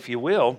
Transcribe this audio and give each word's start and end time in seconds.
If 0.00 0.08
you 0.08 0.18
will, 0.18 0.58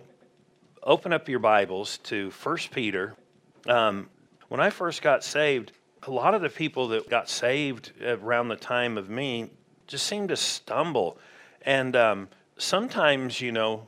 open 0.84 1.12
up 1.12 1.28
your 1.28 1.40
Bibles 1.40 1.98
to 2.04 2.30
1 2.30 2.58
Peter. 2.70 3.16
Um, 3.66 4.08
when 4.50 4.60
I 4.60 4.70
first 4.70 5.02
got 5.02 5.24
saved, 5.24 5.72
a 6.04 6.12
lot 6.12 6.36
of 6.36 6.44
the 6.44 6.50
people 6.50 6.90
that 6.90 7.10
got 7.10 7.28
saved 7.28 7.92
around 8.04 8.50
the 8.50 8.56
time 8.56 9.00
of 9.00 9.10
me 9.10 9.50
just 9.88 10.06
seemed 10.06 10.30
to 10.30 10.36
stumble. 10.36 11.18
And 11.64 11.96
um, 11.96 12.30
sometimes, 12.60 13.42
you 13.42 13.52
know, 13.52 13.88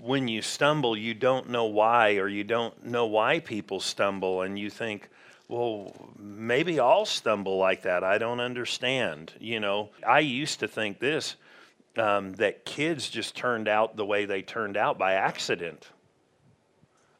when 0.00 0.26
you 0.26 0.42
stumble, 0.42 0.96
you 0.96 1.14
don't 1.14 1.48
know 1.48 1.66
why, 1.66 2.16
or 2.16 2.26
you 2.26 2.42
don't 2.42 2.84
know 2.84 3.06
why 3.06 3.38
people 3.38 3.78
stumble, 3.78 4.42
and 4.42 4.58
you 4.58 4.68
think, 4.68 5.10
well, 5.46 5.94
maybe 6.18 6.80
I'll 6.80 7.06
stumble 7.06 7.56
like 7.56 7.82
that. 7.82 8.02
I 8.02 8.18
don't 8.18 8.40
understand. 8.40 9.32
You 9.38 9.60
know, 9.60 9.90
I 10.04 10.18
used 10.18 10.58
to 10.58 10.66
think 10.66 10.98
this 10.98 11.36
um, 12.00 12.32
that 12.34 12.64
kids 12.64 13.08
just 13.08 13.36
turned 13.36 13.68
out 13.68 13.96
the 13.96 14.04
way 14.04 14.24
they 14.24 14.42
turned 14.42 14.76
out 14.76 14.98
by 14.98 15.14
accident. 15.14 15.88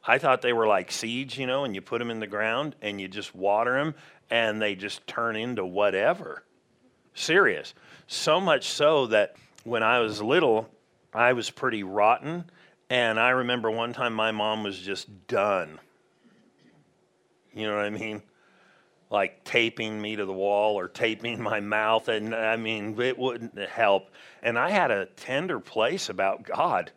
I 0.05 0.19
thought 0.19 0.41
they 0.41 0.53
were 0.53 0.67
like 0.67 0.91
seeds, 0.91 1.37
you 1.37 1.47
know, 1.47 1.65
and 1.65 1.75
you 1.75 1.81
put 1.81 1.99
them 1.99 2.11
in 2.11 2.21
the 2.21 2.27
ground 2.27 2.77
and 2.81 3.01
you 3.01 3.09
just 3.09 3.35
water 3.35 3.75
them 3.75 3.95
and 4.31 4.61
they 4.61 4.75
just 4.75 5.07
turn 5.07 5.37
into 5.37 5.65
whatever. 5.65 6.45
Serious. 7.15 7.75
So 8.07 8.41
much 8.41 8.69
so 8.69 9.07
that 9.09 9.37
when 9.65 9.83
I 9.83 9.99
was 9.99 10.23
little, 10.23 10.69
I 11.13 11.35
was 11.35 11.51
pretty 11.51 11.83
rotten. 11.83 12.45
And 12.89 13.21
I 13.21 13.31
remember 13.31 13.71
one 13.71 13.93
time 13.93 14.15
my 14.15 14.31
mom 14.31 14.63
was 14.63 14.79
just 14.79 15.27
done. 15.27 15.79
You 17.53 17.67
know 17.67 17.77
what 17.77 17.85
I 17.85 17.91
mean? 17.91 18.23
Like 19.11 19.45
taping 19.45 20.01
me 20.01 20.17
to 20.17 20.25
the 20.25 20.33
wall 20.33 20.79
or 20.79 20.89
taping 20.89 21.43
my 21.43 21.61
mouth. 21.61 22.09
And 22.09 22.35
I 22.35 22.57
mean, 22.57 23.01
it 23.01 23.19
wouldn't 23.19 23.59
help. 23.59 24.11
And 24.43 24.59
I 24.59 24.71
had 24.71 24.91
a 24.91 25.07
tender 25.07 25.61
place 25.61 26.09
about 26.09 26.45
God, 26.45 26.93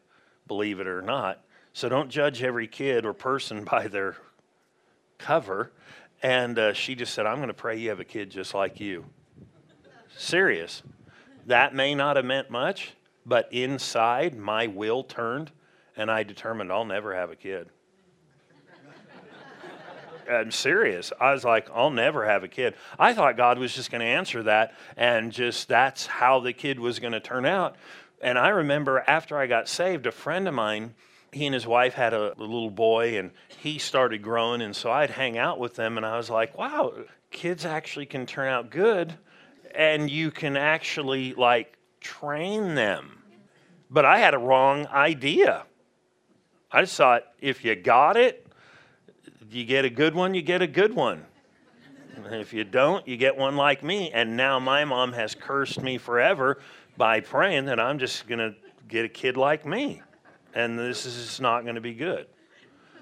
believe 0.47 0.79
it 0.79 0.87
or 0.87 1.01
not. 1.01 1.43
So 1.73 1.87
don't 1.87 2.09
judge 2.09 2.43
every 2.43 2.67
kid 2.67 3.05
or 3.05 3.13
person 3.13 3.63
by 3.71 3.87
their 3.87 4.17
cover. 5.17 5.71
And 6.23 6.59
uh, 6.59 6.73
she 6.73 6.95
just 6.95 7.13
said, 7.13 7.25
I'm 7.25 7.37
going 7.37 7.47
to 7.47 7.53
pray 7.53 7.77
you 7.77 7.89
have 7.89 7.99
a 7.99 8.05
kid 8.05 8.29
just 8.29 8.53
like 8.53 8.79
you. 8.79 9.05
Serious. 10.17 10.83
That 11.47 11.73
may 11.73 11.95
not 11.95 12.15
have 12.15 12.25
meant 12.25 12.51
much, 12.51 12.93
but 13.25 13.51
inside, 13.51 14.37
my 14.37 14.67
will 14.67 15.03
turned, 15.03 15.51
and 15.97 16.11
I 16.11 16.21
determined 16.23 16.71
I'll 16.71 16.85
never 16.85 17.15
have 17.15 17.31
a 17.31 17.35
kid. 17.35 17.69
I'm 20.31 20.51
serious. 20.51 21.11
I 21.19 21.33
was 21.33 21.43
like, 21.43 21.69
I'll 21.73 21.91
never 21.91 22.25
have 22.25 22.43
a 22.43 22.47
kid. 22.47 22.75
I 22.97 23.13
thought 23.13 23.37
God 23.37 23.59
was 23.59 23.73
just 23.73 23.91
going 23.91 24.01
to 24.01 24.07
answer 24.07 24.43
that, 24.43 24.73
and 24.95 25.31
just 25.31 25.67
that's 25.67 26.05
how 26.05 26.39
the 26.39 26.53
kid 26.53 26.79
was 26.79 26.99
going 26.99 27.13
to 27.13 27.19
turn 27.19 27.45
out. 27.45 27.75
And 28.21 28.37
I 28.37 28.49
remember 28.49 29.03
after 29.07 29.37
I 29.37 29.47
got 29.47 29.67
saved, 29.67 30.05
a 30.05 30.11
friend 30.11 30.47
of 30.47 30.53
mine, 30.53 30.93
he 31.31 31.45
and 31.45 31.53
his 31.53 31.65
wife 31.65 31.93
had 31.93 32.13
a, 32.13 32.33
little 32.37 32.69
boy, 32.69 33.17
and 33.17 33.31
he 33.47 33.77
started 33.77 34.21
growing. 34.21 34.61
And 34.61 34.75
so 34.75 34.91
I'd 34.91 35.11
hang 35.11 35.37
out 35.37 35.59
with 35.59 35.75
them, 35.75 35.97
and 35.97 36.05
I 36.05 36.17
was 36.17 36.29
like, 36.29 36.57
wow, 36.57 36.93
kids 37.31 37.65
actually 37.65 38.05
can 38.05 38.25
turn 38.25 38.47
out 38.47 38.69
good, 38.69 39.13
and 39.73 40.09
you 40.09 40.31
can 40.31 40.57
actually 40.57 41.33
like 41.33 41.77
train 41.99 42.75
them. 42.75 43.23
But 43.89 44.05
I 44.05 44.19
had 44.19 44.33
a 44.33 44.39
wrong 44.39 44.87
idea. 44.87 45.63
I 46.71 46.81
just 46.81 46.95
thought 46.95 47.23
if 47.39 47.65
you 47.65 47.75
got 47.75 48.15
it, 48.17 48.40
you 49.53 49.65
get 49.65 49.85
a 49.85 49.89
good 49.89 50.15
one, 50.15 50.33
you 50.33 50.41
get 50.41 50.61
a 50.61 50.67
good 50.67 50.93
one. 50.93 51.25
If 52.31 52.53
you 52.53 52.63
don't, 52.63 53.07
you 53.07 53.17
get 53.17 53.35
one 53.35 53.55
like 53.55 53.83
me. 53.83 54.11
And 54.11 54.37
now 54.37 54.59
my 54.59 54.85
mom 54.85 55.13
has 55.13 55.33
cursed 55.35 55.81
me 55.81 55.97
forever 55.97 56.59
by 56.97 57.19
praying 57.19 57.65
that 57.65 57.79
I'm 57.79 57.99
just 57.99 58.27
going 58.27 58.39
to 58.39 58.55
get 58.87 59.05
a 59.05 59.09
kid 59.09 59.37
like 59.37 59.65
me. 59.65 60.01
And 60.53 60.77
this 60.77 61.05
is 61.05 61.39
not 61.39 61.63
going 61.63 61.75
to 61.75 61.81
be 61.81 61.93
good. 61.93 62.27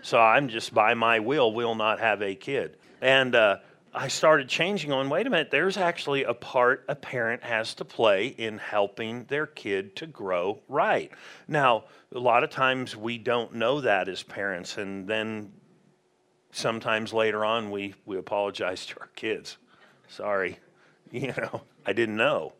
So 0.01 0.19
I'm 0.19 0.47
just 0.47 0.73
by 0.73 0.93
my 0.93 1.19
will, 1.19 1.53
will 1.53 1.75
not 1.75 1.99
have 1.99 2.21
a 2.21 2.35
kid. 2.35 2.77
And 3.01 3.35
uh, 3.35 3.57
I 3.93 4.07
started 4.07 4.47
changing 4.47 4.91
on 4.91 5.09
wait 5.09 5.25
a 5.27 5.29
minute, 5.29 5.51
there's 5.51 5.77
actually 5.77 6.23
a 6.23 6.33
part 6.33 6.85
a 6.87 6.95
parent 6.95 7.43
has 7.43 7.73
to 7.75 7.85
play 7.85 8.27
in 8.27 8.57
helping 8.59 9.25
their 9.25 9.47
kid 9.47 9.95
to 9.97 10.07
grow 10.07 10.59
right. 10.69 11.11
Now, 11.47 11.85
a 12.13 12.19
lot 12.19 12.43
of 12.43 12.49
times 12.49 12.95
we 12.95 13.17
don't 13.17 13.55
know 13.55 13.81
that 13.81 14.07
as 14.07 14.23
parents, 14.23 14.77
and 14.77 15.07
then 15.07 15.51
sometimes 16.51 17.13
later 17.13 17.45
on 17.45 17.71
we, 17.71 17.95
we 18.05 18.17
apologize 18.17 18.85
to 18.87 18.99
our 18.99 19.09
kids. 19.15 19.57
Sorry, 20.07 20.59
you 21.11 21.33
know, 21.37 21.61
I 21.85 21.93
didn't 21.93 22.17
know. 22.17 22.53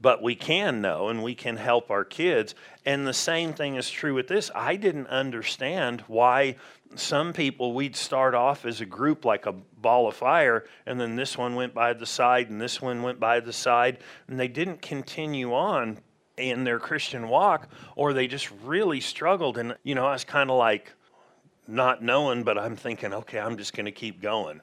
But 0.00 0.22
we 0.22 0.34
can 0.34 0.82
know 0.82 1.08
and 1.08 1.22
we 1.22 1.34
can 1.34 1.56
help 1.56 1.90
our 1.90 2.04
kids. 2.04 2.54
And 2.84 3.06
the 3.06 3.14
same 3.14 3.54
thing 3.54 3.76
is 3.76 3.88
true 3.88 4.12
with 4.12 4.28
this. 4.28 4.50
I 4.54 4.76
didn't 4.76 5.06
understand 5.06 6.02
why 6.08 6.56
some 6.96 7.32
people, 7.32 7.72
we'd 7.72 7.96
start 7.96 8.34
off 8.34 8.64
as 8.64 8.80
a 8.80 8.86
group 8.86 9.24
like 9.24 9.46
a 9.46 9.52
ball 9.52 10.06
of 10.08 10.14
fire, 10.14 10.64
and 10.86 11.00
then 11.00 11.16
this 11.16 11.36
one 11.36 11.54
went 11.54 11.74
by 11.74 11.92
the 11.92 12.06
side 12.06 12.50
and 12.50 12.60
this 12.60 12.80
one 12.80 13.02
went 13.02 13.18
by 13.18 13.40
the 13.40 13.52
side, 13.52 13.98
and 14.28 14.38
they 14.38 14.48
didn't 14.48 14.82
continue 14.82 15.54
on 15.54 15.98
in 16.36 16.64
their 16.64 16.78
Christian 16.78 17.28
walk, 17.28 17.68
or 17.96 18.12
they 18.12 18.26
just 18.26 18.50
really 18.64 19.00
struggled. 19.00 19.58
And, 19.58 19.76
you 19.82 19.94
know, 19.94 20.06
I 20.06 20.12
was 20.12 20.24
kind 20.24 20.50
of 20.50 20.56
like, 20.56 20.92
not 21.66 22.02
knowing, 22.02 22.42
but 22.42 22.58
I'm 22.58 22.76
thinking, 22.76 23.12
okay, 23.12 23.38
I'm 23.38 23.56
just 23.56 23.74
going 23.74 23.86
to 23.86 23.92
keep 23.92 24.20
going. 24.20 24.60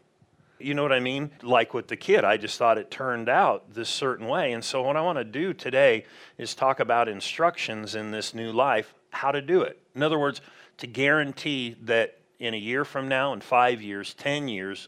You 0.60 0.76
know 0.76 0.84
what 0.84 0.94
I 0.94 1.00
mean? 1.00 1.32
Like 1.42 1.74
with 1.74 1.88
the 1.88 1.96
kid, 1.96 2.24
I 2.24 2.38
just 2.38 2.58
thought 2.58 2.78
it 2.78 2.92
turned 2.92 3.30
out 3.30 3.74
this 3.74 3.90
certain 3.90 4.28
way. 4.28 4.54
And 4.54 4.64
so, 4.64 4.84
what 4.84 4.96
I 4.96 5.02
want 5.02 5.18
to 5.18 5.24
do 5.24 5.54
today 5.54 6.06
is 6.38 6.54
talk 6.54 6.80
about 6.80 7.08
instructions 7.08 7.96
in 7.96 8.12
this 8.12 8.36
new 8.36 8.52
life, 8.52 8.94
how 9.10 9.32
to 9.32 9.42
do 9.42 9.62
it. 9.62 9.80
In 9.96 10.04
other 10.04 10.20
words, 10.20 10.42
to 10.78 10.88
guarantee 10.88 11.76
that 11.84 12.20
in 12.40 12.54
a 12.54 12.58
year 12.58 12.86
from 12.86 13.08
now, 13.08 13.34
in 13.34 13.42
five 13.42 13.82
years, 13.82 14.14
10 14.16 14.48
years, 14.48 14.88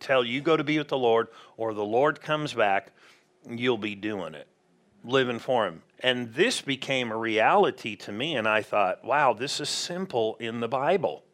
till 0.00 0.24
you 0.24 0.40
go 0.40 0.56
to 0.56 0.64
be 0.64 0.78
with 0.78 0.88
the 0.88 0.98
Lord 0.98 1.28
or 1.56 1.72
the 1.74 1.84
Lord 1.84 2.20
comes 2.20 2.52
back, 2.52 2.92
you'll 3.48 3.78
be 3.78 3.94
doing 3.94 4.34
it, 4.34 4.46
living 5.04 5.38
for 5.38 5.66
Him. 5.66 5.82
And 6.00 6.32
this 6.34 6.60
became 6.60 7.10
a 7.10 7.16
reality 7.16 7.96
to 7.96 8.12
me, 8.12 8.36
and 8.36 8.48
I 8.48 8.62
thought, 8.62 9.04
wow, 9.04 9.32
this 9.32 9.60
is 9.60 9.68
simple 9.68 10.36
in 10.40 10.60
the 10.60 10.68
Bible. 10.68 11.24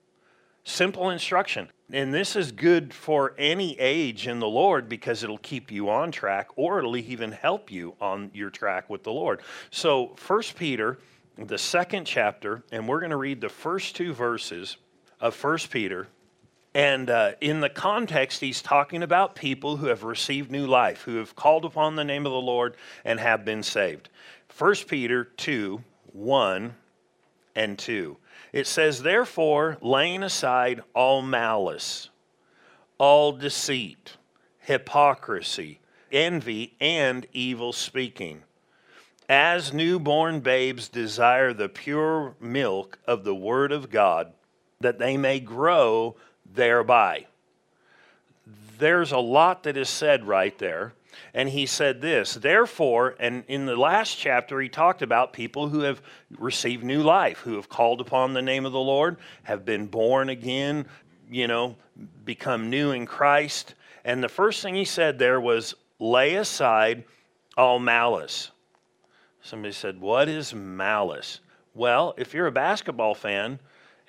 Simple 0.69 1.11
instruction. 1.11 1.69
And 1.93 2.13
this 2.13 2.35
is 2.35 2.51
good 2.51 2.93
for 2.93 3.35
any 3.39 3.79
age 3.79 4.27
in 4.27 4.41
the 4.41 4.49
Lord 4.49 4.89
because 4.89 5.23
it'll 5.23 5.39
keep 5.39 5.71
you 5.71 5.89
on 5.89 6.11
track 6.11 6.49
or 6.57 6.81
it'll 6.81 6.97
even 6.97 7.31
help 7.31 7.71
you 7.71 7.95
on 8.01 8.33
your 8.35 8.51
track 8.51 8.91
with 8.91 9.05
the 9.05 9.13
Lord. 9.13 9.43
So, 9.71 10.15
First 10.17 10.57
Peter, 10.57 10.99
the 11.39 11.57
second 11.57 12.05
chapter, 12.05 12.65
and 12.73 12.89
we're 12.89 12.99
going 12.99 13.11
to 13.11 13.17
read 13.17 13.41
the 13.41 13.49
first 13.49 13.95
two 13.95 14.13
verses 14.13 14.77
of 15.21 15.37
First 15.37 15.71
Peter. 15.71 16.09
And 16.75 17.11
uh, 17.11 17.33
in 17.41 17.61
the 17.61 17.71
context, 17.71 18.41
he's 18.41 18.61
talking 18.61 19.05
about 19.05 19.37
people 19.37 19.77
who 19.77 19.87
have 19.87 20.03
received 20.03 20.51
new 20.51 20.67
life, 20.67 21.03
who 21.03 21.15
have 21.19 21.37
called 21.37 21.65
upon 21.65 21.95
the 21.95 22.05
name 22.05 22.27
of 22.27 22.33
the 22.33 22.41
Lord 22.41 22.77
and 23.05 23.21
have 23.21 23.45
been 23.45 23.63
saved. 23.63 24.09
First 24.49 24.89
Peter 24.89 25.23
2 25.23 25.81
1 26.13 26.75
and 27.55 27.79
2. 27.79 28.17
It 28.57 28.67
says, 28.67 29.03
Therefore, 29.03 29.77
laying 29.83 30.23
aside 30.23 30.81
all 30.95 31.21
malice, 31.21 32.09
all 32.97 33.33
deceit, 33.33 34.17
hypocrisy, 34.61 35.79
envy, 36.11 36.75
and 36.81 37.27
evil 37.35 37.75
speaking, 37.75 38.45
as 39.29 39.75
newborn 39.75 40.41
babes 40.41 40.89
desire 40.89 41.53
the 41.53 41.69
pure 41.69 42.35
milk 42.41 42.99
of 43.07 43.25
the 43.25 43.35
Word 43.35 43.73
of 43.73 43.91
God, 43.91 44.33
that 44.81 44.99
they 44.99 45.19
may 45.19 45.39
grow 45.39 46.17
thereby. 46.51 47.27
There's 48.79 49.13
a 49.13 49.19
lot 49.19 49.65
that 49.65 49.77
is 49.77 49.91
said 49.91 50.27
right 50.27 50.57
there. 50.57 50.95
And 51.35 51.49
he 51.49 51.67
said 51.67 52.01
this, 52.01 52.35
therefore, 52.35 53.17
and 53.19 53.45
in 53.49 53.67
the 53.67 53.77
last 53.77 54.17
chapter, 54.17 54.61
he 54.61 54.69
talked 54.69 55.03
about 55.03 55.33
people 55.33 55.69
who 55.69 55.81
have 55.81 56.01
received 56.39 56.85
new 56.85 57.03
life, 57.03 57.39
who 57.39 57.55
have 57.57 57.69
called 57.69 58.01
upon 58.01 58.33
the 58.33 58.43
name 58.43 58.67
of 58.67 58.73
the 58.73 58.79
Lord, 58.79 59.17
have 59.45 59.65
been 59.65 59.87
born 59.87 60.29
again, 60.29 60.87
you 61.31 61.47
know, 61.47 61.77
become 62.25 62.71
new 62.71 62.93
in 62.93 63.07
Christ. 63.07 63.75
And 64.05 64.23
the 64.23 64.29
first 64.29 64.63
thing 64.63 64.75
he 64.75 64.85
said 64.85 65.19
there 65.19 65.41
was, 65.41 65.75
lay 65.99 66.35
aside 66.35 67.05
all 67.57 67.79
malice. 67.79 68.51
Somebody 69.41 69.73
said, 69.73 70.01
What 70.01 70.29
is 70.29 70.53
malice? 70.55 71.41
Well, 71.75 72.15
if 72.17 72.35
you're 72.35 72.47
a 72.47 72.53
basketball 72.53 73.15
fan 73.15 73.61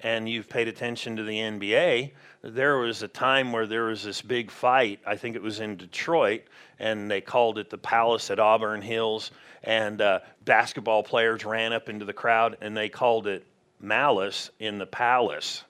and 0.01 0.29
you've 0.29 0.49
paid 0.49 0.67
attention 0.67 1.15
to 1.15 1.23
the 1.23 1.37
NBA, 1.37 2.11
there 2.43 2.77
was 2.77 3.01
a 3.01 3.07
time 3.07 3.51
where 3.51 3.65
there 3.65 3.85
was 3.85 4.03
this 4.03 4.21
big 4.21 4.51
fight. 4.51 4.99
I 5.05 5.15
think 5.15 5.35
it 5.35 5.41
was 5.41 5.59
in 5.59 5.75
Detroit, 5.75 6.43
and 6.79 7.09
they 7.09 7.21
called 7.21 7.57
it 7.57 7.69
the 7.69 7.77
Palace 7.77 8.29
at 8.29 8.39
Auburn 8.39 8.81
Hills. 8.81 9.31
And 9.63 10.01
uh, 10.01 10.19
basketball 10.45 11.03
players 11.03 11.43
ran 11.43 11.73
up 11.73 11.89
into 11.89 12.05
the 12.05 12.13
crowd, 12.13 12.57
and 12.61 12.77
they 12.77 12.89
called 12.89 13.27
it 13.27 13.45
Malice 13.79 14.51
in 14.59 14.77
the 14.77 14.85
Palace 14.85 15.63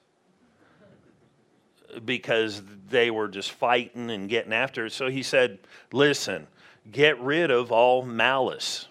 because 2.04 2.62
they 2.90 3.10
were 3.10 3.28
just 3.28 3.52
fighting 3.52 4.10
and 4.10 4.28
getting 4.28 4.52
after 4.52 4.86
it. 4.86 4.92
So 4.92 5.08
he 5.08 5.22
said, 5.22 5.58
Listen, 5.92 6.46
get 6.90 7.18
rid 7.20 7.50
of 7.50 7.72
all 7.72 8.02
malice. 8.02 8.87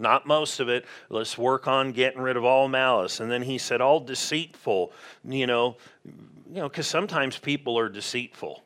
Not 0.00 0.26
most 0.26 0.60
of 0.60 0.68
it. 0.68 0.84
Let's 1.08 1.36
work 1.36 1.68
on 1.68 1.92
getting 1.92 2.20
rid 2.20 2.36
of 2.36 2.44
all 2.44 2.68
malice. 2.68 3.20
And 3.20 3.30
then 3.30 3.42
he 3.42 3.58
said, 3.58 3.80
all 3.80 4.00
deceitful, 4.00 4.92
you 5.24 5.46
know, 5.46 5.76
you 6.04 6.56
know, 6.56 6.68
because 6.68 6.86
sometimes 6.86 7.38
people 7.38 7.78
are 7.78 7.88
deceitful. 7.88 8.62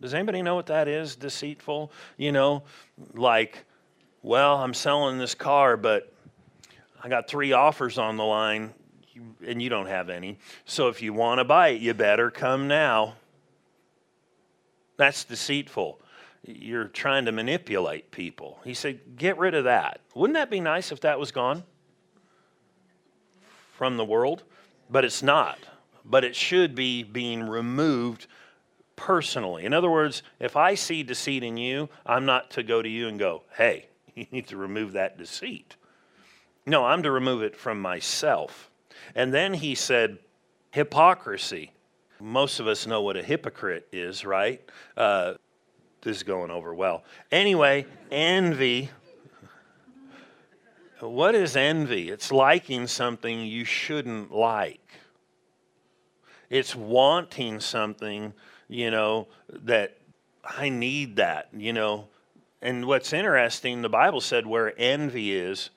Does 0.00 0.14
anybody 0.14 0.42
know 0.42 0.56
what 0.56 0.66
that 0.66 0.88
is, 0.88 1.14
deceitful? 1.16 1.92
You 2.16 2.32
know, 2.32 2.64
like, 3.14 3.64
well, 4.22 4.58
I'm 4.58 4.74
selling 4.74 5.18
this 5.18 5.34
car, 5.34 5.76
but 5.76 6.12
I 7.02 7.08
got 7.08 7.28
three 7.28 7.52
offers 7.52 7.98
on 7.98 8.16
the 8.16 8.24
line 8.24 8.74
and 9.46 9.62
you 9.62 9.68
don't 9.68 9.86
have 9.86 10.10
any. 10.10 10.38
So 10.64 10.88
if 10.88 11.02
you 11.02 11.12
want 11.12 11.38
to 11.38 11.44
buy 11.44 11.68
it, 11.68 11.80
you 11.80 11.94
better 11.94 12.30
come 12.30 12.66
now. 12.66 13.14
That's 14.96 15.24
deceitful 15.24 16.00
you're 16.44 16.84
trying 16.84 17.24
to 17.26 17.32
manipulate 17.32 18.10
people. 18.10 18.58
He 18.64 18.74
said, 18.74 19.16
get 19.16 19.38
rid 19.38 19.54
of 19.54 19.64
that. 19.64 20.00
Wouldn't 20.14 20.34
that 20.34 20.50
be 20.50 20.60
nice 20.60 20.90
if 20.90 21.00
that 21.00 21.18
was 21.18 21.30
gone 21.30 21.62
from 23.74 23.96
the 23.96 24.04
world? 24.04 24.42
But 24.90 25.04
it's 25.04 25.22
not. 25.22 25.58
But 26.04 26.24
it 26.24 26.34
should 26.34 26.74
be 26.74 27.04
being 27.04 27.44
removed 27.44 28.26
personally. 28.96 29.64
In 29.64 29.72
other 29.72 29.90
words, 29.90 30.22
if 30.40 30.56
I 30.56 30.74
see 30.74 31.02
deceit 31.02 31.44
in 31.44 31.56
you, 31.56 31.88
I'm 32.04 32.26
not 32.26 32.50
to 32.52 32.62
go 32.62 32.82
to 32.82 32.88
you 32.88 33.08
and 33.08 33.18
go, 33.18 33.42
hey, 33.56 33.86
you 34.14 34.26
need 34.32 34.48
to 34.48 34.56
remove 34.56 34.92
that 34.92 35.16
deceit. 35.16 35.76
No, 36.66 36.84
I'm 36.84 37.02
to 37.04 37.10
remove 37.10 37.42
it 37.42 37.56
from 37.56 37.80
myself. 37.80 38.70
And 39.14 39.32
then 39.32 39.54
he 39.54 39.74
said, 39.74 40.18
hypocrisy. 40.70 41.72
Most 42.20 42.60
of 42.60 42.66
us 42.66 42.86
know 42.86 43.02
what 43.02 43.16
a 43.16 43.22
hypocrite 43.22 43.88
is, 43.92 44.24
right? 44.24 44.60
Uh, 44.96 45.34
this 46.02 46.18
is 46.18 46.22
going 46.22 46.50
over 46.50 46.74
well. 46.74 47.04
Anyway, 47.30 47.86
envy. 48.10 48.90
What 51.00 51.34
is 51.34 51.56
envy? 51.56 52.10
It's 52.10 52.30
liking 52.30 52.86
something 52.86 53.40
you 53.40 53.64
shouldn't 53.64 54.32
like. 54.32 54.80
It's 56.50 56.76
wanting 56.76 57.60
something, 57.60 58.34
you 58.68 58.90
know, 58.90 59.28
that 59.64 59.96
I 60.44 60.68
need 60.68 61.16
that, 61.16 61.48
you 61.56 61.72
know. 61.72 62.08
And 62.60 62.86
what's 62.86 63.12
interesting, 63.12 63.82
the 63.82 63.88
Bible 63.88 64.20
said 64.20 64.46
where 64.46 64.72
envy 64.78 65.32
is 65.32 65.70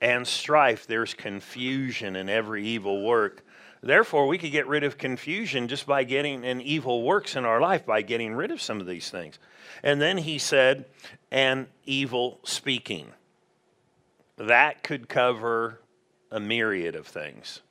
and 0.00 0.26
strife, 0.26 0.86
there's 0.86 1.14
confusion 1.14 2.16
in 2.16 2.28
every 2.28 2.64
evil 2.64 3.04
work. 3.04 3.44
Therefore, 3.82 4.26
we 4.26 4.36
could 4.36 4.52
get 4.52 4.66
rid 4.66 4.84
of 4.84 4.98
confusion 4.98 5.66
just 5.66 5.86
by 5.86 6.04
getting 6.04 6.44
an 6.44 6.60
evil 6.60 7.02
works 7.02 7.34
in 7.34 7.44
our 7.44 7.60
life, 7.60 7.86
by 7.86 8.02
getting 8.02 8.34
rid 8.34 8.50
of 8.50 8.60
some 8.60 8.80
of 8.80 8.86
these 8.86 9.10
things. 9.10 9.38
And 9.82 10.00
then 10.00 10.18
he 10.18 10.38
said, 10.38 10.84
and 11.30 11.66
evil 11.86 12.40
speaking. 12.44 13.08
That 14.36 14.82
could 14.82 15.08
cover 15.08 15.80
a 16.30 16.40
myriad 16.40 16.94
of 16.94 17.06
things. 17.06 17.62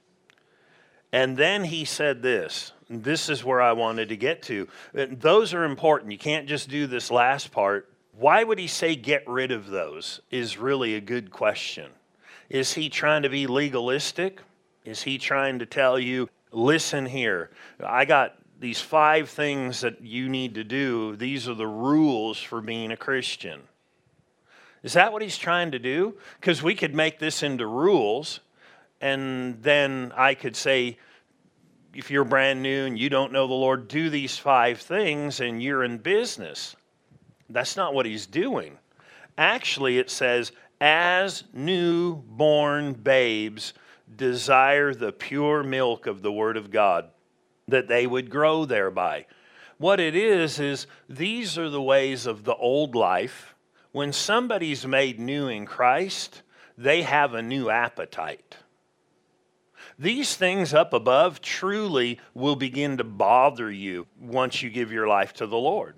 And 1.12 1.38
then 1.38 1.64
he 1.66 1.86
said 1.86 2.22
this. 2.22 2.72
This 2.90 3.30
is 3.30 3.44
where 3.44 3.62
I 3.62 3.74
wanted 3.74 4.10
to 4.10 4.18
get 4.18 4.42
to. 4.44 4.68
Uh, 4.98 5.06
those 5.12 5.54
are 5.54 5.64
important. 5.64 6.12
You 6.12 6.18
can't 6.18 6.48
just 6.48 6.70
do 6.70 6.88
this 6.88 7.12
last 7.12 7.52
part. 7.52 7.92
Why 8.14 8.44
would 8.44 8.60
he 8.60 8.68
say 8.68 8.96
get 8.96 9.28
rid 9.28 9.52
of 9.52 9.68
those? 9.68 10.22
Is 10.32 10.58
really 10.58 10.96
a 10.96 11.02
good 11.02 11.32
question. 11.32 11.92
Is 12.50 12.74
he 12.74 12.90
trying 12.90 13.24
to 13.24 13.30
be 13.30 13.48
legalistic? 13.48 14.42
Is 14.86 15.04
he 15.04 15.18
trying 15.18 15.60
to 15.60 15.66
tell 15.66 16.00
you, 16.00 16.30
listen 16.52 17.06
here, 17.06 17.52
I 17.84 18.06
got 18.06 18.36
these 18.60 18.82
five 18.82 19.30
things 19.30 19.82
that 19.82 20.02
you 20.02 20.30
need 20.30 20.56
to 20.56 20.64
do. 20.64 21.16
These 21.16 21.48
are 21.48 21.54
the 21.54 21.68
rules 21.68 22.38
for 22.38 22.62
being 22.62 22.92
a 22.92 22.98
Christian. 22.98 23.62
Is 24.84 24.94
that 24.94 25.12
what 25.12 25.22
he's 25.22 25.38
trying 25.38 25.72
to 25.72 25.80
do? 25.80 26.16
Because 26.40 26.64
we 26.64 26.76
could 26.76 26.96
make 26.96 27.20
this 27.20 27.44
into 27.44 27.68
rules, 27.68 28.40
and 29.02 29.62
then 29.62 30.12
I 30.16 30.34
could 30.34 30.56
say, 30.56 30.98
if 31.94 32.12
you're 32.12 32.24
brand 32.24 32.62
new 32.62 32.86
and 32.86 33.00
you 33.00 33.10
don't 33.10 33.32
know 33.32 33.48
the 33.48 33.54
Lord, 33.54 33.88
do 33.88 34.10
these 34.10 34.38
five 34.38 34.80
things 34.80 35.40
and 35.40 35.62
you're 35.62 35.84
in 35.84 35.98
business. 35.98 36.76
That's 37.50 37.76
not 37.76 37.94
what 37.94 38.06
he's 38.06 38.26
doing. 38.26 38.78
Actually, 39.38 39.98
it 39.98 40.10
says, 40.10 40.52
as 40.80 41.44
newborn 41.54 42.94
babes, 42.94 43.74
desire 44.16 44.94
the 44.94 45.12
pure 45.12 45.64
milk 45.64 46.08
of 46.08 46.22
the 46.22 46.32
Word 46.32 46.58
of 46.58 46.72
God 46.72 47.10
that 47.68 47.88
they 47.88 48.08
would 48.08 48.30
grow 48.30 48.66
thereby. 48.66 49.26
What 49.78 50.00
it 50.00 50.16
is, 50.16 50.60
is 50.60 50.88
these 51.08 51.58
are 51.58 51.70
the 51.70 51.82
ways 51.82 52.26
of 52.26 52.44
the 52.44 52.56
old 52.56 52.96
life. 52.96 53.56
When 53.92 54.12
somebody's 54.12 54.86
made 54.86 55.20
new 55.20 55.48
in 55.48 55.66
Christ, 55.66 56.42
they 56.78 57.04
have 57.04 57.34
a 57.34 57.42
new 57.42 57.70
appetite. 57.70 58.58
These 59.98 60.36
things 60.36 60.74
up 60.74 60.94
above 60.94 61.42
truly 61.42 62.20
will 62.34 62.56
begin 62.56 62.98
to 62.98 63.04
bother 63.04 63.72
you 63.72 64.08
once 64.20 64.62
you 64.62 64.70
give 64.70 64.92
your 64.92 65.08
life 65.08 65.34
to 65.34 65.48
the 65.48 65.58
Lord. 65.58 65.96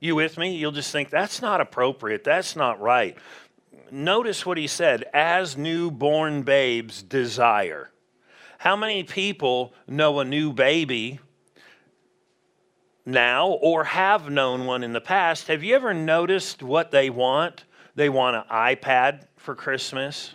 You 0.00 0.16
with 0.16 0.36
me? 0.36 0.56
You'll 0.56 0.72
just 0.72 0.90
think 0.90 1.10
that's 1.10 1.40
not 1.40 1.60
appropriate, 1.60 2.24
that's 2.24 2.56
not 2.56 2.80
right. 2.80 3.16
Notice 3.94 4.46
what 4.46 4.56
he 4.56 4.68
said 4.68 5.04
as 5.12 5.58
newborn 5.58 6.44
babes 6.44 7.02
desire. 7.02 7.90
How 8.56 8.74
many 8.74 9.02
people 9.02 9.74
know 9.86 10.20
a 10.20 10.24
new 10.24 10.54
baby 10.54 11.20
now 13.04 13.48
or 13.48 13.84
have 13.84 14.30
known 14.30 14.64
one 14.64 14.82
in 14.82 14.94
the 14.94 15.00
past? 15.02 15.48
Have 15.48 15.62
you 15.62 15.74
ever 15.74 15.92
noticed 15.92 16.62
what 16.62 16.90
they 16.90 17.10
want? 17.10 17.64
They 17.94 18.08
want 18.08 18.34
an 18.34 18.44
iPad 18.50 19.26
for 19.36 19.54
Christmas, 19.54 20.32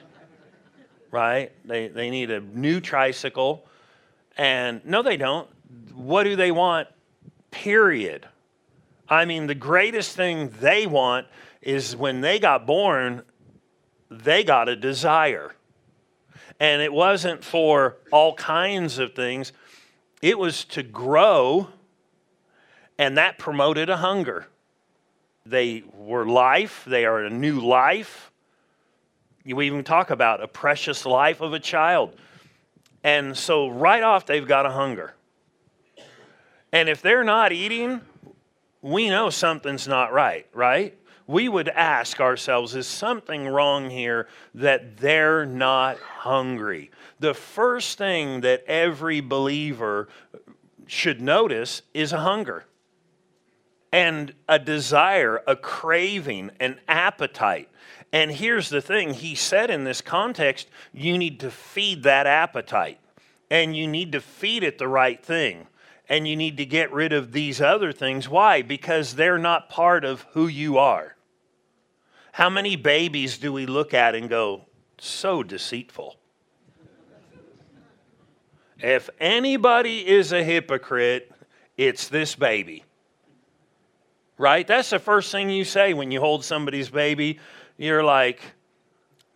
right? 1.10 1.52
They, 1.66 1.88
they 1.88 2.12
need 2.12 2.30
a 2.30 2.42
new 2.42 2.80
tricycle. 2.80 3.66
And 4.38 4.86
no, 4.86 5.02
they 5.02 5.18
don't. 5.18 5.50
What 5.96 6.26
do 6.26 6.36
they 6.36 6.52
want? 6.52 6.90
Period. 7.50 8.28
I 9.10 9.26
mean, 9.26 9.48
the 9.48 9.56
greatest 9.56 10.16
thing 10.16 10.54
they 10.60 10.86
want 10.86 11.26
is 11.64 11.96
when 11.96 12.22
they 12.22 12.38
got 12.38 12.68
born, 12.68 13.24
they 14.10 14.44
got 14.44 14.70
a 14.70 14.76
desire. 14.76 15.54
And 16.60 16.82
it 16.82 16.92
wasn't 16.92 17.44
for 17.44 17.98
all 18.12 18.34
kinds 18.34 18.98
of 19.00 19.14
things, 19.14 19.52
it 20.22 20.40
was 20.40 20.66
to 20.66 20.82
grow, 20.82 21.68
and 22.98 23.18
that 23.18 23.38
promoted 23.38 23.90
a 23.90 23.98
hunger. 23.98 24.48
They 25.46 25.84
were 25.94 26.26
life, 26.26 26.84
they 26.88 27.06
are 27.06 27.24
a 27.24 27.30
new 27.30 27.60
life. 27.60 28.32
You 29.44 29.62
even 29.62 29.84
talk 29.84 30.10
about 30.10 30.44
a 30.44 30.48
precious 30.48 31.06
life 31.06 31.40
of 31.40 31.54
a 31.54 31.60
child. 31.60 32.16
And 33.04 33.38
so, 33.38 33.70
right 33.70 34.04
off, 34.04 34.26
they've 34.26 34.48
got 34.48 34.66
a 34.66 34.72
hunger. 34.72 35.14
And 36.74 36.90
if 36.90 37.02
they're 37.02 37.24
not 37.24 37.54
eating, 37.54 38.02
we 38.82 39.10
know 39.10 39.30
something's 39.30 39.88
not 39.88 40.12
right, 40.12 40.48
right? 40.54 40.98
We 41.28 41.50
would 41.50 41.68
ask 41.70 42.22
ourselves 42.22 42.74
is 42.74 42.88
something 42.88 43.48
wrong 43.48 43.90
here 43.90 44.28
that 44.56 44.98
they're 44.98 45.46
not 45.46 46.00
hungry? 46.00 46.90
The 47.20 47.34
first 47.34 47.98
thing 47.98 48.42
that 48.42 48.64
every 48.66 49.20
believer 49.20 50.08
should 50.88 51.22
notice 51.22 51.82
is 51.94 52.14
a 52.14 52.20
hunger 52.20 52.66
and 53.92 54.34
a 54.48 54.60
desire, 54.60 55.42
a 55.48 55.56
craving, 55.56 56.52
an 56.60 56.80
appetite. 56.88 57.70
And 58.14 58.32
here's 58.32 58.70
the 58.70 58.82
thing 58.82 59.14
he 59.14 59.36
said 59.36 59.70
in 59.70 59.84
this 59.84 60.02
context 60.02 60.70
you 60.94 61.18
need 61.18 61.42
to 61.42 61.52
feed 61.52 62.04
that 62.04 62.26
appetite, 62.26 63.00
and 63.52 63.76
you 63.76 63.88
need 63.88 64.14
to 64.14 64.22
feed 64.22 64.64
it 64.64 64.78
the 64.78 64.88
right 64.88 65.24
thing. 65.24 65.68
And 66.10 66.26
you 66.26 66.38
need 66.38 66.56
to 66.56 66.66
get 66.66 66.94
rid 66.94 67.12
of 67.12 67.34
these 67.34 67.60
other 67.60 67.92
things. 67.92 68.30
Why? 68.30 68.62
Because 68.62 69.16
they're 69.16 69.38
not 69.38 69.68
part 69.68 70.06
of 70.06 70.22
who 70.32 70.48
you 70.48 70.78
are. 70.78 71.17
How 72.38 72.52
many 72.52 72.76
babies 72.76 73.40
do 73.40 73.52
we 73.52 73.66
look 73.66 73.96
at 73.96 74.14
and 74.14 74.30
go, 74.30 74.62
so 75.00 75.42
deceitful? 75.42 76.18
If 78.78 79.10
anybody 79.20 80.08
is 80.08 80.32
a 80.34 80.44
hypocrite, 80.44 81.32
it's 81.78 82.10
this 82.10 82.36
baby. 82.36 82.86
Right? 84.38 84.68
That's 84.68 84.92
the 84.92 85.00
first 85.00 85.32
thing 85.32 85.50
you 85.50 85.66
say 85.66 85.96
when 85.96 86.12
you 86.12 86.20
hold 86.20 86.46
somebody's 86.46 86.90
baby. 86.90 87.40
You're 87.76 88.04
like, 88.04 88.40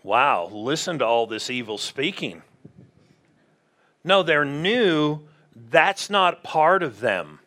wow, 0.04 0.48
listen 0.54 1.00
to 1.00 1.06
all 1.08 1.26
this 1.26 1.50
evil 1.50 1.80
speaking. 1.80 2.44
No, 4.04 4.22
they're 4.22 4.46
new. 4.46 5.22
That's 5.72 6.12
not 6.12 6.44
part 6.44 6.84
of 6.84 7.00
them. 7.00 7.40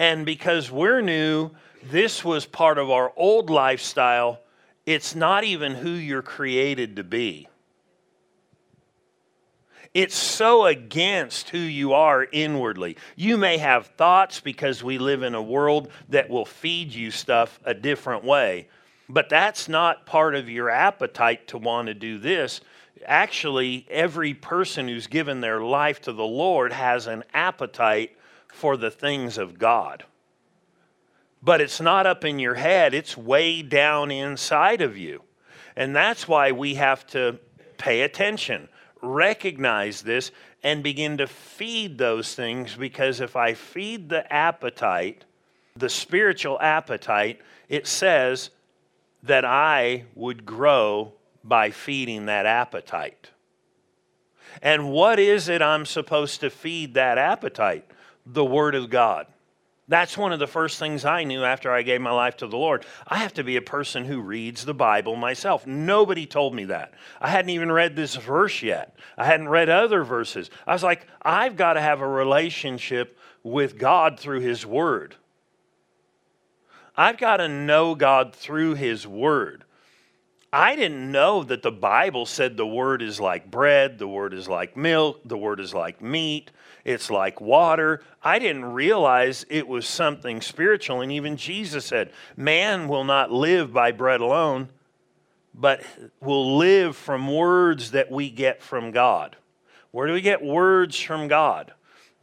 And 0.00 0.26
because 0.26 0.72
we're 0.72 1.02
new, 1.02 1.52
this 1.82 2.24
was 2.24 2.46
part 2.46 2.78
of 2.78 2.90
our 2.90 3.12
old 3.16 3.50
lifestyle. 3.50 4.40
It's 4.86 5.14
not 5.14 5.44
even 5.44 5.74
who 5.74 5.90
you're 5.90 6.22
created 6.22 6.96
to 6.96 7.04
be. 7.04 7.48
It's 9.92 10.14
so 10.14 10.66
against 10.66 11.50
who 11.50 11.58
you 11.58 11.94
are 11.94 12.26
inwardly. 12.30 12.96
You 13.16 13.36
may 13.36 13.58
have 13.58 13.88
thoughts 13.88 14.38
because 14.38 14.84
we 14.84 14.98
live 14.98 15.24
in 15.24 15.34
a 15.34 15.42
world 15.42 15.90
that 16.10 16.30
will 16.30 16.44
feed 16.44 16.92
you 16.92 17.10
stuff 17.10 17.58
a 17.64 17.74
different 17.74 18.22
way. 18.22 18.68
But 19.08 19.28
that's 19.28 19.68
not 19.68 20.06
part 20.06 20.36
of 20.36 20.48
your 20.48 20.70
appetite 20.70 21.48
to 21.48 21.58
want 21.58 21.88
to 21.88 21.94
do 21.94 22.18
this. 22.18 22.60
Actually, 23.04 23.84
every 23.90 24.32
person 24.32 24.86
who's 24.86 25.08
given 25.08 25.40
their 25.40 25.60
life 25.60 26.00
to 26.02 26.12
the 26.12 26.22
Lord 26.22 26.72
has 26.72 27.08
an 27.08 27.24
appetite 27.34 28.16
for 28.46 28.76
the 28.76 28.90
things 28.90 29.38
of 29.38 29.58
God. 29.58 30.04
But 31.42 31.60
it's 31.60 31.80
not 31.80 32.06
up 32.06 32.24
in 32.24 32.38
your 32.38 32.54
head, 32.54 32.92
it's 32.94 33.16
way 33.16 33.62
down 33.62 34.10
inside 34.10 34.82
of 34.82 34.96
you. 34.96 35.22
And 35.76 35.96
that's 35.96 36.28
why 36.28 36.52
we 36.52 36.74
have 36.74 37.06
to 37.08 37.38
pay 37.78 38.02
attention, 38.02 38.68
recognize 39.00 40.02
this, 40.02 40.30
and 40.62 40.82
begin 40.82 41.16
to 41.18 41.26
feed 41.26 41.96
those 41.96 42.34
things 42.34 42.76
because 42.76 43.20
if 43.20 43.36
I 43.36 43.54
feed 43.54 44.08
the 44.10 44.30
appetite, 44.30 45.24
the 45.74 45.88
spiritual 45.88 46.60
appetite, 46.60 47.40
it 47.68 47.86
says 47.86 48.50
that 49.22 49.44
I 49.44 50.04
would 50.14 50.44
grow 50.44 51.12
by 51.42 51.70
feeding 51.70 52.26
that 52.26 52.44
appetite. 52.44 53.30
And 54.60 54.90
what 54.90 55.18
is 55.18 55.48
it 55.48 55.62
I'm 55.62 55.86
supposed 55.86 56.40
to 56.40 56.50
feed 56.50 56.94
that 56.94 57.16
appetite? 57.16 57.86
The 58.26 58.44
Word 58.44 58.74
of 58.74 58.90
God. 58.90 59.26
That's 59.90 60.16
one 60.16 60.32
of 60.32 60.38
the 60.38 60.46
first 60.46 60.78
things 60.78 61.04
I 61.04 61.24
knew 61.24 61.42
after 61.42 61.72
I 61.72 61.82
gave 61.82 62.00
my 62.00 62.12
life 62.12 62.36
to 62.36 62.46
the 62.46 62.56
Lord. 62.56 62.86
I 63.08 63.16
have 63.16 63.34
to 63.34 63.42
be 63.42 63.56
a 63.56 63.62
person 63.62 64.04
who 64.04 64.20
reads 64.20 64.64
the 64.64 64.72
Bible 64.72 65.16
myself. 65.16 65.66
Nobody 65.66 66.26
told 66.26 66.54
me 66.54 66.66
that. 66.66 66.94
I 67.20 67.28
hadn't 67.28 67.50
even 67.50 67.72
read 67.72 67.96
this 67.96 68.14
verse 68.14 68.62
yet. 68.62 68.94
I 69.18 69.24
hadn't 69.24 69.48
read 69.48 69.68
other 69.68 70.04
verses. 70.04 70.48
I 70.64 70.74
was 70.74 70.84
like, 70.84 71.08
I've 71.22 71.56
got 71.56 71.72
to 71.72 71.80
have 71.80 72.00
a 72.00 72.06
relationship 72.06 73.18
with 73.42 73.78
God 73.78 74.20
through 74.20 74.42
His 74.42 74.64
Word. 74.64 75.16
I've 76.96 77.18
got 77.18 77.38
to 77.38 77.48
know 77.48 77.96
God 77.96 78.32
through 78.32 78.76
His 78.76 79.08
Word. 79.08 79.64
I 80.52 80.74
didn't 80.74 81.12
know 81.12 81.44
that 81.44 81.62
the 81.62 81.70
Bible 81.70 82.26
said 82.26 82.56
the 82.56 82.66
Word 82.66 83.02
is 83.02 83.20
like 83.20 83.50
bread, 83.50 83.98
the 83.98 84.08
Word 84.08 84.34
is 84.34 84.48
like 84.48 84.76
milk, 84.76 85.20
the 85.24 85.36
Word 85.36 85.60
is 85.60 85.72
like 85.72 86.02
meat, 86.02 86.50
it's 86.84 87.08
like 87.08 87.40
water. 87.40 88.02
I 88.22 88.40
didn't 88.40 88.64
realize 88.64 89.46
it 89.48 89.68
was 89.68 89.86
something 89.86 90.40
spiritual. 90.40 91.02
And 91.02 91.12
even 91.12 91.36
Jesus 91.36 91.84
said, 91.86 92.10
Man 92.36 92.88
will 92.88 93.04
not 93.04 93.30
live 93.30 93.72
by 93.72 93.92
bread 93.92 94.20
alone, 94.20 94.70
but 95.54 95.82
will 96.20 96.56
live 96.56 96.96
from 96.96 97.32
words 97.32 97.92
that 97.92 98.10
we 98.10 98.28
get 98.28 98.60
from 98.60 98.90
God. 98.90 99.36
Where 99.92 100.08
do 100.08 100.12
we 100.12 100.20
get 100.20 100.42
words 100.42 100.98
from 100.98 101.28
God? 101.28 101.72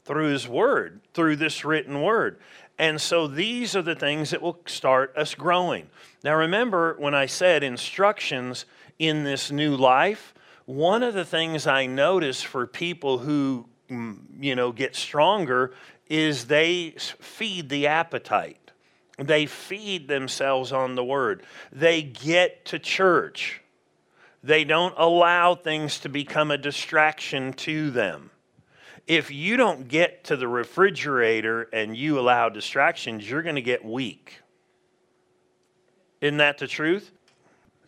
Through 0.03 0.31
His 0.31 0.47
Word, 0.47 1.01
through 1.13 1.37
this 1.37 1.63
written 1.63 2.01
Word. 2.01 2.39
And 2.79 3.01
so 3.01 3.27
these 3.27 3.75
are 3.75 3.81
the 3.81 3.95
things 3.95 4.29
that 4.29 4.41
will 4.41 4.59
start 4.67 5.15
us 5.17 5.33
growing. 5.33 5.89
Now, 6.23 6.35
remember 6.35 6.95
when 6.99 7.15
I 7.15 7.25
said 7.25 7.63
instructions 7.63 8.65
in 8.99 9.23
this 9.23 9.51
new 9.51 9.75
life? 9.75 10.33
One 10.65 11.01
of 11.01 11.13
the 11.13 11.25
things 11.25 11.65
I 11.65 11.85
notice 11.87 12.41
for 12.43 12.67
people 12.67 13.19
who, 13.19 13.67
mm, 13.89 14.19
you 14.39 14.55
know, 14.55 14.71
get 14.71 14.95
stronger 14.95 15.73
is 16.07 16.45
they 16.45 16.93
feed 16.97 17.69
the 17.69 17.87
appetite. 17.87 18.71
They 19.17 19.47
feed 19.47 20.07
themselves 20.07 20.71
on 20.71 20.93
the 20.93 21.03
word. 21.03 21.43
They 21.71 22.03
get 22.03 22.65
to 22.65 22.77
church. 22.77 23.61
They 24.43 24.63
don't 24.63 24.93
allow 24.97 25.55
things 25.55 25.99
to 26.01 26.09
become 26.09 26.51
a 26.51 26.57
distraction 26.57 27.53
to 27.53 27.89
them 27.89 28.29
if 29.07 29.31
you 29.31 29.55
don't 29.55 29.87
get 29.87 30.25
to 30.25 30.35
the 30.35 30.47
refrigerator 30.47 31.63
and 31.71 31.95
you 31.95 32.19
allow 32.19 32.49
distractions, 32.49 33.27
you're 33.27 33.41
going 33.41 33.55
to 33.55 33.61
get 33.61 33.83
weak. 33.83 34.41
Isn't 36.19 36.37
that 36.37 36.57
the 36.57 36.67
truth? 36.67 37.11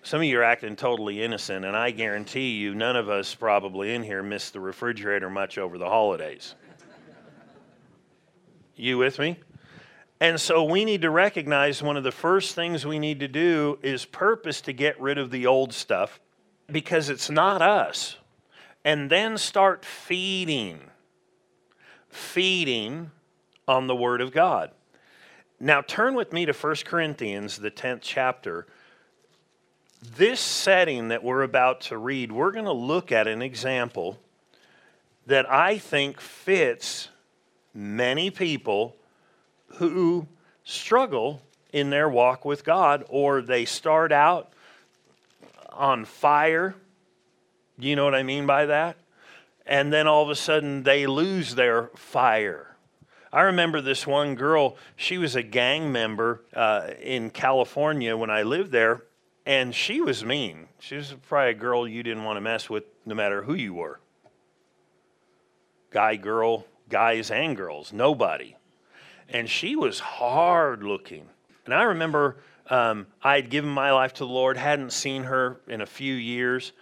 Some 0.01 0.21
of 0.21 0.25
you 0.25 0.39
are 0.39 0.43
acting 0.43 0.77
totally 0.77 1.21
innocent, 1.21 1.65
and 1.65 1.75
I 1.75 1.91
guarantee 1.91 2.51
you, 2.51 2.73
none 2.73 2.95
of 2.95 3.09
us 3.09 3.35
probably 3.35 3.93
in 3.93 4.01
here 4.01 4.23
missed 4.23 4.53
the 4.53 4.61
refrigerator 4.61 5.29
much 5.29 5.57
over 5.57 5.77
the 5.77 5.89
holidays. 5.89 6.55
you 8.77 8.97
with 8.97 9.19
me? 9.19 9.38
And 10.21 10.39
so 10.39 10.63
we 10.63 10.85
need 10.85 11.01
to 11.01 11.09
recognize 11.09 11.83
one 11.83 11.97
of 11.97 12.03
the 12.03 12.11
first 12.11 12.55
things 12.55 12.85
we 12.85 12.97
need 12.97 13.19
to 13.19 13.27
do 13.27 13.77
is 13.81 14.05
purpose 14.05 14.61
to 14.61 14.73
get 14.73 14.99
rid 15.01 15.17
of 15.17 15.31
the 15.31 15.47
old 15.47 15.73
stuff 15.73 16.19
because 16.71 17.09
it's 17.09 17.29
not 17.29 17.61
us. 17.61 18.15
And 18.85 19.09
then 19.09 19.38
start 19.38 19.83
feeding 19.83 20.79
feeding 22.10 23.12
on 23.68 23.88
the 23.88 23.96
Word 23.96 24.22
of 24.22 24.32
God. 24.32 24.72
Now, 25.60 25.82
turn 25.82 26.16
with 26.16 26.32
me 26.32 26.46
to 26.46 26.54
1 26.54 26.75
Corinthians, 26.86 27.58
the 27.58 27.72
10th 27.72 28.00
chapter. 28.01 28.66
This 30.16 30.39
setting 30.39 31.10
that 31.10 31.24
we're 31.24 31.44
about 31.44 31.82
to 31.82 31.98
read, 31.98 32.32
we're 32.32 32.51
going 32.51 32.66
to 32.66 32.72
look 32.72 33.12
at 33.12 33.28
an 33.28 33.42
example 33.42 34.18
that 35.25 35.51
I 35.51 35.78
think 35.78 36.22
fits 36.22 37.10
many 37.74 38.32
people 38.32 38.96
who 39.75 40.28
struggle 40.63 41.42
in 41.72 41.89
their 41.89 42.10
walk 42.10 42.46
with 42.46 42.63
God, 42.63 43.04
or 43.10 43.42
they 43.42 43.66
start 43.66 44.12
out 44.12 44.54
on 45.72 46.06
fire. 46.06 46.74
You 47.78 47.96
know 47.96 48.06
what 48.06 48.16
I 48.16 48.24
mean 48.24 48.46
by 48.46 48.66
that? 48.68 48.98
And 49.69 49.93
then 49.93 50.07
all 50.07 50.23
of 50.23 50.29
a 50.29 50.35
sudden 50.35 50.81
they 50.81 51.05
lose 51.05 51.53
their 51.53 51.91
fire. 51.95 52.75
I 53.31 53.41
remember 53.41 53.79
this 53.79 54.07
one 54.07 54.33
girl, 54.33 54.75
she 54.95 55.19
was 55.19 55.35
a 55.35 55.43
gang 55.43 55.91
member 55.91 56.43
uh, 56.55 56.89
in 56.99 57.29
California 57.29 58.17
when 58.17 58.31
I 58.31 58.41
lived 58.41 58.71
there, 58.71 59.03
and 59.45 59.73
she 59.73 60.01
was 60.01 60.25
mean. 60.25 60.67
She 60.79 60.95
was 60.95 61.13
probably 61.27 61.51
a 61.51 61.53
girl 61.53 61.88
you 61.88 62.01
didn't 62.01 62.23
want 62.23 62.38
to 62.38 62.41
mess 62.41 62.67
with 62.67 62.85
no 63.05 63.13
matter 63.13 63.43
who 63.43 63.53
you 63.53 63.75
were 63.75 64.01
guy, 65.91 66.15
girl, 66.15 66.65
guys, 66.88 67.31
and 67.31 67.57
girls, 67.57 67.91
nobody. 67.91 68.55
And 69.27 69.49
she 69.49 69.75
was 69.75 69.99
hard 69.99 70.83
looking. 70.83 71.27
And 71.65 71.73
I 71.73 71.83
remember 71.83 72.38
um, 72.69 73.07
I 73.23 73.35
had 73.35 73.49
given 73.49 73.71
my 73.71 73.91
life 73.91 74.13
to 74.13 74.19
the 74.19 74.31
Lord, 74.31 74.55
hadn't 74.55 74.93
seen 74.93 75.23
her 75.23 75.61
in 75.67 75.81
a 75.81 75.88
few 75.88 76.13
years 76.13 76.73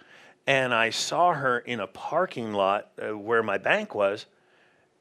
and 0.48 0.72
I 0.72 0.88
saw 0.88 1.34
her 1.34 1.58
in 1.58 1.78
a 1.78 1.86
parking 1.86 2.54
lot 2.54 2.88
uh, 2.98 3.16
where 3.16 3.42
my 3.42 3.58
bank 3.58 3.94
was, 3.94 4.24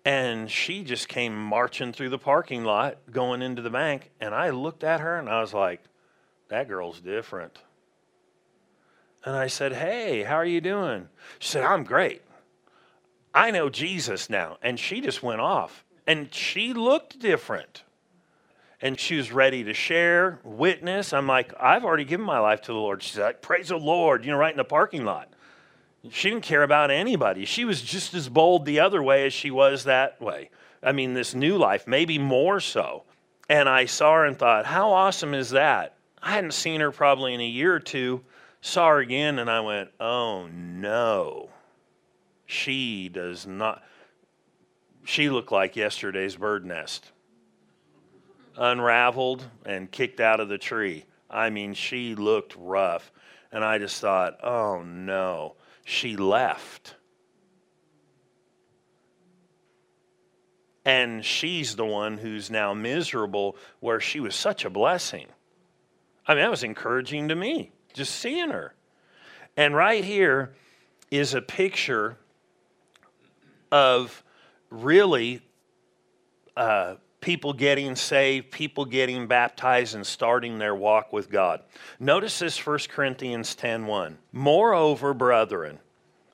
and 0.04 0.52
she 0.52 0.84
just 0.84 1.08
came 1.08 1.42
marching 1.42 1.94
through 1.94 2.10
the 2.10 2.18
parking 2.18 2.66
lot 2.66 2.98
going 3.12 3.42
into 3.42 3.62
the 3.62 3.70
bank. 3.70 4.12
And 4.20 4.36
I 4.36 4.50
looked 4.50 4.84
at 4.84 5.00
her 5.00 5.18
and 5.18 5.30
I 5.30 5.40
was 5.40 5.54
like, 5.54 5.82
that 6.50 6.68
girl's 6.68 7.00
different. 7.00 7.60
And 9.24 9.38
I 9.38 9.48
said, 9.48 9.72
Hey, 9.72 10.24
how 10.24 10.36
are 10.36 10.46
you 10.46 10.60
doing? 10.60 11.08
She 11.40 11.48
said, 11.48 11.64
I'm 11.64 11.86
great. 11.86 12.24
I 13.34 13.52
know 13.52 13.70
Jesus 13.70 14.30
now. 14.30 14.58
And 14.62 14.78
she 14.78 15.00
just 15.00 15.24
went 15.24 15.40
off. 15.40 15.86
And 16.06 16.34
she 16.34 16.74
looked 16.74 17.20
different. 17.20 17.84
And 18.82 19.00
she 19.00 19.16
was 19.16 19.32
ready 19.32 19.64
to 19.64 19.74
share, 19.74 20.40
witness. 20.44 21.14
I'm 21.14 21.28
like, 21.28 21.54
I've 21.58 21.86
already 21.86 22.06
given 22.06 22.26
my 22.26 22.40
life 22.40 22.62
to 22.64 22.74
the 22.74 22.78
Lord. 22.78 23.02
She's 23.02 23.18
like, 23.18 23.42
Praise 23.42 23.70
the 23.70 23.78
Lord, 23.78 24.26
you 24.26 24.32
know, 24.32 24.38
right 24.38 24.52
in 24.52 24.58
the 24.58 24.66
parking 24.66 25.06
lot. 25.06 25.30
She 26.10 26.30
didn't 26.30 26.44
care 26.44 26.64
about 26.64 26.92
anybody. 26.92 27.46
She 27.46 27.66
was 27.66 27.82
just 27.82 28.14
as 28.14 28.30
bold 28.30 28.66
the 28.66 28.80
other 28.80 29.02
way 29.02 29.26
as 29.26 29.34
she 29.34 29.52
was 29.52 29.84
that 29.84 30.22
way. 30.22 30.50
I 30.82 30.92
mean, 30.92 31.14
this 31.14 31.34
new 31.34 31.58
life, 31.58 31.88
maybe 31.88 32.18
more 32.18 32.60
so. 32.60 33.04
And 33.50 33.68
I 33.68 33.86
saw 33.86 34.14
her 34.16 34.26
and 34.26 34.38
thought, 34.38 34.66
how 34.66 34.92
awesome 34.92 35.34
is 35.34 35.52
that? 35.52 35.96
I 36.22 36.32
hadn't 36.32 36.54
seen 36.54 36.82
her 36.82 36.92
probably 36.92 37.34
in 37.34 37.42
a 37.42 37.48
year 37.48 37.74
or 37.74 37.80
two. 37.80 38.24
Saw 38.62 38.90
her 38.90 39.00
again, 39.00 39.40
and 39.40 39.50
I 39.50 39.62
went, 39.62 39.90
oh 40.00 40.48
no. 40.48 41.50
She 42.46 43.10
does 43.10 43.46
not. 43.46 43.84
She 45.04 45.30
looked 45.30 45.52
like 45.52 45.76
yesterday's 45.76 46.36
bird 46.36 46.66
nest. 46.66 47.12
Unraveled 48.56 49.46
and 49.66 49.92
kicked 49.92 50.20
out 50.20 50.40
of 50.40 50.50
the 50.50 50.58
tree. 50.58 51.06
I 51.30 51.50
mean, 51.50 51.74
she 51.74 52.16
looked 52.16 52.56
rough. 52.58 53.12
And 53.52 53.64
I 53.64 53.78
just 53.78 54.00
thought, 54.02 54.44
oh 54.44 54.84
no 54.84 55.56
she 55.90 56.18
left. 56.18 56.96
And 60.84 61.24
she's 61.24 61.78
the 61.78 61.86
one 61.86 62.18
who's 62.18 62.52
now 62.52 62.74
miserable 62.74 63.56
where 63.80 64.02
she 64.02 64.20
was 64.20 64.36
such 64.36 64.66
a 64.66 64.70
blessing. 64.70 65.28
I 66.28 66.34
mean, 66.34 66.44
that 66.44 66.52
was 66.52 66.64
encouraging 66.64 67.30
to 67.30 67.36
me, 67.36 67.72
just 67.94 68.16
seeing 68.16 68.50
her. 68.50 68.76
And 69.56 69.74
right 69.74 70.04
here 70.04 70.54
is 71.10 71.34
a 71.34 71.42
picture 71.42 72.18
of 73.72 74.26
really 74.70 75.42
uh, 76.58 76.96
people 77.22 77.54
getting 77.54 77.96
saved, 77.96 78.52
people 78.52 78.86
getting 78.86 79.28
baptized 79.28 79.96
and 79.96 80.06
starting 80.06 80.58
their 80.58 80.76
walk 80.76 81.12
with 81.12 81.30
God. 81.30 81.62
Notice 82.00 82.40
this 82.40 82.58
1 82.58 82.90
Corinthians 82.90 83.56
10:1. 83.56 84.18
Moreover, 84.32 85.14
brethren, 85.14 85.80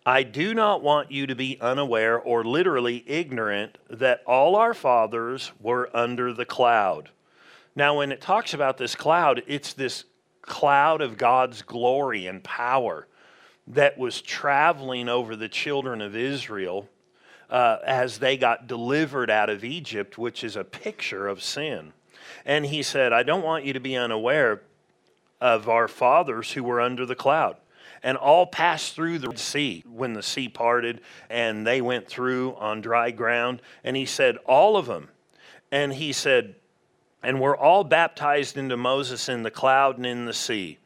I 0.05 0.23
do 0.23 0.53
not 0.53 0.81
want 0.81 1.11
you 1.11 1.27
to 1.27 1.35
be 1.35 1.57
unaware 1.61 2.19
or 2.19 2.43
literally 2.43 3.03
ignorant 3.07 3.77
that 3.89 4.21
all 4.27 4.55
our 4.57 4.73
fathers 4.73 5.53
were 5.61 5.89
under 5.95 6.33
the 6.33 6.45
cloud. 6.45 7.09
Now, 7.75 7.97
when 7.97 8.11
it 8.11 8.21
talks 8.21 8.53
about 8.53 8.77
this 8.77 8.95
cloud, 8.95 9.43
it's 9.47 9.73
this 9.73 10.03
cloud 10.41 11.01
of 11.01 11.17
God's 11.17 11.61
glory 11.61 12.27
and 12.27 12.43
power 12.43 13.07
that 13.65 13.97
was 13.97 14.21
traveling 14.21 15.07
over 15.07 15.37
the 15.37 15.47
children 15.47 16.01
of 16.01 16.15
Israel 16.15 16.89
uh, 17.53 17.77
as 17.85 18.17
they 18.17 18.35
got 18.35 18.65
delivered 18.65 19.29
out 19.29 19.47
of 19.47 19.63
Egypt, 19.63 20.17
which 20.17 20.43
is 20.43 20.55
a 20.55 20.63
picture 20.63 21.27
of 21.27 21.43
sin. 21.43 21.93
And 22.45 22.65
he 22.65 22.81
said, 22.81 23.13
I 23.13 23.21
don't 23.21 23.43
want 23.43 23.63
you 23.63 23.73
to 23.73 23.79
be 23.79 23.95
unaware 23.95 24.63
of 25.39 25.69
our 25.69 25.87
fathers 25.87 26.51
who 26.51 26.63
were 26.63 26.81
under 26.81 27.05
the 27.05 27.15
cloud. 27.15 27.57
And 28.01 28.17
all 28.17 28.47
passed 28.47 28.95
through 28.95 29.19
the 29.19 29.37
sea 29.37 29.83
when 29.87 30.13
the 30.13 30.23
sea 30.23 30.49
parted 30.49 31.01
and 31.29 31.65
they 31.65 31.79
went 31.79 32.07
through 32.07 32.55
on 32.55 32.81
dry 32.81 33.11
ground. 33.11 33.61
And 33.83 33.95
he 33.95 34.07
said, 34.07 34.37
All 34.45 34.75
of 34.75 34.87
them. 34.87 35.09
And 35.71 35.93
he 35.93 36.11
said, 36.11 36.55
And 37.21 37.39
we're 37.39 37.55
all 37.55 37.83
baptized 37.83 38.57
into 38.57 38.75
Moses 38.75 39.29
in 39.29 39.43
the 39.43 39.51
cloud 39.51 39.97
and 39.97 40.07
in 40.07 40.25
the 40.25 40.33
sea. 40.33 40.79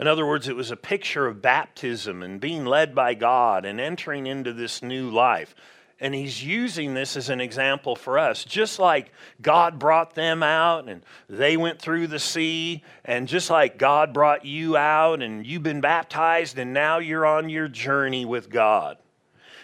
In 0.00 0.06
other 0.06 0.26
words, 0.26 0.48
it 0.48 0.56
was 0.56 0.70
a 0.70 0.76
picture 0.76 1.26
of 1.26 1.42
baptism 1.42 2.22
and 2.22 2.40
being 2.40 2.64
led 2.64 2.94
by 2.94 3.14
God 3.14 3.64
and 3.64 3.78
entering 3.78 4.26
into 4.26 4.52
this 4.52 4.82
new 4.82 5.10
life. 5.10 5.54
And 5.98 6.14
he's 6.14 6.44
using 6.44 6.92
this 6.92 7.16
as 7.16 7.30
an 7.30 7.40
example 7.40 7.96
for 7.96 8.18
us. 8.18 8.44
Just 8.44 8.78
like 8.78 9.12
God 9.40 9.78
brought 9.78 10.14
them 10.14 10.42
out 10.42 10.88
and 10.88 11.02
they 11.28 11.56
went 11.56 11.80
through 11.80 12.08
the 12.08 12.18
sea, 12.18 12.84
and 13.04 13.26
just 13.26 13.48
like 13.48 13.78
God 13.78 14.12
brought 14.12 14.44
you 14.44 14.76
out 14.76 15.22
and 15.22 15.46
you've 15.46 15.62
been 15.62 15.80
baptized 15.80 16.58
and 16.58 16.74
now 16.74 16.98
you're 16.98 17.24
on 17.24 17.48
your 17.48 17.68
journey 17.68 18.26
with 18.26 18.50
God. 18.50 18.98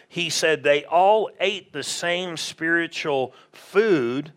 He 0.09 0.31
said 0.31 0.63
they 0.63 0.85
all 0.85 1.31
ate 1.41 1.73
the 1.73 1.83
same 1.83 2.37
spiritual 2.37 3.35
food 3.51 4.33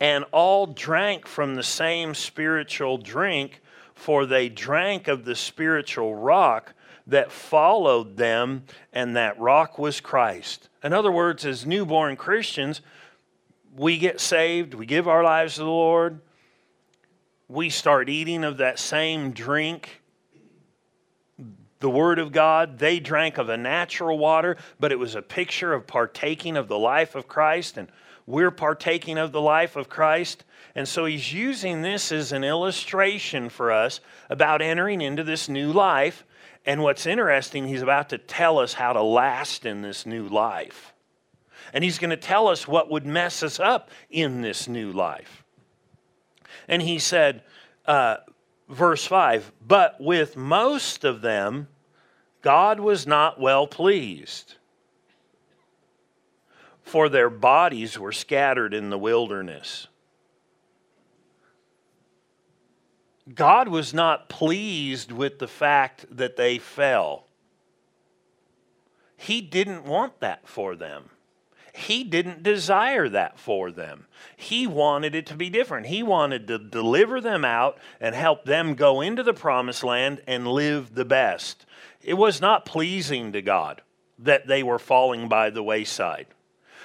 and 0.00 0.24
all 0.32 0.66
drank 0.66 1.26
from 1.26 1.54
the 1.54 1.62
same 1.62 2.14
spiritual 2.14 2.98
drink 2.98 3.60
for 3.94 4.26
they 4.26 4.48
drank 4.48 5.08
of 5.08 5.24
the 5.24 5.36
spiritual 5.36 6.14
rock 6.14 6.74
that 7.06 7.30
followed 7.30 8.16
them, 8.16 8.64
and 8.92 9.16
that 9.16 9.38
rock 9.38 9.78
was 9.78 10.00
Christ. 10.00 10.68
In 10.82 10.92
other 10.92 11.12
words, 11.12 11.44
as 11.44 11.66
newborn 11.66 12.16
Christians, 12.16 12.80
we 13.76 13.98
get 13.98 14.20
saved, 14.20 14.74
we 14.74 14.86
give 14.86 15.08
our 15.08 15.22
lives 15.22 15.54
to 15.54 15.60
the 15.60 15.66
Lord, 15.66 16.20
we 17.48 17.68
start 17.68 18.08
eating 18.08 18.44
of 18.44 18.56
that 18.58 18.78
same 18.78 19.32
drink, 19.32 20.00
the 21.80 21.90
Word 21.90 22.18
of 22.18 22.32
God. 22.32 22.78
They 22.78 22.98
drank 22.98 23.36
of 23.36 23.50
a 23.50 23.58
natural 23.58 24.16
water, 24.16 24.56
but 24.80 24.90
it 24.90 24.98
was 24.98 25.14
a 25.14 25.20
picture 25.20 25.74
of 25.74 25.86
partaking 25.86 26.56
of 26.56 26.68
the 26.68 26.78
life 26.78 27.14
of 27.14 27.28
Christ, 27.28 27.76
and 27.76 27.88
we're 28.26 28.50
partaking 28.50 29.18
of 29.18 29.32
the 29.32 29.40
life 29.42 29.76
of 29.76 29.90
Christ. 29.90 30.44
And 30.74 30.88
so 30.88 31.04
he's 31.04 31.32
using 31.32 31.82
this 31.82 32.10
as 32.10 32.32
an 32.32 32.42
illustration 32.42 33.50
for 33.50 33.70
us 33.70 34.00
about 34.30 34.62
entering 34.62 35.02
into 35.02 35.22
this 35.22 35.48
new 35.48 35.70
life. 35.72 36.24
And 36.66 36.82
what's 36.82 37.06
interesting, 37.06 37.66
he's 37.66 37.82
about 37.82 38.08
to 38.10 38.18
tell 38.18 38.58
us 38.58 38.72
how 38.72 38.92
to 38.92 39.02
last 39.02 39.66
in 39.66 39.82
this 39.82 40.06
new 40.06 40.28
life. 40.28 40.94
And 41.72 41.84
he's 41.84 41.98
going 41.98 42.10
to 42.10 42.16
tell 42.16 42.48
us 42.48 42.66
what 42.66 42.90
would 42.90 43.06
mess 43.06 43.42
us 43.42 43.60
up 43.60 43.90
in 44.10 44.42
this 44.42 44.68
new 44.68 44.92
life. 44.92 45.44
And 46.68 46.80
he 46.80 46.98
said, 46.98 47.42
uh, 47.86 48.18
verse 48.68 49.04
5 49.04 49.52
But 49.66 50.00
with 50.00 50.36
most 50.36 51.04
of 51.04 51.20
them, 51.20 51.68
God 52.42 52.80
was 52.80 53.06
not 53.06 53.40
well 53.40 53.66
pleased, 53.66 54.54
for 56.82 57.08
their 57.08 57.30
bodies 57.30 57.98
were 57.98 58.12
scattered 58.12 58.74
in 58.74 58.90
the 58.90 58.98
wilderness. 58.98 59.88
God 63.32 63.68
was 63.68 63.94
not 63.94 64.28
pleased 64.28 65.10
with 65.10 65.38
the 65.38 65.48
fact 65.48 66.04
that 66.10 66.36
they 66.36 66.58
fell. 66.58 67.24
He 69.16 69.40
didn't 69.40 69.84
want 69.84 70.20
that 70.20 70.46
for 70.46 70.76
them. 70.76 71.10
He 71.72 72.04
didn't 72.04 72.42
desire 72.42 73.08
that 73.08 73.38
for 73.38 73.72
them. 73.72 74.06
He 74.36 74.66
wanted 74.66 75.14
it 75.14 75.26
to 75.26 75.34
be 75.34 75.50
different. 75.50 75.86
He 75.86 76.02
wanted 76.02 76.46
to 76.46 76.58
deliver 76.58 77.20
them 77.20 77.44
out 77.44 77.78
and 78.00 78.14
help 78.14 78.44
them 78.44 78.74
go 78.74 79.00
into 79.00 79.22
the 79.22 79.34
promised 79.34 79.82
land 79.82 80.22
and 80.26 80.46
live 80.46 80.94
the 80.94 81.04
best. 81.04 81.66
It 82.00 82.14
was 82.14 82.40
not 82.40 82.64
pleasing 82.64 83.32
to 83.32 83.42
God 83.42 83.82
that 84.18 84.46
they 84.46 84.62
were 84.62 84.78
falling 84.78 85.28
by 85.28 85.50
the 85.50 85.62
wayside. 85.64 86.26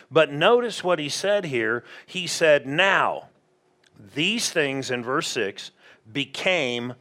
But 0.10 0.32
notice 0.32 0.84
what 0.84 0.98
he 0.98 1.10
said 1.10 1.46
here. 1.46 1.84
He 2.08 2.26
said, 2.26 2.66
Now, 2.66 3.30
these 4.16 4.50
things 4.50 4.90
in 4.90 5.04
verse 5.04 5.28
6 5.28 5.70
became 6.12 6.94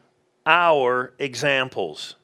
our 0.47 1.14
examples. 1.18 2.16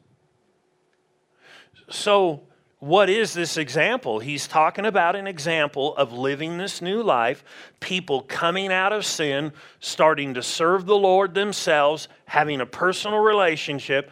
So, 1.90 2.42
what 2.78 3.08
is 3.08 3.32
this 3.32 3.56
example? 3.56 4.18
He's 4.18 4.46
talking 4.46 4.84
about 4.84 5.16
an 5.16 5.26
example 5.26 5.96
of 5.96 6.12
living 6.12 6.58
this 6.58 6.82
new 6.82 7.02
life, 7.02 7.42
people 7.80 8.22
coming 8.22 8.70
out 8.70 8.92
of 8.92 9.06
sin, 9.06 9.52
starting 9.80 10.34
to 10.34 10.42
serve 10.42 10.84
the 10.84 10.96
Lord 10.96 11.34
themselves, 11.34 12.08
having 12.26 12.60
a 12.60 12.66
personal 12.66 13.20
relationship. 13.20 14.10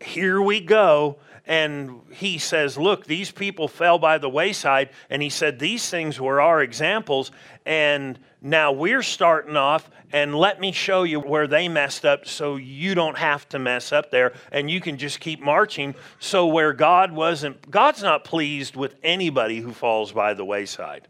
Here 0.00 0.42
we 0.42 0.60
go 0.60 1.18
and 1.46 2.00
he 2.10 2.38
says, 2.38 2.78
Look, 2.78 3.06
these 3.06 3.30
people 3.30 3.68
fell 3.68 3.98
by 3.98 4.18
the 4.18 4.28
wayside. 4.28 4.90
And 5.10 5.22
he 5.22 5.28
said, 5.28 5.58
These 5.58 5.88
things 5.90 6.20
were 6.20 6.40
our 6.40 6.62
examples. 6.62 7.30
And 7.66 8.18
now 8.40 8.72
we're 8.72 9.02
starting 9.02 9.56
off, 9.56 9.90
and 10.12 10.34
let 10.34 10.60
me 10.60 10.72
show 10.72 11.02
you 11.02 11.20
where 11.20 11.46
they 11.46 11.68
messed 11.68 12.04
up 12.04 12.26
so 12.26 12.56
you 12.56 12.94
don't 12.94 13.18
have 13.18 13.48
to 13.50 13.58
mess 13.58 13.92
up 13.92 14.10
there. 14.10 14.32
And 14.52 14.70
you 14.70 14.80
can 14.80 14.96
just 14.96 15.20
keep 15.20 15.40
marching. 15.40 15.94
So, 16.18 16.46
where 16.46 16.72
God 16.72 17.12
wasn't, 17.12 17.70
God's 17.70 18.02
not 18.02 18.24
pleased 18.24 18.74
with 18.76 18.94
anybody 19.02 19.60
who 19.60 19.72
falls 19.72 20.12
by 20.12 20.34
the 20.34 20.44
wayside. 20.44 21.08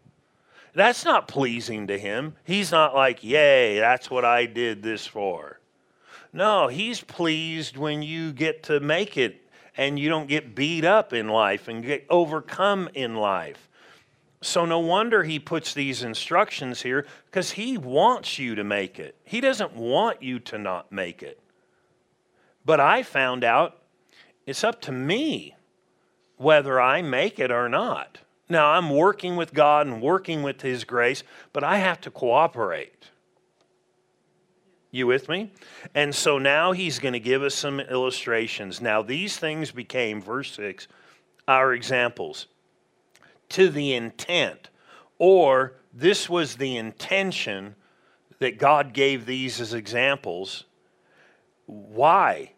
That's 0.74 1.04
not 1.04 1.28
pleasing 1.28 1.86
to 1.86 1.98
him. 1.98 2.34
He's 2.42 2.72
not 2.72 2.94
like, 2.94 3.22
Yay, 3.22 3.78
that's 3.78 4.10
what 4.10 4.24
I 4.24 4.46
did 4.46 4.82
this 4.82 5.06
for. 5.06 5.60
No, 6.32 6.66
he's 6.66 7.00
pleased 7.00 7.76
when 7.76 8.02
you 8.02 8.32
get 8.32 8.64
to 8.64 8.80
make 8.80 9.16
it 9.16 9.43
and 9.76 9.98
you 9.98 10.08
don't 10.08 10.28
get 10.28 10.54
beat 10.54 10.84
up 10.84 11.12
in 11.12 11.28
life 11.28 11.68
and 11.68 11.84
get 11.84 12.06
overcome 12.08 12.88
in 12.94 13.16
life. 13.16 13.68
So, 14.40 14.66
no 14.66 14.78
wonder 14.78 15.22
he 15.22 15.38
puts 15.38 15.72
these 15.72 16.02
instructions 16.02 16.82
here 16.82 17.06
because 17.26 17.52
he 17.52 17.78
wants 17.78 18.38
you 18.38 18.54
to 18.56 18.64
make 18.64 18.98
it. 18.98 19.16
He 19.24 19.40
doesn't 19.40 19.74
want 19.74 20.22
you 20.22 20.38
to 20.40 20.58
not 20.58 20.92
make 20.92 21.22
it. 21.22 21.40
But 22.64 22.78
I 22.78 23.02
found 23.02 23.42
out 23.42 23.78
it's 24.46 24.62
up 24.62 24.82
to 24.82 24.92
me 24.92 25.54
whether 26.36 26.78
I 26.80 27.00
make 27.00 27.38
it 27.38 27.50
or 27.50 27.70
not. 27.70 28.18
Now, 28.48 28.72
I'm 28.72 28.90
working 28.90 29.36
with 29.36 29.54
God 29.54 29.86
and 29.86 30.02
working 30.02 30.42
with 30.42 30.60
His 30.60 30.84
grace, 30.84 31.22
but 31.54 31.64
I 31.64 31.78
have 31.78 32.00
to 32.02 32.10
cooperate. 32.10 33.10
You 34.94 35.08
with 35.08 35.28
me? 35.28 35.50
And 35.94 36.14
so 36.14 36.38
now 36.38 36.70
he's 36.70 37.00
going 37.00 37.14
to 37.14 37.20
give 37.20 37.42
us 37.42 37.54
some 37.54 37.80
illustrations. 37.80 38.80
Now, 38.80 39.02
these 39.02 39.36
things 39.36 39.72
became, 39.72 40.22
verse 40.22 40.52
6, 40.52 40.86
our 41.48 41.74
examples 41.74 42.46
to 43.48 43.70
the 43.70 43.94
intent, 43.94 44.70
or 45.18 45.74
this 45.92 46.30
was 46.30 46.56
the 46.56 46.76
intention 46.76 47.74
that 48.38 48.58
God 48.58 48.92
gave 48.92 49.26
these 49.26 49.60
as 49.60 49.74
examples. 49.74 50.64
Why? 51.66 52.52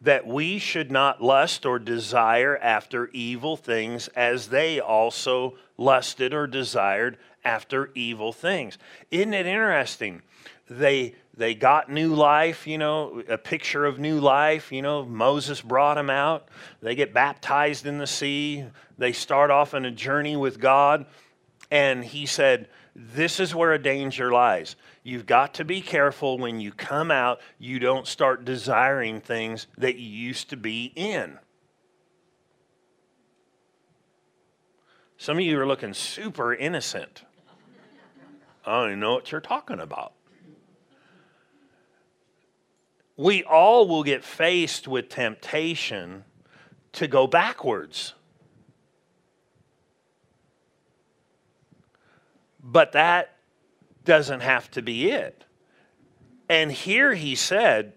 That 0.00 0.26
we 0.26 0.58
should 0.58 0.90
not 0.90 1.22
lust 1.22 1.66
or 1.66 1.78
desire 1.78 2.56
after 2.56 3.08
evil 3.08 3.56
things 3.56 4.08
as 4.08 4.48
they 4.48 4.80
also 4.80 5.58
lusted 5.76 6.32
or 6.32 6.46
desired 6.46 7.18
after 7.44 7.90
evil 7.94 8.32
things. 8.32 8.78
Isn't 9.10 9.34
it 9.34 9.46
interesting? 9.46 10.22
They 10.70 11.16
they 11.42 11.56
got 11.56 11.90
new 11.90 12.14
life, 12.14 12.68
you 12.68 12.78
know, 12.78 13.20
a 13.28 13.36
picture 13.36 13.84
of 13.84 13.98
new 13.98 14.20
life. 14.20 14.70
You 14.70 14.80
know, 14.80 15.04
Moses 15.04 15.60
brought 15.60 15.96
them 15.96 16.08
out. 16.08 16.46
They 16.80 16.94
get 16.94 17.12
baptized 17.12 17.84
in 17.84 17.98
the 17.98 18.06
sea. 18.06 18.64
They 18.96 19.10
start 19.10 19.50
off 19.50 19.74
on 19.74 19.84
a 19.84 19.90
journey 19.90 20.36
with 20.36 20.60
God. 20.60 21.04
And 21.68 22.04
he 22.04 22.26
said, 22.26 22.68
This 22.94 23.40
is 23.40 23.56
where 23.56 23.72
a 23.72 23.82
danger 23.82 24.30
lies. 24.30 24.76
You've 25.02 25.26
got 25.26 25.54
to 25.54 25.64
be 25.64 25.80
careful 25.80 26.38
when 26.38 26.60
you 26.60 26.70
come 26.70 27.10
out, 27.10 27.40
you 27.58 27.80
don't 27.80 28.06
start 28.06 28.44
desiring 28.44 29.20
things 29.20 29.66
that 29.78 29.96
you 29.96 30.06
used 30.06 30.50
to 30.50 30.56
be 30.56 30.92
in. 30.94 31.40
Some 35.16 35.38
of 35.38 35.42
you 35.42 35.58
are 35.58 35.66
looking 35.66 35.92
super 35.92 36.54
innocent. 36.54 37.24
I 38.64 38.78
don't 38.78 38.90
even 38.90 39.00
know 39.00 39.14
what 39.14 39.32
you're 39.32 39.40
talking 39.40 39.80
about 39.80 40.11
we 43.22 43.44
all 43.44 43.86
will 43.86 44.02
get 44.02 44.24
faced 44.24 44.88
with 44.88 45.08
temptation 45.08 46.24
to 46.92 47.06
go 47.06 47.28
backwards. 47.28 48.14
But 52.62 52.92
that 52.92 53.36
doesn't 54.04 54.40
have 54.40 54.70
to 54.72 54.82
be 54.82 55.10
it. 55.10 55.44
And 56.48 56.72
here 56.72 57.14
he 57.14 57.36
said, 57.36 57.92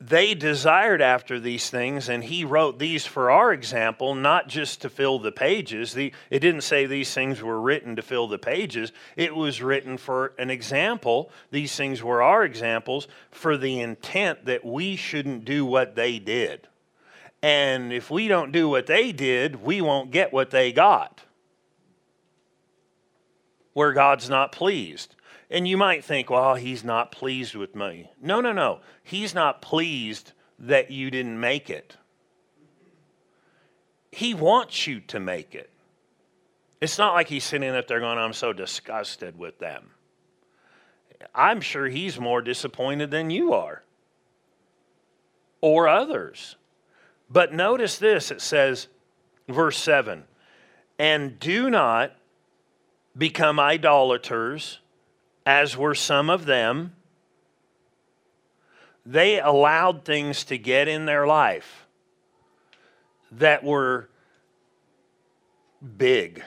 they 0.00 0.34
desired 0.34 1.02
after 1.02 1.40
these 1.40 1.70
things, 1.70 2.08
and 2.08 2.22
he 2.22 2.44
wrote 2.44 2.78
these 2.78 3.04
for 3.04 3.32
our 3.32 3.52
example, 3.52 4.14
not 4.14 4.48
just 4.48 4.80
to 4.82 4.88
fill 4.88 5.18
the 5.18 5.32
pages. 5.32 5.92
The, 5.92 6.12
it 6.30 6.38
didn't 6.38 6.60
say 6.60 6.86
these 6.86 7.12
things 7.12 7.42
were 7.42 7.60
written 7.60 7.96
to 7.96 8.02
fill 8.02 8.28
the 8.28 8.38
pages, 8.38 8.92
it 9.16 9.34
was 9.34 9.60
written 9.60 9.98
for 9.98 10.34
an 10.38 10.50
example. 10.50 11.32
These 11.50 11.74
things 11.74 12.00
were 12.02 12.22
our 12.22 12.44
examples 12.44 13.08
for 13.32 13.56
the 13.56 13.80
intent 13.80 14.44
that 14.44 14.64
we 14.64 14.94
shouldn't 14.94 15.44
do 15.44 15.66
what 15.66 15.96
they 15.96 16.20
did. 16.20 16.68
And 17.42 17.92
if 17.92 18.08
we 18.10 18.28
don't 18.28 18.52
do 18.52 18.68
what 18.68 18.86
they 18.86 19.10
did, 19.10 19.62
we 19.62 19.80
won't 19.80 20.12
get 20.12 20.32
what 20.32 20.50
they 20.50 20.72
got. 20.72 21.22
Where 23.72 23.92
God's 23.92 24.28
not 24.28 24.52
pleased. 24.52 25.16
And 25.50 25.66
you 25.66 25.76
might 25.76 26.04
think, 26.04 26.28
well, 26.30 26.56
he's 26.56 26.84
not 26.84 27.10
pleased 27.10 27.54
with 27.54 27.74
me. 27.74 28.10
No, 28.20 28.40
no, 28.40 28.52
no. 28.52 28.80
He's 29.02 29.34
not 29.34 29.62
pleased 29.62 30.32
that 30.58 30.90
you 30.90 31.10
didn't 31.10 31.40
make 31.40 31.70
it. 31.70 31.96
He 34.12 34.34
wants 34.34 34.86
you 34.86 35.00
to 35.00 35.20
make 35.20 35.54
it. 35.54 35.70
It's 36.80 36.98
not 36.98 37.14
like 37.14 37.28
he's 37.28 37.44
sitting 37.44 37.70
up 37.70 37.88
there 37.88 38.00
going, 38.00 38.18
I'm 38.18 38.32
so 38.32 38.52
disgusted 38.52 39.38
with 39.38 39.58
them. 39.58 39.90
I'm 41.34 41.60
sure 41.60 41.86
he's 41.88 42.20
more 42.20 42.42
disappointed 42.42 43.10
than 43.10 43.30
you 43.30 43.52
are 43.52 43.82
or 45.60 45.88
others. 45.88 46.56
But 47.30 47.52
notice 47.52 47.98
this 47.98 48.30
it 48.30 48.40
says, 48.40 48.88
verse 49.48 49.78
7 49.78 50.24
and 50.98 51.38
do 51.38 51.70
not 51.70 52.12
become 53.16 53.60
idolaters 53.60 54.80
as 55.48 55.78
were 55.78 55.94
some 55.94 56.28
of 56.28 56.44
them. 56.44 56.92
They 59.06 59.40
allowed 59.40 60.04
things 60.04 60.44
to 60.44 60.58
get 60.58 60.88
in 60.88 61.06
their 61.06 61.26
life 61.26 61.86
that 63.32 63.64
were 63.64 64.10
big. 65.96 66.42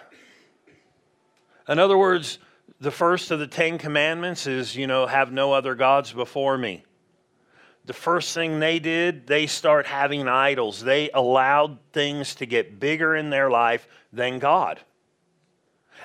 In 1.67 1.79
other 1.79 1.97
words, 1.97 2.37
the 2.79 2.91
first 2.91 3.31
of 3.31 3.39
the 3.39 3.47
Ten 3.47 3.79
Commandments 3.79 4.45
is, 4.45 4.75
you 4.75 4.85
know, 4.85 5.07
have 5.07 5.31
no 5.31 5.51
other 5.51 5.73
gods 5.73 6.13
before 6.13 6.55
me. 6.55 6.83
The 7.85 7.93
first 7.93 8.35
thing 8.35 8.59
they 8.59 8.77
did, 8.77 9.25
they 9.25 9.47
start 9.47 9.87
having 9.87 10.27
idols. 10.27 10.83
They 10.83 11.09
allowed 11.09 11.79
things 11.91 12.35
to 12.35 12.45
get 12.45 12.79
bigger 12.79 13.15
in 13.15 13.31
their 13.31 13.49
life 13.49 13.87
than 14.13 14.37
God 14.37 14.79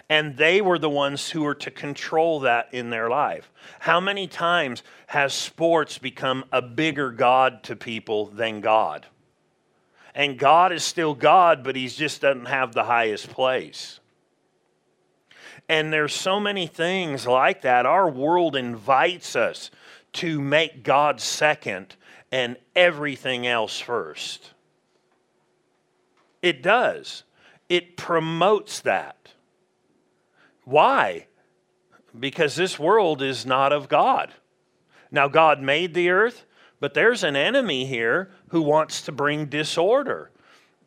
and 0.09 0.37
they 0.37 0.61
were 0.61 0.79
the 0.79 0.91
ones 0.91 1.31
who 1.31 1.43
were 1.43 1.55
to 1.57 1.71
control 1.71 2.41
that 2.41 2.69
in 2.73 2.91
their 2.91 3.11
life. 3.11 3.51
How 3.81 4.01
many 4.01 4.27
times 4.29 4.83
has 5.09 5.35
sports 5.35 5.99
become 5.99 6.45
a 6.53 6.63
bigger 6.63 7.11
God 7.11 7.63
to 7.65 7.75
people 7.77 8.27
than 8.27 8.61
God? 8.61 9.07
And 10.15 10.39
God 10.39 10.73
is 10.73 10.85
still 10.85 11.15
God, 11.15 11.65
but 11.65 11.77
He 11.77 11.89
just 11.89 12.21
doesn't 12.21 12.47
have 12.47 12.73
the 12.73 12.85
highest 12.85 13.29
place. 13.31 14.01
And 15.69 15.93
there's 15.93 16.15
so 16.15 16.39
many 16.39 16.67
things 16.67 17.27
like 17.27 17.63
that. 17.63 17.87
Our 17.87 18.09
world 18.09 18.55
invites 18.55 19.35
us 19.35 19.71
to 20.15 20.41
make 20.41 20.85
God 20.85 21.21
second 21.21 21.97
and 22.31 22.57
everything 22.75 23.47
else 23.47 23.81
first. 23.81 24.53
It 26.41 26.63
does. 26.63 27.25
It 27.69 27.97
promotes 27.97 28.81
that. 28.81 29.26
Why? 30.67 31.29
Because 32.19 32.57
this 32.57 32.77
world 32.77 33.23
is 33.23 33.47
not 33.47 33.73
of 33.73 33.89
God. 33.89 34.35
Now, 35.13 35.29
God 35.29 35.63
made 35.63 35.95
the 35.95 36.11
earth, 36.11 36.45
but 36.81 36.93
there's 36.93 37.23
an 37.23 37.37
enemy 37.37 37.87
here 37.87 38.31
who 38.49 38.61
wants 38.61 39.01
to 39.03 39.13
bring 39.13 39.47
disorder. 39.47 40.33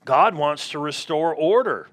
God 0.04 0.36
wants 0.36 0.70
to 0.70 0.80
restore 0.80 1.34
order. 1.34 1.88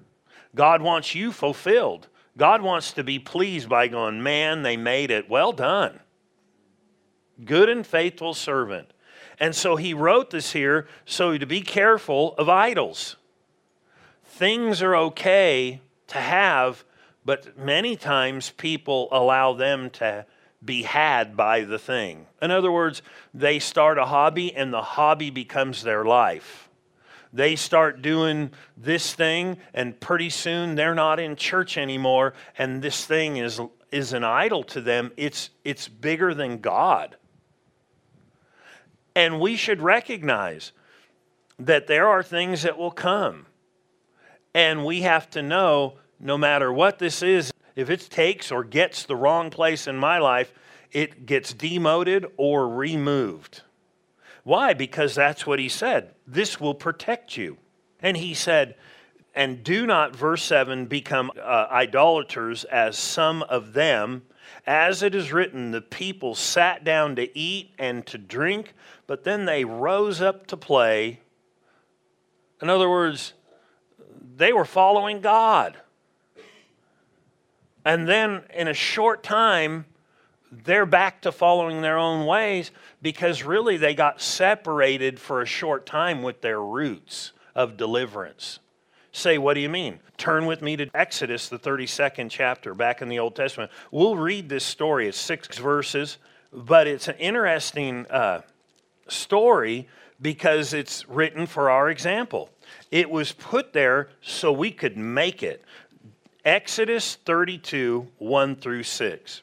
God 0.53 0.81
wants 0.81 1.15
you 1.15 1.31
fulfilled. 1.31 2.09
God 2.35 2.61
wants 2.61 2.91
to 2.93 3.03
be 3.03 3.19
pleased 3.19 3.69
by 3.69 3.87
going, 3.87 4.21
man, 4.21 4.63
they 4.63 4.75
made 4.75 5.09
it. 5.09 5.29
Well 5.29 5.53
done. 5.53 6.01
Good 7.43 7.69
and 7.69 7.87
faithful 7.87 8.33
servant. 8.33 8.91
And 9.39 9.55
so 9.55 9.77
he 9.77 9.93
wrote 9.93 10.31
this 10.31 10.51
here 10.51 10.87
so 11.05 11.37
to 11.37 11.45
be 11.45 11.61
careful 11.61 12.35
of 12.35 12.49
idols. 12.49 13.15
Things 14.25 14.81
are 14.81 14.95
okay 14.95 15.79
to 16.07 16.17
have, 16.17 16.83
but 17.27 17.57
many 17.57 17.97
times 17.97 18.51
people 18.51 19.09
allow 19.11 19.51
them 19.51 19.89
to 19.89 20.25
be 20.63 20.83
had 20.83 21.35
by 21.35 21.65
the 21.65 21.77
thing. 21.77 22.25
In 22.41 22.51
other 22.51 22.71
words, 22.71 23.01
they 23.33 23.59
start 23.59 23.97
a 23.97 24.05
hobby 24.05 24.55
and 24.55 24.71
the 24.71 24.81
hobby 24.81 25.29
becomes 25.29 25.83
their 25.83 26.05
life. 26.05 26.69
They 27.33 27.57
start 27.57 28.01
doing 28.01 28.51
this 28.77 29.13
thing, 29.13 29.57
and 29.73 29.99
pretty 29.99 30.29
soon 30.29 30.75
they're 30.75 30.95
not 30.95 31.19
in 31.19 31.35
church 31.35 31.77
anymore, 31.77 32.33
and 32.57 32.81
this 32.81 33.05
thing 33.05 33.35
is, 33.35 33.59
is 33.91 34.13
an 34.13 34.23
idol 34.23 34.63
to 34.63 34.79
them. 34.79 35.11
It's, 35.17 35.49
it's 35.65 35.89
bigger 35.89 36.33
than 36.33 36.59
God. 36.59 37.17
And 39.13 39.41
we 39.41 39.57
should 39.57 39.81
recognize 39.81 40.71
that 41.59 41.87
there 41.87 42.07
are 42.07 42.23
things 42.23 42.63
that 42.63 42.77
will 42.77 42.89
come. 42.89 43.47
And 44.53 44.85
we 44.85 45.01
have 45.01 45.29
to 45.31 45.41
know 45.43 45.97
no 46.19 46.37
matter 46.37 46.71
what 46.71 46.99
this 46.99 47.21
is, 47.21 47.51
if 47.75 47.89
it 47.89 48.09
takes 48.09 48.51
or 48.51 48.63
gets 48.63 49.03
the 49.03 49.15
wrong 49.15 49.49
place 49.49 49.87
in 49.87 49.97
my 49.97 50.17
life, 50.17 50.51
it 50.91 51.25
gets 51.25 51.53
demoted 51.53 52.25
or 52.37 52.67
removed. 52.67 53.61
Why? 54.43 54.73
Because 54.73 55.13
that's 55.13 55.45
what 55.45 55.59
he 55.59 55.69
said. 55.69 56.15
This 56.25 56.59
will 56.59 56.73
protect 56.73 57.37
you. 57.37 57.57
And 58.01 58.17
he 58.17 58.33
said, 58.33 58.75
and 59.35 59.63
do 59.63 59.85
not, 59.85 60.15
verse 60.15 60.41
7, 60.43 60.85
become 60.87 61.31
uh, 61.39 61.67
idolaters 61.69 62.63
as 62.63 62.97
some 62.97 63.43
of 63.43 63.73
them. 63.73 64.23
As 64.65 65.03
it 65.03 65.13
is 65.13 65.31
written, 65.31 65.71
the 65.71 65.81
people 65.81 66.33
sat 66.33 66.83
down 66.83 67.15
to 67.17 67.37
eat 67.37 67.71
and 67.77 68.05
to 68.07 68.17
drink, 68.17 68.73
but 69.05 69.23
then 69.23 69.45
they 69.45 69.63
rose 69.63 70.21
up 70.21 70.47
to 70.47 70.57
play. 70.57 71.19
In 72.61 72.69
other 72.69 72.89
words, 72.89 73.33
they 74.35 74.53
were 74.53 74.65
following 74.65 75.21
God. 75.21 75.77
And 77.87 78.05
then 78.05 78.41
in 78.53 78.67
a 78.67 78.73
short 78.73 79.23
time, 79.23 79.85
they're 80.51 80.85
back 80.85 81.21
to 81.21 81.31
following 81.31 81.81
their 81.81 81.97
own 81.97 82.25
ways 82.25 82.71
because 83.01 83.43
really 83.43 83.77
they 83.77 83.93
got 83.93 84.19
separated 84.19 85.17
for 85.21 85.41
a 85.41 85.45
short 85.45 85.85
time 85.85 86.21
with 86.21 86.41
their 86.41 86.61
roots 86.61 87.31
of 87.55 87.77
deliverance. 87.77 88.59
Say, 89.13 89.37
what 89.37 89.53
do 89.53 89.61
you 89.61 89.69
mean? 89.69 90.01
Turn 90.17 90.45
with 90.45 90.61
me 90.61 90.75
to 90.75 90.89
Exodus, 90.93 91.47
the 91.47 91.57
32nd 91.57 92.29
chapter, 92.29 92.73
back 92.73 93.01
in 93.01 93.07
the 93.07 93.19
Old 93.19 93.37
Testament. 93.37 93.71
We'll 93.89 94.17
read 94.17 94.49
this 94.49 94.65
story. 94.65 95.07
It's 95.07 95.17
six 95.17 95.57
verses, 95.57 96.17
but 96.51 96.87
it's 96.87 97.07
an 97.07 97.15
interesting 97.15 98.05
uh, 98.09 98.41
story 99.07 99.87
because 100.21 100.73
it's 100.73 101.07
written 101.07 101.45
for 101.45 101.69
our 101.69 101.89
example. 101.89 102.49
It 102.91 103.09
was 103.09 103.31
put 103.31 103.71
there 103.71 104.09
so 104.21 104.51
we 104.51 104.71
could 104.71 104.97
make 104.97 105.41
it. 105.41 105.63
Exodus 106.47 107.17
32, 107.25 108.07
1 108.19 108.55
through 108.55 108.83
6. 108.83 109.41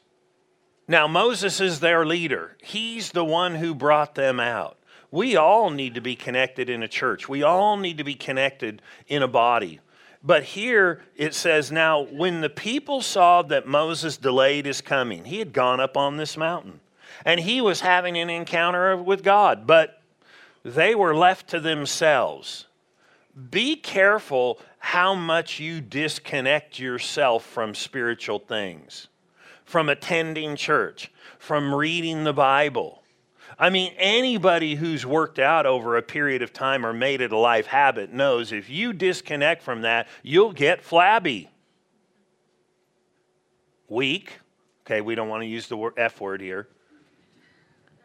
Now, 0.87 1.07
Moses 1.07 1.61
is 1.61 1.79
their 1.79 2.03
leader, 2.03 2.57
he's 2.63 3.11
the 3.11 3.23
one 3.23 3.53
who 3.53 3.75
brought 3.75 4.15
them 4.15 4.39
out. 4.39 4.79
We 5.11 5.35
all 5.35 5.69
need 5.69 5.93
to 5.93 6.01
be 6.01 6.15
connected 6.15 6.67
in 6.67 6.81
a 6.81 6.87
church, 6.87 7.29
we 7.29 7.43
all 7.43 7.77
need 7.77 7.99
to 7.99 8.03
be 8.03 8.15
connected 8.15 8.81
in 9.07 9.21
a 9.21 9.27
body. 9.27 9.81
But 10.23 10.45
here 10.45 11.03
it 11.15 11.35
says, 11.35 11.71
Now, 11.71 12.01
when 12.01 12.41
the 12.41 12.49
people 12.49 13.03
saw 13.03 13.43
that 13.43 13.67
Moses 13.67 14.17
delayed 14.17 14.65
his 14.65 14.81
coming, 14.81 15.25
he 15.25 15.37
had 15.37 15.53
gone 15.53 15.79
up 15.79 15.95
on 15.95 16.17
this 16.17 16.35
mountain 16.35 16.79
and 17.23 17.39
he 17.39 17.61
was 17.61 17.81
having 17.81 18.17
an 18.17 18.31
encounter 18.31 18.97
with 18.97 19.23
God, 19.23 19.67
but 19.67 20.01
they 20.63 20.95
were 20.95 21.15
left 21.15 21.49
to 21.49 21.59
themselves. 21.59 22.65
Be 23.51 23.75
careful 23.75 24.59
how 24.85 25.15
much 25.15 25.59
you 25.59 25.81
disconnect 25.81 26.77
yourself 26.77 27.43
from 27.43 27.73
spiritual 27.73 28.37
things, 28.37 29.07
from 29.63 29.89
attending 29.89 30.55
church, 30.55 31.11
from 31.39 31.73
reading 31.73 32.23
the 32.23 32.31
Bible. 32.31 33.01
I 33.57 33.71
mean, 33.71 33.93
anybody 33.97 34.75
who's 34.75 35.03
worked 35.03 35.39
out 35.39 35.65
over 35.65 35.97
a 35.97 36.03
period 36.03 36.43
of 36.43 36.53
time 36.53 36.85
or 36.85 36.93
made 36.93 37.19
it 37.19 37.31
a 37.31 37.37
life 37.37 37.65
habit 37.65 38.13
knows 38.13 38.51
if 38.51 38.69
you 38.69 38.93
disconnect 38.93 39.63
from 39.63 39.81
that, 39.81 40.07
you'll 40.21 40.53
get 40.53 40.83
flabby. 40.83 41.49
Weak. 43.89 44.33
Okay, 44.85 45.01
we 45.01 45.15
don't 45.15 45.29
want 45.29 45.41
to 45.41 45.47
use 45.47 45.67
the 45.67 45.91
F 45.97 46.21
word 46.21 46.41
here. 46.41 46.67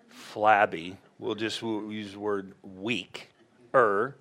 Flabby. 0.08 0.96
We'll 1.18 1.34
just 1.34 1.60
use 1.60 2.14
the 2.14 2.20
word 2.20 2.54
weak. 2.62 3.28
Er 3.74 4.16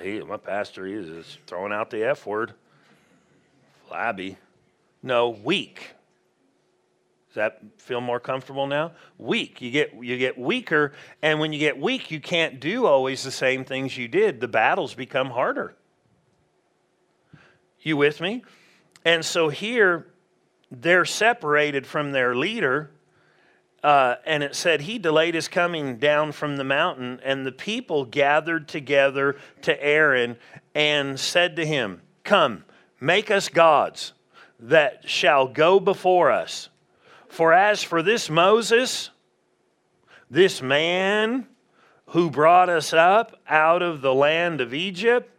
he, 0.00 0.20
my 0.20 0.36
pastor, 0.36 0.86
he 0.86 0.94
is 0.94 1.38
throwing 1.46 1.72
out 1.72 1.90
the 1.90 2.04
F 2.08 2.26
word. 2.26 2.54
Flabby. 3.88 4.36
No, 5.02 5.30
weak. 5.30 5.94
Does 7.28 7.36
that 7.36 7.60
feel 7.78 8.00
more 8.00 8.20
comfortable 8.20 8.66
now? 8.66 8.92
Weak. 9.16 9.60
You 9.60 9.70
get 9.70 9.94
you 9.94 10.18
get 10.18 10.38
weaker, 10.38 10.92
and 11.22 11.40
when 11.40 11.52
you 11.52 11.58
get 11.58 11.78
weak, 11.78 12.10
you 12.10 12.20
can't 12.20 12.60
do 12.60 12.84
always 12.86 13.22
the 13.22 13.30
same 13.30 13.64
things 13.64 13.96
you 13.96 14.06
did. 14.06 14.40
The 14.40 14.48
battles 14.48 14.94
become 14.94 15.30
harder. 15.30 15.74
You 17.80 17.96
with 17.96 18.20
me? 18.20 18.44
And 19.04 19.24
so 19.24 19.48
here, 19.48 20.06
they're 20.70 21.04
separated 21.04 21.86
from 21.86 22.12
their 22.12 22.36
leader, 22.36 22.90
uh, 23.82 24.16
and 24.24 24.42
it 24.42 24.54
said 24.54 24.82
he 24.82 24.98
delayed 24.98 25.34
his 25.34 25.48
coming 25.48 25.96
down 25.96 26.32
from 26.32 26.56
the 26.56 26.64
mountain, 26.64 27.20
and 27.24 27.44
the 27.44 27.52
people 27.52 28.04
gathered 28.04 28.68
together 28.68 29.36
to 29.62 29.82
Aaron 29.82 30.36
and 30.74 31.18
said 31.18 31.56
to 31.56 31.66
him, 31.66 32.00
"Come, 32.22 32.64
make 33.00 33.30
us 33.30 33.48
gods 33.48 34.12
that 34.60 35.08
shall 35.08 35.48
go 35.48 35.80
before 35.80 36.30
us." 36.30 36.68
For 37.28 37.52
as 37.52 37.82
for 37.82 38.02
this 38.02 38.28
Moses, 38.28 39.10
this 40.30 40.62
man 40.62 41.46
who 42.06 42.30
brought 42.30 42.68
us 42.68 42.92
up 42.92 43.40
out 43.48 43.82
of 43.82 44.02
the 44.02 44.14
land 44.14 44.60
of 44.60 44.74
Egypt, 44.74 45.30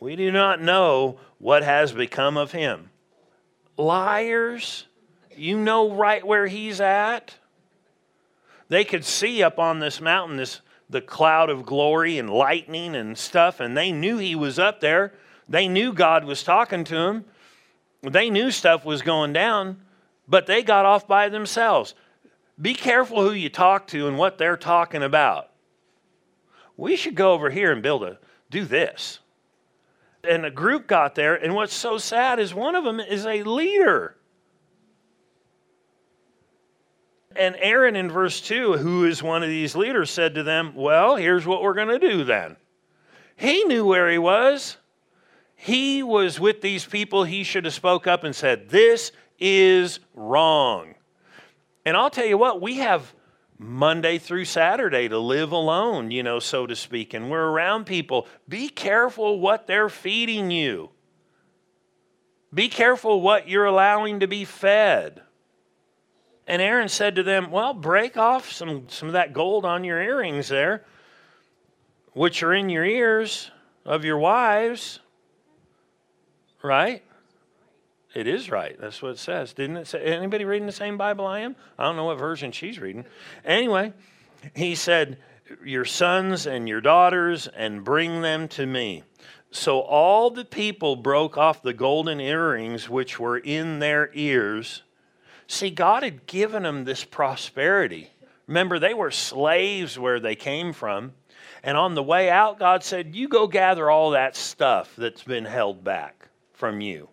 we 0.00 0.16
do 0.16 0.30
not 0.30 0.60
know 0.60 1.18
what 1.38 1.62
has 1.62 1.92
become 1.92 2.36
of 2.36 2.52
him. 2.52 2.90
Liars, 3.76 4.86
you 5.34 5.58
know 5.58 5.94
right 5.94 6.24
where 6.26 6.46
he's 6.46 6.80
at. 6.80 7.34
They 8.68 8.84
could 8.84 9.04
see 9.04 9.42
up 9.42 9.58
on 9.58 9.80
this 9.80 10.00
mountain 10.00 10.36
this 10.36 10.60
the 10.90 11.00
cloud 11.02 11.50
of 11.50 11.66
glory 11.66 12.18
and 12.18 12.30
lightning 12.30 12.94
and 12.96 13.16
stuff, 13.18 13.60
and 13.60 13.76
they 13.76 13.92
knew 13.92 14.16
he 14.16 14.34
was 14.34 14.58
up 14.58 14.80
there. 14.80 15.12
They 15.46 15.68
knew 15.68 15.92
God 15.92 16.24
was 16.24 16.42
talking 16.42 16.82
to 16.84 16.96
him. 16.96 17.24
They 18.02 18.30
knew 18.30 18.50
stuff 18.50 18.86
was 18.86 19.02
going 19.02 19.34
down 19.34 19.78
but 20.28 20.46
they 20.46 20.62
got 20.62 20.84
off 20.84 21.08
by 21.08 21.30
themselves. 21.30 21.94
Be 22.60 22.74
careful 22.74 23.22
who 23.22 23.32
you 23.32 23.48
talk 23.48 23.86
to 23.88 24.06
and 24.06 24.18
what 24.18 24.36
they're 24.36 24.56
talking 24.56 25.02
about. 25.02 25.50
We 26.76 26.96
should 26.96 27.14
go 27.14 27.32
over 27.32 27.50
here 27.50 27.72
and 27.72 27.82
build 27.82 28.04
a 28.04 28.18
do 28.50 28.64
this. 28.64 29.20
And 30.22 30.44
a 30.44 30.50
group 30.50 30.86
got 30.86 31.14
there, 31.14 31.34
and 31.34 31.54
what's 31.54 31.74
so 31.74 31.96
sad 31.96 32.38
is 32.38 32.52
one 32.52 32.74
of 32.74 32.84
them 32.84 33.00
is 33.00 33.24
a 33.24 33.42
leader. 33.42 34.16
And 37.36 37.56
Aaron 37.58 37.94
in 37.94 38.10
verse 38.10 38.40
2, 38.40 38.78
who 38.78 39.04
is 39.04 39.22
one 39.22 39.42
of 39.42 39.48
these 39.48 39.76
leaders, 39.76 40.10
said 40.10 40.34
to 40.34 40.42
them, 40.42 40.74
Well, 40.74 41.16
here's 41.16 41.46
what 41.46 41.62
we're 41.62 41.74
going 41.74 41.88
to 41.88 41.98
do 41.98 42.24
then. 42.24 42.56
He 43.36 43.64
knew 43.64 43.84
where 43.84 44.10
he 44.10 44.18
was. 44.18 44.76
He 45.54 46.02
was 46.02 46.40
with 46.40 46.60
these 46.60 46.84
people. 46.84 47.24
He 47.24 47.42
should 47.42 47.64
have 47.64 47.74
spoke 47.74 48.06
up 48.06 48.24
and 48.24 48.34
said, 48.34 48.70
This 48.70 49.12
is 49.38 50.00
wrong. 50.14 50.94
And 51.84 51.96
I'll 51.96 52.10
tell 52.10 52.26
you 52.26 52.38
what, 52.38 52.60
we 52.60 52.76
have 52.78 53.14
Monday 53.58 54.18
through 54.18 54.44
Saturday 54.44 55.08
to 55.08 55.18
live 55.18 55.52
alone, 55.52 56.10
you 56.10 56.22
know, 56.22 56.38
so 56.38 56.66
to 56.66 56.76
speak, 56.76 57.12
and 57.12 57.30
we're 57.30 57.48
around 57.48 57.86
people. 57.86 58.26
Be 58.48 58.68
careful 58.68 59.40
what 59.40 59.66
they're 59.66 59.88
feeding 59.88 60.50
you. 60.50 60.90
Be 62.54 62.68
careful 62.68 63.20
what 63.20 63.48
you're 63.48 63.64
allowing 63.64 64.20
to 64.20 64.28
be 64.28 64.44
fed. 64.44 65.22
And 66.48 66.62
Aaron 66.62 66.88
said 66.88 67.14
to 67.16 67.22
them, 67.22 67.50
Well, 67.50 67.74
break 67.74 68.16
off 68.16 68.50
some, 68.50 68.88
some 68.88 69.08
of 69.08 69.12
that 69.12 69.34
gold 69.34 69.66
on 69.66 69.84
your 69.84 70.00
earrings 70.00 70.48
there, 70.48 70.84
which 72.14 72.42
are 72.42 72.54
in 72.54 72.70
your 72.70 72.86
ears 72.86 73.50
of 73.84 74.02
your 74.02 74.18
wives, 74.18 74.98
right? 76.62 77.04
It 78.14 78.26
is 78.26 78.50
right. 78.50 78.76
That's 78.80 79.02
what 79.02 79.12
it 79.12 79.18
says. 79.18 79.52
Didn't 79.52 79.76
it 79.76 79.86
say? 79.86 80.02
Anybody 80.02 80.46
reading 80.46 80.64
the 80.64 80.72
same 80.72 80.96
Bible 80.96 81.26
I 81.26 81.40
am? 81.40 81.54
I 81.78 81.84
don't 81.84 81.96
know 81.96 82.06
what 82.06 82.18
version 82.18 82.50
she's 82.50 82.80
reading. 82.80 83.04
Anyway, 83.44 83.92
he 84.56 84.74
said, 84.74 85.18
Your 85.62 85.84
sons 85.84 86.46
and 86.46 86.66
your 86.66 86.80
daughters, 86.80 87.46
and 87.46 87.84
bring 87.84 88.22
them 88.22 88.48
to 88.48 88.64
me. 88.64 89.02
So 89.50 89.80
all 89.80 90.30
the 90.30 90.46
people 90.46 90.96
broke 90.96 91.36
off 91.36 91.62
the 91.62 91.74
golden 91.74 92.20
earrings 92.20 92.88
which 92.88 93.20
were 93.20 93.36
in 93.36 93.80
their 93.80 94.10
ears. 94.14 94.82
See, 95.48 95.70
God 95.70 96.02
had 96.02 96.26
given 96.26 96.62
them 96.62 96.84
this 96.84 97.04
prosperity. 97.04 98.10
Remember, 98.46 98.78
they 98.78 98.94
were 98.94 99.10
slaves 99.10 99.98
where 99.98 100.20
they 100.20 100.36
came 100.36 100.74
from. 100.74 101.14
And 101.62 101.76
on 101.76 101.94
the 101.94 102.02
way 102.02 102.28
out, 102.30 102.58
God 102.58 102.84
said, 102.84 103.16
You 103.16 103.28
go 103.28 103.46
gather 103.46 103.90
all 103.90 104.10
that 104.10 104.36
stuff 104.36 104.94
that's 104.96 105.24
been 105.24 105.46
held 105.46 105.82
back 105.82 106.28
from 106.52 106.82
you. 106.82 107.08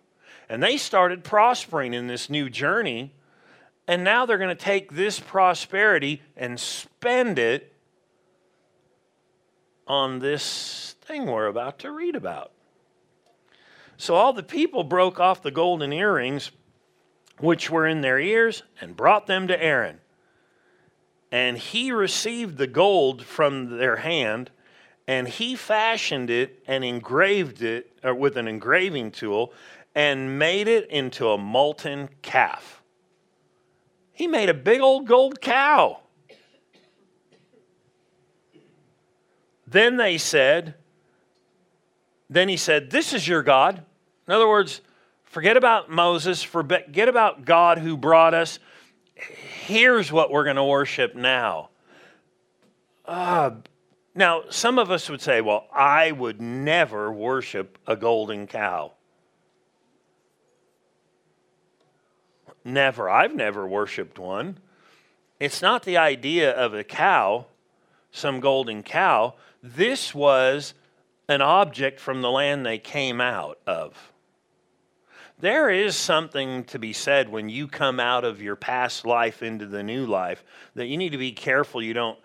And 0.48 0.62
they 0.62 0.76
started 0.76 1.24
prospering 1.24 1.94
in 1.94 2.06
this 2.06 2.28
new 2.28 2.50
journey. 2.50 3.12
And 3.88 4.04
now 4.04 4.26
they're 4.26 4.38
going 4.38 4.54
to 4.54 4.54
take 4.54 4.92
this 4.92 5.18
prosperity 5.18 6.22
and 6.36 6.60
spend 6.60 7.38
it 7.38 7.72
on 9.86 10.18
this 10.18 10.94
thing 11.00 11.26
we're 11.26 11.46
about 11.46 11.78
to 11.80 11.90
read 11.90 12.14
about. 12.14 12.52
So 13.96 14.14
all 14.14 14.34
the 14.34 14.42
people 14.42 14.84
broke 14.84 15.20
off 15.20 15.42
the 15.42 15.50
golden 15.50 15.92
earrings 15.92 16.50
which 17.38 17.70
were 17.70 17.86
in 17.86 18.00
their 18.00 18.18
ears 18.18 18.62
and 18.80 18.96
brought 18.96 19.26
them 19.26 19.48
to 19.48 19.62
Aaron. 19.62 20.00
And 21.30 21.58
he 21.58 21.92
received 21.92 22.56
the 22.56 22.66
gold 22.66 23.22
from 23.24 23.78
their 23.78 23.96
hand, 23.96 24.50
and 25.06 25.28
he 25.28 25.54
fashioned 25.56 26.30
it 26.30 26.62
and 26.66 26.84
engraved 26.84 27.62
it 27.62 27.92
uh, 28.06 28.14
with 28.14 28.36
an 28.36 28.48
engraving 28.48 29.10
tool 29.10 29.52
and 29.94 30.38
made 30.38 30.68
it 30.68 30.88
into 30.90 31.28
a 31.28 31.38
molten 31.38 32.08
calf. 32.22 32.82
He 34.12 34.26
made 34.26 34.48
a 34.48 34.54
big 34.54 34.80
old 34.80 35.06
gold 35.06 35.40
cow. 35.40 36.00
Then 39.66 39.96
they 39.96 40.16
said, 40.16 40.74
then 42.28 42.48
he 42.48 42.56
said, 42.56 42.90
This 42.90 43.12
is 43.12 43.26
your 43.26 43.42
God. 43.42 43.82
In 44.26 44.34
other 44.34 44.48
words, 44.48 44.80
forget 45.26 45.56
about 45.56 45.90
Moses, 45.90 46.42
forget 46.42 47.08
about 47.08 47.44
God 47.44 47.78
who 47.78 47.96
brought 47.96 48.34
us. 48.34 48.58
Here's 49.14 50.10
what 50.10 50.30
we're 50.30 50.44
going 50.44 50.56
to 50.56 50.64
worship 50.64 51.14
now. 51.14 51.70
Uh, 53.04 53.50
now, 54.14 54.44
some 54.48 54.78
of 54.78 54.90
us 54.90 55.10
would 55.10 55.20
say, 55.20 55.40
Well, 55.40 55.66
I 55.72 56.10
would 56.12 56.40
never 56.40 57.12
worship 57.12 57.78
a 57.86 57.94
golden 57.96 58.46
cow. 58.46 58.92
Never. 62.64 63.08
I've 63.08 63.34
never 63.34 63.66
worshiped 63.66 64.18
one. 64.18 64.58
It's 65.38 65.62
not 65.62 65.84
the 65.84 65.98
idea 65.98 66.50
of 66.50 66.74
a 66.74 66.82
cow, 66.82 67.46
some 68.10 68.40
golden 68.40 68.82
cow. 68.82 69.34
This 69.62 70.14
was 70.14 70.74
an 71.28 71.42
object 71.42 72.00
from 72.00 72.22
the 72.22 72.30
land 72.30 72.64
they 72.64 72.78
came 72.78 73.20
out 73.20 73.58
of. 73.66 74.12
There 75.38 75.68
is 75.68 75.96
something 75.96 76.64
to 76.64 76.78
be 76.78 76.94
said 76.94 77.28
when 77.28 77.50
you 77.50 77.68
come 77.68 78.00
out 78.00 78.24
of 78.24 78.40
your 78.40 78.56
past 78.56 79.04
life 79.04 79.42
into 79.42 79.66
the 79.66 79.82
new 79.82 80.06
life 80.06 80.42
that 80.74 80.86
you 80.86 80.96
need 80.96 81.12
to 81.12 81.18
be 81.18 81.32
careful 81.32 81.82
you 81.82 81.92
don't 81.92 82.18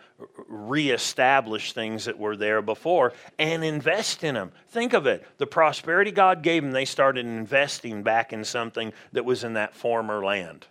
reestablish 0.47 1.73
things 1.73 2.05
that 2.05 2.17
were 2.17 2.37
there 2.37 2.61
before 2.61 3.11
and 3.37 3.65
invest 3.65 4.23
in 4.23 4.35
them. 4.35 4.53
Think 4.69 4.93
of 4.93 5.07
it. 5.07 5.25
The 5.39 5.47
prosperity 5.47 6.11
God 6.11 6.41
gave 6.41 6.63
them, 6.63 6.71
they 6.71 6.85
started 6.85 7.25
investing 7.25 8.01
back 8.01 8.31
in 8.31 8.45
something 8.45 8.93
that 9.11 9.25
was 9.25 9.43
in 9.43 9.53
that 9.53 9.75
former 9.75 10.23
land. 10.23 10.67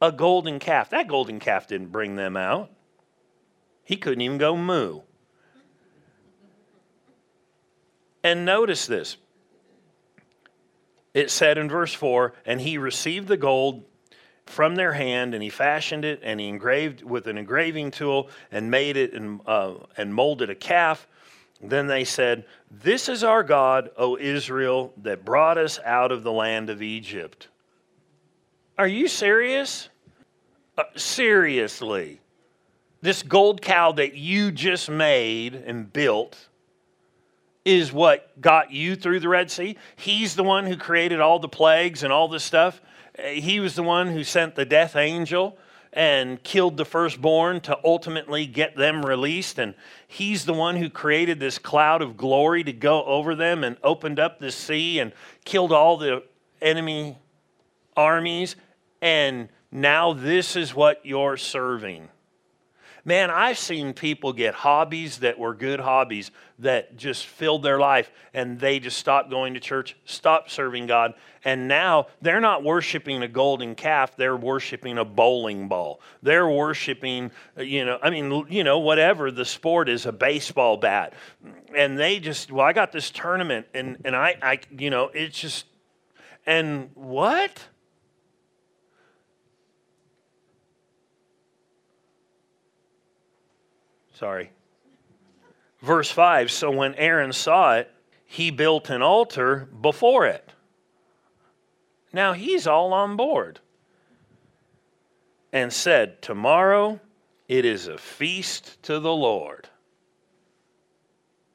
A 0.00 0.12
golden 0.12 0.58
calf. 0.58 0.90
That 0.90 1.08
golden 1.08 1.38
calf 1.38 1.66
didn't 1.66 1.92
bring 1.92 2.16
them 2.16 2.36
out. 2.36 2.70
He 3.84 3.96
couldn't 3.96 4.22
even 4.22 4.38
go 4.38 4.56
moo. 4.56 5.00
And 8.22 8.44
notice 8.44 8.86
this. 8.86 9.18
It 11.16 11.30
said 11.30 11.56
in 11.56 11.70
verse 11.70 11.94
4 11.94 12.34
and 12.44 12.60
he 12.60 12.76
received 12.76 13.26
the 13.26 13.38
gold 13.38 13.82
from 14.44 14.76
their 14.76 14.92
hand, 14.92 15.32
and 15.32 15.42
he 15.42 15.48
fashioned 15.48 16.04
it, 16.04 16.20
and 16.22 16.38
he 16.38 16.46
engraved 16.46 17.02
with 17.02 17.26
an 17.26 17.38
engraving 17.38 17.90
tool, 17.90 18.28
and 18.52 18.70
made 18.70 18.98
it 18.98 19.14
and, 19.14 19.40
uh, 19.46 19.76
and 19.96 20.14
molded 20.14 20.50
a 20.50 20.54
calf. 20.54 21.08
Then 21.60 21.86
they 21.86 22.04
said, 22.04 22.44
This 22.70 23.08
is 23.08 23.24
our 23.24 23.42
God, 23.42 23.90
O 23.96 24.18
Israel, 24.18 24.92
that 24.98 25.24
brought 25.24 25.56
us 25.56 25.80
out 25.86 26.12
of 26.12 26.22
the 26.22 26.30
land 26.30 26.68
of 26.68 26.82
Egypt. 26.82 27.48
Are 28.76 28.86
you 28.86 29.08
serious? 29.08 29.88
Uh, 30.76 30.84
seriously. 30.96 32.20
This 33.00 33.22
gold 33.22 33.62
cow 33.62 33.90
that 33.92 34.16
you 34.16 34.52
just 34.52 34.90
made 34.90 35.54
and 35.54 35.90
built 35.90 36.48
is 37.66 37.92
what 37.92 38.40
got 38.40 38.70
you 38.70 38.94
through 38.94 39.18
the 39.18 39.28
Red 39.28 39.50
Sea. 39.50 39.76
He's 39.96 40.36
the 40.36 40.44
one 40.44 40.66
who 40.66 40.76
created 40.76 41.20
all 41.20 41.40
the 41.40 41.48
plagues 41.48 42.04
and 42.04 42.12
all 42.12 42.28
this 42.28 42.44
stuff. 42.44 42.80
Eh, 43.16 43.40
he 43.40 43.58
was 43.58 43.74
the 43.74 43.82
one 43.82 44.06
who 44.06 44.22
sent 44.22 44.54
the 44.54 44.64
death 44.64 44.94
angel 44.94 45.58
and 45.92 46.40
killed 46.44 46.76
the 46.76 46.84
firstborn 46.84 47.60
to 47.62 47.76
ultimately 47.84 48.46
get 48.46 48.76
them 48.76 49.04
released. 49.04 49.58
And 49.58 49.74
he's 50.06 50.44
the 50.44 50.52
one 50.52 50.76
who 50.76 50.88
created 50.88 51.40
this 51.40 51.58
cloud 51.58 52.02
of 52.02 52.16
glory 52.16 52.62
to 52.62 52.72
go 52.72 53.02
over 53.04 53.34
them 53.34 53.64
and 53.64 53.76
opened 53.82 54.20
up 54.20 54.38
the 54.38 54.52
sea 54.52 55.00
and 55.00 55.12
killed 55.44 55.72
all 55.72 55.96
the 55.96 56.22
enemy 56.62 57.18
armies. 57.96 58.54
And 59.02 59.48
Now 59.72 60.12
this 60.12 60.54
is 60.54 60.72
what 60.72 61.00
you're 61.04 61.36
serving. 61.36 62.10
Man, 63.06 63.30
I've 63.30 63.56
seen 63.56 63.92
people 63.92 64.32
get 64.32 64.52
hobbies 64.52 65.18
that 65.18 65.38
were 65.38 65.54
good 65.54 65.78
hobbies 65.78 66.32
that 66.58 66.96
just 66.96 67.24
filled 67.24 67.62
their 67.62 67.78
life 67.78 68.10
and 68.34 68.58
they 68.58 68.80
just 68.80 68.98
stopped 68.98 69.30
going 69.30 69.54
to 69.54 69.60
church, 69.60 69.96
stopped 70.06 70.50
serving 70.50 70.88
God, 70.88 71.14
and 71.44 71.68
now 71.68 72.08
they're 72.20 72.40
not 72.40 72.64
worshiping 72.64 73.22
a 73.22 73.28
golden 73.28 73.76
calf, 73.76 74.16
they're 74.16 74.36
worshiping 74.36 74.98
a 74.98 75.04
bowling 75.04 75.68
ball. 75.68 76.00
They're 76.20 76.48
worshiping, 76.48 77.30
you 77.56 77.84
know, 77.84 78.00
I 78.02 78.10
mean, 78.10 78.44
you 78.50 78.64
know, 78.64 78.80
whatever 78.80 79.30
the 79.30 79.44
sport 79.44 79.88
is, 79.88 80.04
a 80.04 80.12
baseball 80.12 80.76
bat. 80.76 81.12
And 81.76 81.96
they 81.96 82.18
just, 82.18 82.50
well, 82.50 82.66
I 82.66 82.72
got 82.72 82.90
this 82.90 83.12
tournament 83.12 83.66
and, 83.72 83.98
and 84.04 84.16
I, 84.16 84.34
I, 84.42 84.58
you 84.76 84.90
know, 84.90 85.12
it's 85.14 85.38
just, 85.38 85.66
and 86.44 86.90
what? 86.94 87.68
Sorry. 94.18 94.50
Verse 95.82 96.10
5 96.10 96.50
So 96.50 96.70
when 96.70 96.94
Aaron 96.94 97.32
saw 97.32 97.76
it, 97.76 97.90
he 98.24 98.50
built 98.50 98.88
an 98.88 99.02
altar 99.02 99.68
before 99.80 100.26
it. 100.26 100.52
Now 102.12 102.32
he's 102.32 102.66
all 102.66 102.92
on 102.92 103.16
board. 103.16 103.60
And 105.52 105.72
said, 105.72 106.22
Tomorrow 106.22 107.00
it 107.46 107.64
is 107.64 107.88
a 107.88 107.98
feast 107.98 108.82
to 108.84 109.00
the 109.00 109.12
Lord. 109.12 109.68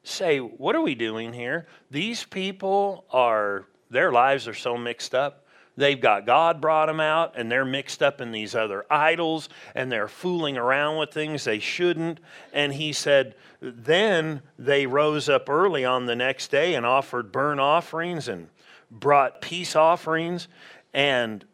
Say, 0.04 0.38
what 0.38 0.74
are 0.74 0.80
we 0.80 0.94
doing 0.94 1.32
here? 1.32 1.66
These 1.90 2.24
people 2.24 3.04
are, 3.10 3.66
their 3.90 4.10
lives 4.10 4.48
are 4.48 4.54
so 4.54 4.76
mixed 4.76 5.14
up. 5.14 5.41
They've 5.76 6.00
got 6.00 6.26
God 6.26 6.60
brought 6.60 6.86
them 6.86 7.00
out 7.00 7.32
and 7.34 7.50
they're 7.50 7.64
mixed 7.64 8.02
up 8.02 8.20
in 8.20 8.30
these 8.30 8.54
other 8.54 8.84
idols 8.90 9.48
and 9.74 9.90
they're 9.90 10.08
fooling 10.08 10.58
around 10.58 10.98
with 10.98 11.12
things 11.12 11.44
they 11.44 11.58
shouldn't. 11.58 12.20
And 12.52 12.74
he 12.74 12.92
said, 12.92 13.34
Then 13.60 14.42
they 14.58 14.86
rose 14.86 15.28
up 15.28 15.48
early 15.48 15.84
on 15.84 16.06
the 16.06 16.16
next 16.16 16.50
day 16.50 16.74
and 16.74 16.84
offered 16.84 17.32
burnt 17.32 17.60
offerings 17.60 18.28
and 18.28 18.48
brought 18.90 19.40
peace 19.40 19.74
offerings. 19.74 20.48
And 20.92 21.44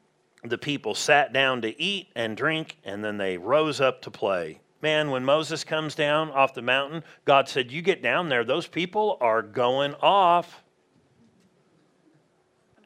the 0.42 0.58
people 0.58 0.94
sat 0.94 1.32
down 1.32 1.62
to 1.62 1.80
eat 1.80 2.08
and 2.16 2.36
drink 2.36 2.78
and 2.84 3.04
then 3.04 3.18
they 3.18 3.38
rose 3.38 3.80
up 3.80 4.02
to 4.02 4.10
play. 4.10 4.60
Man, 4.80 5.10
when 5.10 5.24
Moses 5.24 5.64
comes 5.64 5.94
down 5.94 6.30
off 6.30 6.54
the 6.54 6.62
mountain, 6.62 7.02
God 7.24 7.48
said, 7.48 7.72
You 7.72 7.82
get 7.82 8.02
down 8.02 8.28
there, 8.28 8.44
those 8.44 8.66
people 8.66 9.18
are 9.20 9.42
going 9.42 9.94
off. 9.94 10.62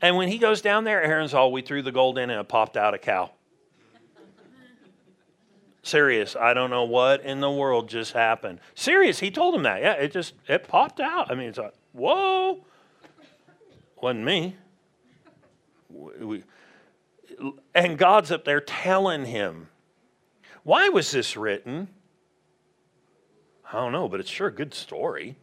And 0.02 0.16
when 0.16 0.28
he 0.28 0.38
goes 0.38 0.60
down 0.60 0.82
there, 0.82 1.00
Aaron's 1.00 1.32
all, 1.32 1.52
we 1.52 1.62
threw 1.62 1.80
the 1.80 1.92
gold 1.92 2.18
in 2.18 2.28
and 2.28 2.40
it 2.40 2.48
popped 2.48 2.76
out 2.76 2.92
a 2.92 2.98
cow. 2.98 3.30
Serious. 5.84 6.36
I 6.36 6.54
don't 6.54 6.70
know 6.70 6.84
what 6.84 7.24
in 7.24 7.40
the 7.40 7.50
world 7.50 7.88
just 7.88 8.12
happened. 8.12 8.60
Serious. 8.74 9.20
He 9.20 9.30
told 9.30 9.54
him 9.54 9.62
that. 9.62 9.80
Yeah, 9.80 9.92
it 9.92 10.12
just, 10.12 10.34
it 10.48 10.66
popped 10.66 11.00
out. 11.00 11.30
I 11.30 11.34
mean, 11.34 11.48
it's 11.48 11.58
like, 11.58 11.74
whoa. 11.92 12.64
Wasn't 14.00 14.24
me. 14.24 14.56
We, 15.88 16.42
and 17.74 17.96
God's 17.96 18.32
up 18.32 18.44
there 18.44 18.60
telling 18.60 19.24
him. 19.24 19.68
Why 20.64 20.88
was 20.88 21.10
this 21.10 21.36
written? 21.36 21.88
I 23.72 23.72
don't 23.72 23.92
know, 23.92 24.08
but 24.08 24.20
it's 24.20 24.30
sure 24.30 24.48
a 24.48 24.52
good 24.52 24.74
story. 24.74 25.36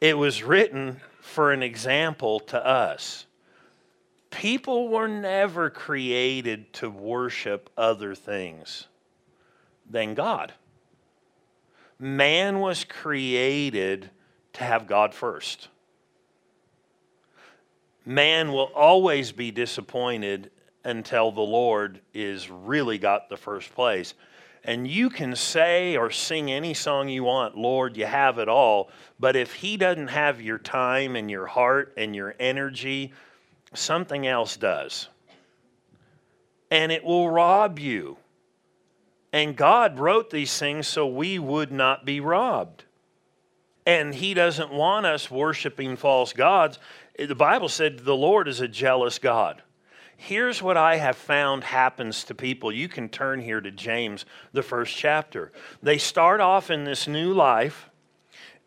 It 0.00 0.16
was 0.16 0.42
written 0.42 1.00
for 1.20 1.52
an 1.52 1.62
example 1.62 2.40
to 2.40 2.64
us 2.64 3.26
people 4.30 4.88
were 4.88 5.08
never 5.08 5.70
created 5.70 6.72
to 6.74 6.90
worship 6.90 7.70
other 7.76 8.14
things 8.14 8.86
than 9.88 10.14
God. 10.14 10.52
Man 11.98 12.60
was 12.60 12.84
created 12.84 14.10
to 14.54 14.64
have 14.64 14.86
God 14.86 15.14
first. 15.14 15.68
Man 18.04 18.52
will 18.52 18.70
always 18.74 19.32
be 19.32 19.50
disappointed 19.50 20.50
until 20.84 21.30
the 21.32 21.40
Lord 21.40 22.00
is 22.14 22.48
really 22.48 22.98
got 22.98 23.28
the 23.28 23.36
first 23.36 23.74
place. 23.74 24.14
And 24.64 24.88
you 24.88 25.10
can 25.10 25.36
say 25.36 25.96
or 25.96 26.10
sing 26.10 26.50
any 26.50 26.74
song 26.74 27.08
you 27.08 27.24
want, 27.24 27.56
Lord, 27.56 27.96
you 27.96 28.06
have 28.06 28.38
it 28.38 28.48
all. 28.48 28.90
But 29.18 29.36
if 29.36 29.54
He 29.54 29.76
doesn't 29.76 30.08
have 30.08 30.40
your 30.40 30.58
time 30.58 31.16
and 31.16 31.30
your 31.30 31.46
heart 31.46 31.94
and 31.96 32.14
your 32.14 32.34
energy 32.38 33.12
something 33.74 34.26
else 34.26 34.56
does. 34.56 35.08
And 36.70 36.92
it 36.92 37.04
will 37.04 37.30
rob 37.30 37.78
you. 37.78 38.16
And 39.32 39.56
God 39.56 39.98
wrote 39.98 40.30
these 40.30 40.56
things 40.58 40.86
so 40.86 41.06
we 41.06 41.38
would 41.38 41.70
not 41.70 42.04
be 42.04 42.20
robbed. 42.20 42.84
And 43.86 44.14
He 44.14 44.34
doesn't 44.34 44.72
want 44.72 45.06
us 45.06 45.30
worshiping 45.30 45.96
false 45.96 46.32
gods. 46.32 46.78
The 47.18 47.34
Bible 47.34 47.68
said 47.68 48.00
the 48.00 48.16
Lord 48.16 48.48
is 48.48 48.60
a 48.60 48.68
jealous 48.68 49.18
God. 49.18 49.62
Here's 50.16 50.62
what 50.62 50.76
I 50.76 50.96
have 50.96 51.16
found 51.16 51.62
happens 51.62 52.24
to 52.24 52.34
people. 52.34 52.72
You 52.72 52.88
can 52.88 53.08
turn 53.08 53.40
here 53.40 53.60
to 53.60 53.70
James, 53.70 54.24
the 54.52 54.62
first 54.62 54.96
chapter. 54.96 55.52
They 55.82 55.96
start 55.96 56.40
off 56.40 56.70
in 56.70 56.84
this 56.84 57.06
new 57.06 57.32
life, 57.32 57.88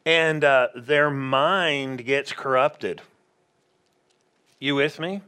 and 0.06 0.44
uh, 0.44 0.70
their 0.76 1.10
mind 1.10 2.06
gets 2.06 2.32
corrupted 2.32 3.02
you 4.62 4.76
with 4.76 5.00
me? 5.00 5.22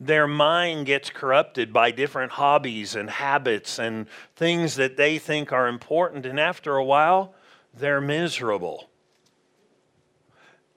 Their 0.00 0.26
mind 0.26 0.86
gets 0.86 1.10
corrupted 1.10 1.72
by 1.72 1.90
different 1.90 2.32
hobbies 2.32 2.94
and 2.94 3.10
habits 3.10 3.78
and 3.78 4.06
things 4.34 4.76
that 4.76 4.96
they 4.96 5.18
think 5.18 5.52
are 5.52 5.68
important, 5.68 6.24
and 6.24 6.40
after 6.40 6.76
a 6.76 6.84
while, 6.84 7.34
they're 7.74 8.00
miserable. 8.00 8.88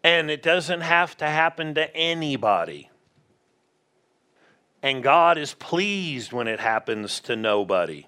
And 0.03 0.29
it 0.29 0.41
doesn't 0.41 0.81
have 0.81 1.15
to 1.17 1.25
happen 1.25 1.75
to 1.75 1.95
anybody. 1.95 2.89
And 4.83 5.03
God 5.03 5.37
is 5.37 5.53
pleased 5.53 6.33
when 6.33 6.47
it 6.47 6.59
happens 6.59 7.19
to 7.21 7.35
nobody. 7.35 8.07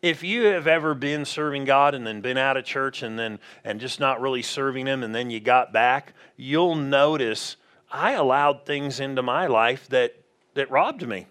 If 0.00 0.22
you 0.22 0.44
have 0.44 0.66
ever 0.66 0.94
been 0.94 1.24
serving 1.24 1.64
God 1.66 1.94
and 1.94 2.06
then 2.06 2.20
been 2.20 2.38
out 2.38 2.56
of 2.56 2.64
church 2.64 3.02
and 3.02 3.18
then 3.18 3.38
and 3.64 3.80
just 3.80 4.00
not 4.00 4.20
really 4.20 4.42
serving 4.42 4.86
him 4.86 5.02
and 5.02 5.14
then 5.14 5.28
you 5.28 5.40
got 5.40 5.72
back, 5.72 6.14
you'll 6.36 6.76
notice 6.76 7.56
I 7.90 8.12
allowed 8.12 8.66
things 8.66 9.00
into 9.00 9.22
my 9.22 9.46
life 9.46 9.88
that, 9.88 10.14
that 10.54 10.70
robbed 10.70 11.06
me. 11.06 11.26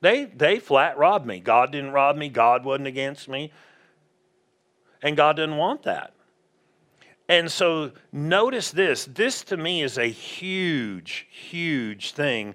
They, 0.00 0.26
they 0.26 0.58
flat 0.58 0.98
robbed 0.98 1.26
me. 1.26 1.40
God 1.40 1.72
didn't 1.72 1.92
rob 1.92 2.16
me, 2.16 2.28
God 2.28 2.64
wasn't 2.64 2.88
against 2.88 3.28
me. 3.28 3.52
And 5.02 5.16
God 5.16 5.36
didn't 5.36 5.56
want 5.56 5.82
that. 5.84 6.14
And 7.28 7.50
so 7.50 7.92
notice 8.12 8.70
this 8.70 9.06
this 9.06 9.42
to 9.44 9.56
me 9.56 9.82
is 9.82 9.96
a 9.96 10.06
huge, 10.06 11.26
huge 11.30 12.12
thing 12.12 12.54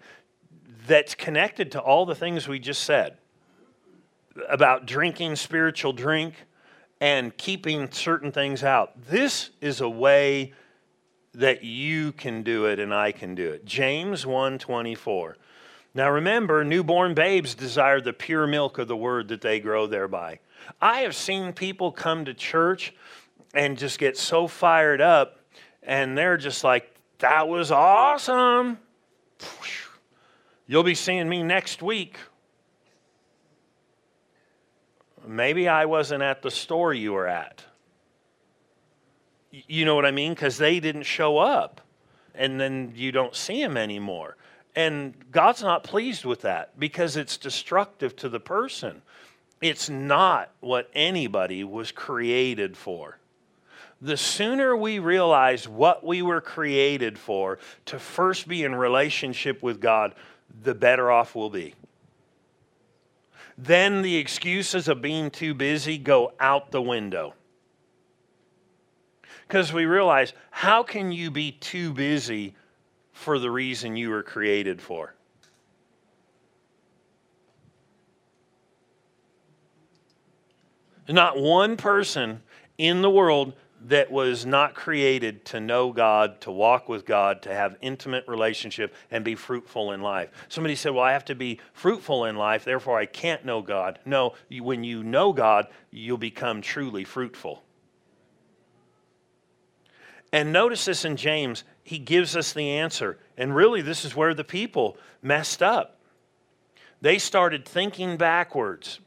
that's 0.85 1.15
connected 1.15 1.71
to 1.71 1.79
all 1.79 2.05
the 2.05 2.15
things 2.15 2.47
we 2.47 2.59
just 2.59 2.83
said 2.83 3.17
about 4.47 4.85
drinking 4.85 5.35
spiritual 5.35 5.93
drink 5.93 6.33
and 7.01 7.35
keeping 7.37 7.91
certain 7.91 8.31
things 8.31 8.63
out. 8.63 8.91
This 9.09 9.49
is 9.61 9.81
a 9.81 9.89
way 9.89 10.53
that 11.33 11.63
you 11.63 12.11
can 12.11 12.43
do 12.43 12.65
it 12.65 12.79
and 12.79 12.93
I 12.93 13.11
can 13.11 13.35
do 13.35 13.51
it. 13.51 13.65
James 13.65 14.25
1:24. 14.25 15.35
Now 15.93 16.09
remember, 16.09 16.63
newborn 16.63 17.13
babes 17.13 17.55
desire 17.55 17.99
the 17.99 18.13
pure 18.13 18.47
milk 18.47 18.77
of 18.77 18.87
the 18.87 18.95
word 18.95 19.27
that 19.29 19.41
they 19.41 19.59
grow 19.59 19.87
thereby. 19.87 20.39
I 20.81 21.01
have 21.01 21.15
seen 21.15 21.53
people 21.53 21.91
come 21.91 22.25
to 22.25 22.33
church 22.33 22.93
and 23.53 23.77
just 23.77 23.97
get 23.99 24.17
so 24.17 24.47
fired 24.47 25.01
up 25.01 25.39
and 25.83 26.17
they're 26.17 26.37
just 26.37 26.63
like, 26.63 26.93
that 27.19 27.47
was 27.47 27.71
awesome. 27.71 28.77
You'll 30.67 30.83
be 30.83 30.95
seeing 30.95 31.27
me 31.27 31.41
next 31.41 31.81
week. 31.81 32.17
Maybe 35.25 35.67
I 35.67 35.85
wasn't 35.85 36.21
at 36.21 36.41
the 36.41 36.51
store 36.51 36.93
you 36.93 37.13
were 37.13 37.27
at. 37.27 37.63
You 39.51 39.85
know 39.85 39.95
what 39.95 40.05
I 40.05 40.11
mean? 40.11 40.33
Because 40.33 40.57
they 40.57 40.79
didn't 40.79 41.03
show 41.03 41.37
up. 41.37 41.81
And 42.35 42.59
then 42.59 42.93
you 42.95 43.11
don't 43.11 43.35
see 43.35 43.61
them 43.61 43.77
anymore. 43.77 44.37
And 44.75 45.13
God's 45.31 45.61
not 45.61 45.83
pleased 45.83 46.25
with 46.25 46.41
that 46.41 46.79
because 46.79 47.17
it's 47.17 47.37
destructive 47.37 48.15
to 48.17 48.29
the 48.29 48.39
person. 48.39 49.01
It's 49.61 49.89
not 49.89 50.51
what 50.61 50.89
anybody 50.93 51.63
was 51.63 51.91
created 51.91 52.77
for. 52.77 53.17
The 54.01 54.15
sooner 54.15 54.77
we 54.77 54.99
realize 54.99 55.67
what 55.67 56.05
we 56.05 56.21
were 56.21 56.39
created 56.39 57.19
for, 57.19 57.59
to 57.87 57.99
first 57.99 58.47
be 58.47 58.63
in 58.63 58.73
relationship 58.73 59.61
with 59.61 59.81
God, 59.81 60.15
the 60.63 60.73
better 60.73 61.11
off 61.11 61.35
we'll 61.35 61.49
be. 61.49 61.73
Then 63.57 64.01
the 64.01 64.15
excuses 64.15 64.87
of 64.87 65.01
being 65.01 65.29
too 65.29 65.53
busy 65.53 65.97
go 65.97 66.31
out 66.39 66.71
the 66.71 66.81
window 66.81 67.33
because 69.49 69.73
we 69.73 69.85
realize 69.85 70.31
how 70.51 70.83
can 70.83 71.11
you 71.11 71.31
be 71.31 71.51
too 71.51 71.91
busy 71.91 72.55
for 73.11 73.39
the 73.39 73.49
reason 73.49 73.95
you 73.95 74.11
were 74.11 74.21
created 74.21 74.79
for? 74.79 75.15
Not 81.07 81.39
one 81.39 81.77
person 81.77 82.43
in 82.77 83.01
the 83.01 83.09
world 83.09 83.53
that 83.85 84.11
was 84.11 84.45
not 84.45 84.75
created 84.75 85.43
to 85.45 85.59
know 85.59 85.91
God, 85.91 86.41
to 86.41 86.51
walk 86.51 86.87
with 86.87 87.07
God, 87.07 87.41
to 87.41 87.51
have 87.51 87.75
intimate 87.81 88.25
relationship 88.27 88.93
and 89.09 89.25
be 89.25 89.33
fruitful 89.33 89.93
in 89.93 90.01
life. 90.01 90.29
Somebody 90.47 90.75
said, 90.75 90.93
"Well, 90.93 91.03
I 91.03 91.13
have 91.13 91.25
to 91.25 91.33
be 91.33 91.59
fruitful 91.73 92.25
in 92.25 92.35
life, 92.35 92.65
therefore 92.65 92.99
I 92.99 93.07
can't 93.07 93.45
know 93.45 93.63
God." 93.63 93.97
No, 94.05 94.35
when 94.51 94.83
you 94.83 95.03
know 95.03 95.33
God, 95.33 95.67
you'll 95.89 96.19
become 96.19 96.61
truly 96.61 97.03
fruitful. 97.03 97.63
And 100.31 100.53
notice 100.53 100.85
this 100.85 101.05
in 101.05 101.15
James, 101.15 101.63
he 101.83 101.97
gives 101.97 102.35
us 102.35 102.53
the 102.53 102.69
answer. 102.69 103.17
And 103.37 103.55
really 103.55 103.81
this 103.81 104.05
is 104.05 104.15
where 104.15 104.33
the 104.33 104.43
people 104.43 104.97
messed 105.21 105.63
up. 105.63 105.99
They 107.01 107.17
started 107.17 107.65
thinking 107.65 108.17
backwards. 108.17 108.99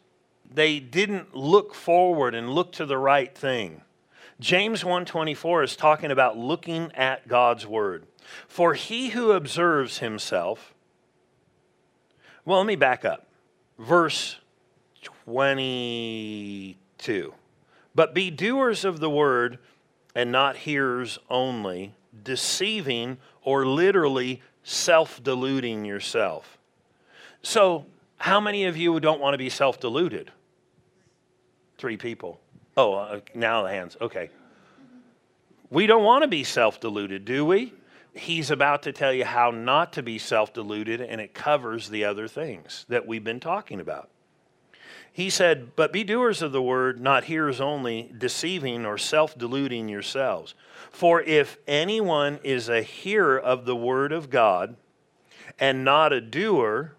They 0.50 0.80
didn't 0.80 1.34
look 1.34 1.74
forward 1.74 2.34
and 2.34 2.50
look 2.50 2.72
to 2.72 2.86
the 2.86 2.98
right 2.98 3.36
thing. 3.36 3.82
James 4.40 4.82
1:24 4.82 5.62
is 5.62 5.76
talking 5.76 6.10
about 6.10 6.36
looking 6.36 6.90
at 6.92 7.28
God's 7.28 7.66
word. 7.66 8.06
For 8.48 8.74
he 8.74 9.10
who 9.10 9.32
observes 9.32 9.98
himself 9.98 10.74
Well, 12.44 12.58
let 12.58 12.66
me 12.66 12.74
back 12.74 13.04
up. 13.04 13.28
Verse 13.78 14.40
22. 15.02 17.34
But 17.94 18.14
be 18.14 18.32
doers 18.32 18.84
of 18.84 18.98
the 18.98 19.10
word 19.10 19.60
and 20.14 20.30
not 20.30 20.56
hearers 20.56 21.18
only, 21.30 21.94
deceiving 22.22 23.18
or 23.42 23.66
literally 23.66 24.42
self-deluding 24.62 25.84
yourself. 25.84 26.58
So, 27.42 27.86
how 28.18 28.40
many 28.40 28.66
of 28.66 28.76
you 28.76 29.00
don't 29.00 29.20
want 29.20 29.34
to 29.34 29.38
be 29.38 29.48
self-deluded? 29.48 30.30
Three 31.78 31.96
people. 31.96 32.40
Oh, 32.76 32.94
uh, 32.94 33.20
now 33.34 33.62
the 33.62 33.70
hands. 33.70 33.96
Okay. 34.00 34.30
We 35.70 35.86
don't 35.86 36.04
want 36.04 36.22
to 36.22 36.28
be 36.28 36.44
self 36.44 36.80
deluded, 36.80 37.24
do 37.24 37.44
we? 37.44 37.72
He's 38.14 38.50
about 38.50 38.82
to 38.82 38.92
tell 38.92 39.12
you 39.12 39.24
how 39.24 39.50
not 39.50 39.94
to 39.94 40.02
be 40.02 40.18
self 40.18 40.52
deluded, 40.52 41.00
and 41.00 41.20
it 41.20 41.34
covers 41.34 41.88
the 41.88 42.04
other 42.04 42.28
things 42.28 42.84
that 42.88 43.06
we've 43.06 43.24
been 43.24 43.40
talking 43.40 43.80
about. 43.80 44.10
He 45.12 45.28
said, 45.28 45.76
But 45.76 45.92
be 45.92 46.04
doers 46.04 46.40
of 46.40 46.52
the 46.52 46.62
word, 46.62 47.00
not 47.00 47.24
hearers 47.24 47.60
only, 47.60 48.10
deceiving 48.16 48.86
or 48.86 48.96
self 48.96 49.36
deluding 49.36 49.88
yourselves. 49.88 50.54
For 50.90 51.20
if 51.20 51.58
anyone 51.66 52.40
is 52.42 52.68
a 52.68 52.82
hearer 52.82 53.38
of 53.38 53.66
the 53.66 53.76
word 53.76 54.12
of 54.12 54.30
God 54.30 54.76
and 55.58 55.84
not 55.84 56.12
a 56.12 56.20
doer, 56.20 56.94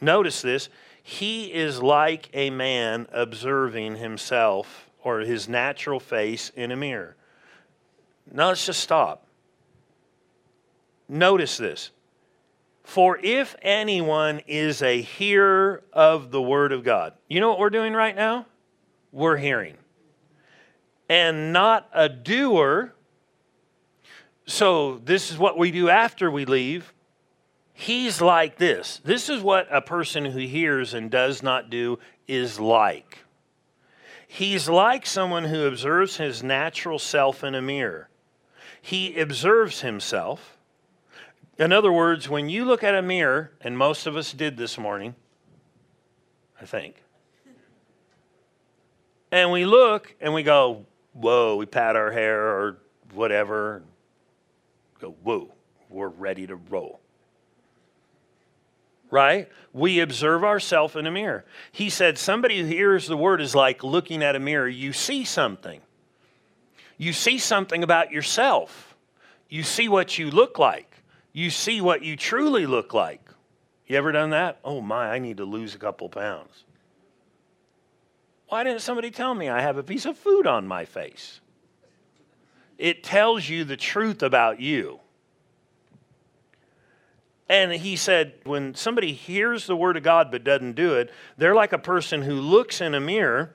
notice 0.00 0.42
this, 0.42 0.68
he 1.02 1.52
is 1.52 1.82
like 1.82 2.28
a 2.34 2.50
man 2.50 3.06
observing 3.12 3.96
himself 3.96 4.90
or 5.02 5.20
his 5.20 5.48
natural 5.48 6.00
face 6.00 6.50
in 6.50 6.70
a 6.70 6.76
mirror. 6.76 7.16
Now 8.30 8.48
let's 8.48 8.66
just 8.66 8.80
stop. 8.80 9.26
Notice 11.08 11.56
this. 11.56 11.92
For 12.86 13.18
if 13.22 13.54
anyone 13.60 14.40
is 14.46 14.80
a 14.80 15.02
hearer 15.02 15.82
of 15.92 16.30
the 16.30 16.40
word 16.40 16.72
of 16.72 16.84
God, 16.84 17.12
you 17.28 17.40
know 17.40 17.50
what 17.50 17.58
we're 17.58 17.70
doing 17.70 17.92
right 17.92 18.16
now? 18.16 18.46
We're 19.12 19.36
hearing. 19.36 19.76
And 21.08 21.52
not 21.52 21.88
a 21.92 22.08
doer. 22.08 22.94
So, 24.46 24.98
this 25.04 25.30
is 25.30 25.38
what 25.38 25.58
we 25.58 25.70
do 25.70 25.88
after 25.88 26.30
we 26.30 26.44
leave 26.44 26.92
he's 27.76 28.22
like 28.22 28.56
this. 28.56 29.00
This 29.04 29.28
is 29.28 29.42
what 29.42 29.68
a 29.70 29.82
person 29.82 30.24
who 30.24 30.38
hears 30.38 30.94
and 30.94 31.10
does 31.10 31.42
not 31.42 31.70
do 31.70 31.98
is 32.26 32.58
like. 32.58 33.18
He's 34.26 34.68
like 34.68 35.06
someone 35.06 35.44
who 35.44 35.66
observes 35.66 36.16
his 36.16 36.42
natural 36.42 36.98
self 36.98 37.44
in 37.44 37.54
a 37.54 37.62
mirror. 37.62 38.08
He 38.80 39.20
observes 39.20 39.82
himself. 39.82 40.55
In 41.58 41.72
other 41.72 41.92
words, 41.92 42.28
when 42.28 42.48
you 42.48 42.64
look 42.64 42.84
at 42.84 42.94
a 42.94 43.02
mirror, 43.02 43.52
and 43.60 43.76
most 43.78 44.06
of 44.06 44.16
us 44.16 44.32
did 44.32 44.56
this 44.56 44.76
morning, 44.76 45.14
I 46.60 46.66
think, 46.66 47.02
and 49.32 49.50
we 49.50 49.64
look 49.64 50.14
and 50.20 50.34
we 50.34 50.42
go, 50.42 50.86
whoa, 51.12 51.56
we 51.56 51.66
pat 51.66 51.96
our 51.96 52.12
hair 52.12 52.40
or 52.40 52.78
whatever, 53.12 53.82
go, 55.00 55.14
whoa, 55.22 55.52
we're 55.88 56.08
ready 56.08 56.46
to 56.46 56.56
roll 56.56 57.00
right? 59.10 59.48
We 59.72 60.00
observe 60.00 60.44
ourselves 60.44 60.96
in 60.96 61.06
a 61.06 61.10
mirror. 61.10 61.44
He 61.72 61.90
said, 61.90 62.18
Somebody 62.18 62.60
who 62.60 62.66
hears 62.66 63.06
the 63.06 63.16
word 63.16 63.40
is 63.40 63.54
like 63.54 63.84
looking 63.84 64.22
at 64.22 64.36
a 64.36 64.40
mirror. 64.40 64.68
You 64.68 64.92
see 64.92 65.24
something. 65.24 65.80
You 66.98 67.12
see 67.12 67.38
something 67.38 67.82
about 67.82 68.10
yourself. 68.10 68.96
You 69.48 69.62
see 69.62 69.88
what 69.88 70.18
you 70.18 70.30
look 70.30 70.58
like. 70.58 70.95
You 71.36 71.50
see 71.50 71.82
what 71.82 72.02
you 72.02 72.16
truly 72.16 72.64
look 72.64 72.94
like. 72.94 73.20
You 73.86 73.98
ever 73.98 74.10
done 74.10 74.30
that? 74.30 74.58
Oh 74.64 74.80
my, 74.80 75.10
I 75.10 75.18
need 75.18 75.36
to 75.36 75.44
lose 75.44 75.74
a 75.74 75.78
couple 75.78 76.08
pounds. 76.08 76.64
Why 78.48 78.64
didn't 78.64 78.80
somebody 78.80 79.10
tell 79.10 79.34
me 79.34 79.50
I 79.50 79.60
have 79.60 79.76
a 79.76 79.82
piece 79.82 80.06
of 80.06 80.16
food 80.16 80.46
on 80.46 80.66
my 80.66 80.86
face? 80.86 81.40
It 82.78 83.04
tells 83.04 83.50
you 83.50 83.64
the 83.64 83.76
truth 83.76 84.22
about 84.22 84.60
you. 84.60 85.00
And 87.50 87.70
he 87.70 87.96
said, 87.96 88.32
when 88.44 88.74
somebody 88.74 89.12
hears 89.12 89.66
the 89.66 89.76
word 89.76 89.98
of 89.98 90.02
God 90.02 90.30
but 90.30 90.42
doesn't 90.42 90.72
do 90.72 90.94
it, 90.94 91.10
they're 91.36 91.54
like 91.54 91.74
a 91.74 91.78
person 91.78 92.22
who 92.22 92.36
looks 92.36 92.80
in 92.80 92.94
a 92.94 93.00
mirror 93.00 93.54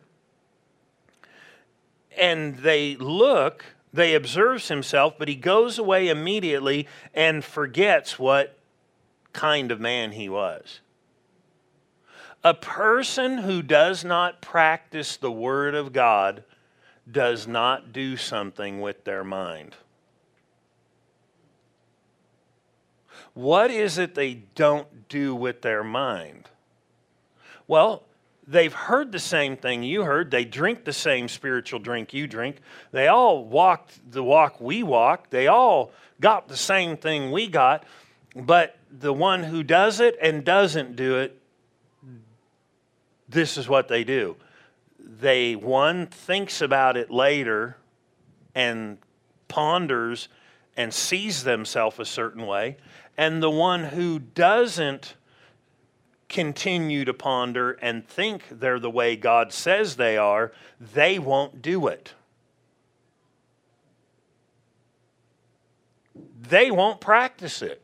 and 2.16 2.58
they 2.58 2.96
look, 2.98 3.66
they 3.94 4.14
observes 4.14 4.68
himself, 4.70 5.16
but 5.18 5.28
he 5.28 5.36
goes 5.36 5.78
away 5.78 6.08
immediately 6.08 6.88
and 7.14 7.44
forgets 7.44 8.18
what 8.18 8.58
kind 9.34 9.72
of 9.72 9.80
man 9.80 10.12
he 10.14 10.30
was. 10.30 10.80
A 12.44 12.54
person 12.54 13.40
who 13.40 13.62
does 13.62 14.04
not 14.04 14.42
practice 14.42 15.16
the 15.18 15.32
word 15.32 15.76
of 15.76 15.94
God 15.94 16.44
does 17.10 17.48
not 17.48 17.94
do 17.94 18.18
something 18.18 18.82
with 18.82 19.04
their 19.04 19.24
mind. 19.24 19.76
What 23.34 23.72
is 23.72 23.98
it 23.98 24.16
they 24.16 24.34
don't 24.56 25.08
do 25.08 25.36
with 25.36 25.62
their 25.62 25.84
mind? 25.84 26.50
Well, 27.68 28.04
they've 28.48 28.74
heard 28.74 29.12
the 29.12 29.20
same 29.20 29.58
thing 29.58 29.84
you 29.84 30.04
heard. 30.04 30.32
They 30.32 30.46
drink 30.46 30.86
the 30.86 30.94
same 30.94 31.28
spiritual 31.28 31.80
drink 31.80 32.14
you 32.14 32.28
drink. 32.28 32.58
They 32.92 33.08
all 33.08 33.46
walked 33.46 34.12
the 34.12 34.24
walk 34.24 34.60
we 34.60 34.84
walk. 34.84 35.30
They 35.30 35.48
all 35.48 35.92
got 36.20 36.48
the 36.48 36.58
same 36.58 36.98
thing 36.98 37.32
we 37.32 37.48
got. 37.48 37.84
But 38.36 38.78
the 38.92 39.14
one 39.14 39.44
who 39.44 39.64
does 39.64 40.00
it 40.00 40.18
and 40.22 40.44
doesn't 40.44 40.96
do 40.96 41.18
it, 41.18 41.38
this 43.28 43.58
is 43.58 43.68
what 43.68 43.88
they 43.88 44.04
do. 44.04 44.36
They, 45.00 45.56
one, 45.56 46.08
thinks 46.08 46.62
about 46.62 46.98
it 46.98 47.12
later 47.12 47.78
and 48.56 48.98
ponders 49.48 50.30
and 50.78 50.94
sees 50.94 51.44
themselves 51.44 52.00
a 52.00 52.06
certain 52.06 52.46
way 52.46 52.78
and 53.18 53.44
the 53.44 53.52
one 53.52 53.84
who 53.84 54.20
doesn't 54.20 55.16
continue 56.32 57.06
to 57.06 57.14
ponder 57.14 57.74
and 57.74 58.08
think 58.08 58.44
they're 58.50 58.80
the 58.80 58.90
way 58.90 59.16
God 59.16 59.54
says 59.54 59.96
they 59.96 60.18
are, 60.18 60.52
they 60.80 61.20
won't 61.20 61.62
do 61.62 61.88
it. 61.88 62.14
They 66.50 66.72
won't 66.72 67.00
practice 67.00 67.62
it 67.62 67.84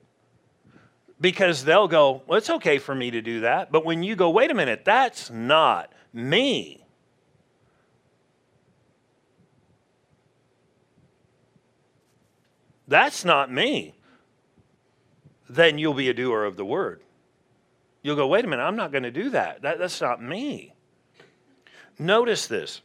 because 1.22 1.64
they'll 1.64 1.88
go, 1.88 2.24
Well, 2.26 2.40
it's 2.40 2.50
okay 2.50 2.80
for 2.80 2.96
me 2.96 3.12
to 3.12 3.22
do 3.22 3.42
that. 3.42 3.72
But 3.72 3.86
when 3.86 4.02
you 4.02 4.16
go, 4.16 4.30
Wait 4.30 4.50
a 4.50 4.56
minute, 4.56 4.84
that's 4.84 5.30
not 5.30 5.94
me. 6.12 6.84
That's 12.88 13.24
not 13.24 13.52
me 13.52 13.98
then 15.50 15.78
you'll 15.78 15.94
be 15.94 16.10
a 16.10 16.14
doer 16.14 16.44
of 16.44 16.58
the 16.58 16.66
word. 16.66 17.02
You'll 18.08 18.16
go, 18.16 18.28
wait 18.28 18.46
a 18.46 18.48
minute, 18.48 18.64
I'm 18.64 18.78
not 18.78 18.94
going 18.94 19.04
to 19.04 19.12
do 19.12 19.32
that. 19.32 19.64
that. 19.64 19.80
That's 19.80 20.00
not 20.00 20.24
me. 20.24 20.74
Notice 22.00 22.48
this. 22.48 22.82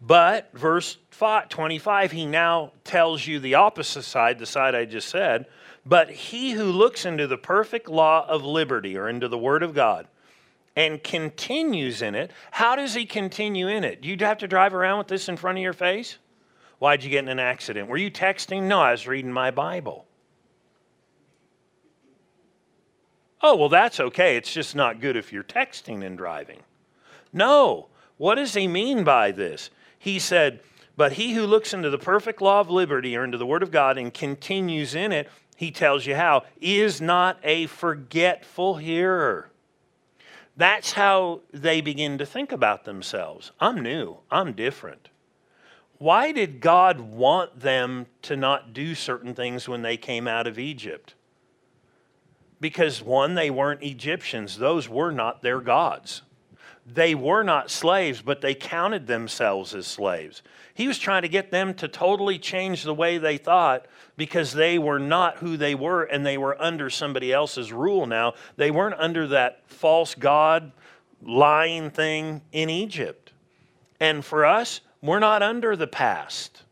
But, 0.00 0.56
verse 0.56 0.98
25, 1.10 2.12
he 2.12 2.24
now 2.24 2.74
tells 2.84 3.26
you 3.26 3.40
the 3.40 3.56
opposite 3.56 4.04
side, 4.04 4.38
the 4.38 4.46
side 4.46 4.76
I 4.76 4.84
just 4.84 5.08
said. 5.08 5.46
But 5.84 6.10
he 6.10 6.52
who 6.52 6.66
looks 6.66 7.04
into 7.04 7.26
the 7.26 7.36
perfect 7.36 7.88
law 7.88 8.24
of 8.28 8.44
liberty, 8.44 8.96
or 8.96 9.08
into 9.08 9.26
the 9.26 9.36
word 9.36 9.64
of 9.64 9.74
God, 9.74 10.06
and 10.76 11.02
continues 11.02 12.02
in 12.02 12.14
it, 12.14 12.30
how 12.52 12.76
does 12.76 12.94
he 12.94 13.04
continue 13.04 13.66
in 13.66 13.82
it? 13.82 14.00
Do 14.00 14.08
you 14.08 14.16
have 14.20 14.38
to 14.38 14.46
drive 14.46 14.74
around 14.74 14.98
with 14.98 15.08
this 15.08 15.28
in 15.28 15.36
front 15.36 15.58
of 15.58 15.62
your 15.62 15.72
face? 15.72 16.18
Why'd 16.78 17.02
you 17.02 17.10
get 17.10 17.24
in 17.24 17.28
an 17.28 17.40
accident? 17.40 17.88
Were 17.88 17.96
you 17.96 18.12
texting? 18.12 18.62
No, 18.62 18.80
I 18.80 18.92
was 18.92 19.08
reading 19.08 19.32
my 19.32 19.50
Bible. 19.50 20.06
Oh, 23.42 23.56
well, 23.56 23.68
that's 23.68 23.98
okay. 23.98 24.36
It's 24.36 24.52
just 24.52 24.76
not 24.76 25.00
good 25.00 25.16
if 25.16 25.32
you're 25.32 25.42
texting 25.42 26.04
and 26.04 26.16
driving. 26.16 26.60
No. 27.32 27.88
What 28.16 28.36
does 28.36 28.54
he 28.54 28.68
mean 28.68 29.02
by 29.02 29.32
this? 29.32 29.70
He 29.98 30.18
said, 30.18 30.60
But 30.96 31.14
he 31.14 31.34
who 31.34 31.44
looks 31.44 31.74
into 31.74 31.90
the 31.90 31.98
perfect 31.98 32.40
law 32.40 32.60
of 32.60 32.70
liberty 32.70 33.16
or 33.16 33.24
into 33.24 33.38
the 33.38 33.46
word 33.46 33.62
of 33.62 33.72
God 33.72 33.98
and 33.98 34.14
continues 34.14 34.94
in 34.94 35.10
it, 35.10 35.28
he 35.56 35.70
tells 35.70 36.06
you 36.06 36.14
how, 36.14 36.44
is 36.60 37.00
not 37.00 37.38
a 37.42 37.66
forgetful 37.66 38.76
hearer. 38.76 39.50
That's 40.56 40.92
how 40.92 41.40
they 41.52 41.80
begin 41.80 42.18
to 42.18 42.26
think 42.26 42.52
about 42.52 42.84
themselves. 42.84 43.52
I'm 43.58 43.82
new, 43.82 44.18
I'm 44.30 44.52
different. 44.52 45.08
Why 45.98 46.32
did 46.32 46.60
God 46.60 47.00
want 47.00 47.60
them 47.60 48.06
to 48.22 48.36
not 48.36 48.74
do 48.74 48.94
certain 48.94 49.34
things 49.34 49.68
when 49.68 49.82
they 49.82 49.96
came 49.96 50.26
out 50.26 50.46
of 50.46 50.58
Egypt? 50.58 51.14
Because 52.62 53.02
one, 53.02 53.34
they 53.34 53.50
weren't 53.50 53.82
Egyptians, 53.82 54.56
those 54.56 54.88
were 54.88 55.10
not 55.10 55.42
their 55.42 55.60
gods. 55.60 56.22
They 56.86 57.12
were 57.12 57.42
not 57.42 57.72
slaves, 57.72 58.22
but 58.22 58.40
they 58.40 58.54
counted 58.54 59.08
themselves 59.08 59.74
as 59.74 59.84
slaves. 59.84 60.42
He 60.72 60.86
was 60.86 60.98
trying 60.98 61.22
to 61.22 61.28
get 61.28 61.50
them 61.50 61.74
to 61.74 61.88
totally 61.88 62.38
change 62.38 62.84
the 62.84 62.94
way 62.94 63.18
they 63.18 63.36
thought 63.36 63.86
because 64.16 64.52
they 64.52 64.78
were 64.78 65.00
not 65.00 65.38
who 65.38 65.56
they 65.56 65.74
were 65.74 66.04
and 66.04 66.24
they 66.24 66.38
were 66.38 66.60
under 66.62 66.88
somebody 66.88 67.32
else's 67.32 67.72
rule 67.72 68.06
now. 68.06 68.34
They 68.56 68.70
weren't 68.70 68.98
under 68.98 69.26
that 69.28 69.68
false 69.68 70.14
God 70.14 70.70
lying 71.20 71.90
thing 71.90 72.42
in 72.52 72.70
Egypt. 72.70 73.32
And 73.98 74.24
for 74.24 74.46
us, 74.46 74.82
we're 75.00 75.18
not 75.18 75.42
under 75.42 75.74
the 75.74 75.88
past. 75.88 76.62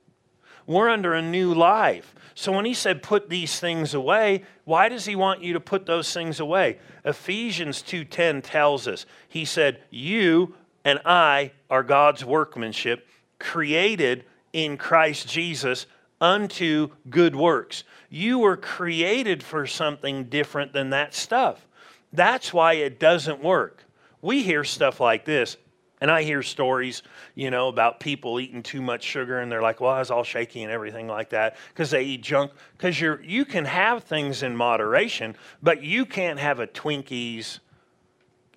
We're 0.68 0.88
under 0.88 1.14
a 1.14 1.22
new 1.22 1.52
life. 1.52 2.14
So 2.40 2.52
when 2.52 2.64
he 2.64 2.72
said 2.72 3.02
put 3.02 3.28
these 3.28 3.60
things 3.60 3.92
away, 3.92 4.44
why 4.64 4.88
does 4.88 5.04
he 5.04 5.14
want 5.14 5.42
you 5.42 5.52
to 5.52 5.60
put 5.60 5.84
those 5.84 6.10
things 6.10 6.40
away? 6.40 6.78
Ephesians 7.04 7.82
2:10 7.82 8.40
tells 8.40 8.88
us. 8.88 9.04
He 9.28 9.44
said, 9.44 9.82
"You 9.90 10.54
and 10.82 11.00
I 11.04 11.52
are 11.68 11.82
God's 11.82 12.24
workmanship, 12.24 13.06
created 13.38 14.24
in 14.54 14.78
Christ 14.78 15.28
Jesus 15.28 15.84
unto 16.18 16.88
good 17.10 17.36
works." 17.36 17.84
You 18.08 18.38
were 18.38 18.56
created 18.56 19.42
for 19.42 19.66
something 19.66 20.24
different 20.24 20.72
than 20.72 20.88
that 20.88 21.12
stuff. 21.12 21.66
That's 22.10 22.54
why 22.54 22.72
it 22.72 22.98
doesn't 22.98 23.42
work. 23.42 23.84
We 24.22 24.44
hear 24.44 24.64
stuff 24.64 24.98
like 24.98 25.26
this. 25.26 25.58
And 26.00 26.10
I 26.10 26.22
hear 26.22 26.42
stories, 26.42 27.02
you 27.34 27.50
know, 27.50 27.68
about 27.68 28.00
people 28.00 28.40
eating 28.40 28.62
too 28.62 28.80
much 28.80 29.04
sugar 29.04 29.40
and 29.40 29.52
they're 29.52 29.60
like, 29.60 29.80
well, 29.80 29.92
I 29.92 29.98
was 29.98 30.10
all 30.10 30.24
shaky 30.24 30.62
and 30.62 30.72
everything 30.72 31.06
like 31.06 31.30
that 31.30 31.56
because 31.68 31.90
they 31.90 32.02
eat 32.02 32.22
junk. 32.22 32.52
Because 32.76 32.98
you're 32.98 33.22
you 33.22 33.44
can 33.44 33.66
have 33.66 34.04
things 34.04 34.42
in 34.42 34.56
moderation, 34.56 35.36
but 35.62 35.82
you 35.82 36.06
can't 36.06 36.38
have 36.38 36.58
a 36.58 36.66
Twinkies, 36.66 37.58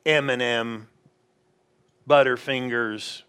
M&M, 0.06 0.88
Butterfingers, 2.08 3.24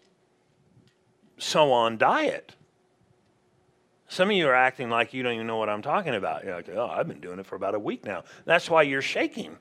so 1.37 1.71
on 1.73 1.97
diet. 1.97 2.55
Some 4.07 4.29
of 4.29 4.35
you 4.37 4.47
are 4.47 4.55
acting 4.55 4.89
like 4.89 5.13
you 5.13 5.23
don't 5.23 5.33
even 5.33 5.47
know 5.47 5.57
what 5.57 5.67
I'm 5.67 5.81
talking 5.81 6.15
about. 6.15 6.45
You're 6.45 6.55
like, 6.55 6.69
oh, 6.69 6.87
I've 6.87 7.07
been 7.07 7.19
doing 7.19 7.39
it 7.39 7.45
for 7.45 7.55
about 7.55 7.75
a 7.75 7.79
week 7.79 8.05
now. 8.05 8.23
That's 8.45 8.69
why 8.69 8.83
you're 8.83 9.01
shaking. 9.01 9.57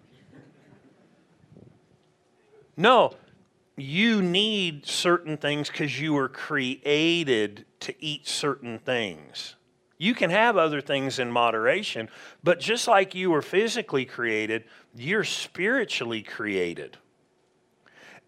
No, 2.76 3.14
you 3.76 4.22
need 4.22 4.86
certain 4.86 5.36
things 5.36 5.68
because 5.68 6.00
you 6.00 6.12
were 6.14 6.28
created 6.28 7.64
to 7.80 7.94
eat 8.02 8.26
certain 8.26 8.78
things. 8.78 9.56
You 9.98 10.14
can 10.14 10.30
have 10.30 10.56
other 10.56 10.80
things 10.80 11.18
in 11.18 11.30
moderation, 11.30 12.08
but 12.42 12.60
just 12.60 12.86
like 12.88 13.14
you 13.14 13.30
were 13.30 13.42
physically 13.42 14.04
created, 14.04 14.64
you're 14.94 15.24
spiritually 15.24 16.22
created. 16.22 16.98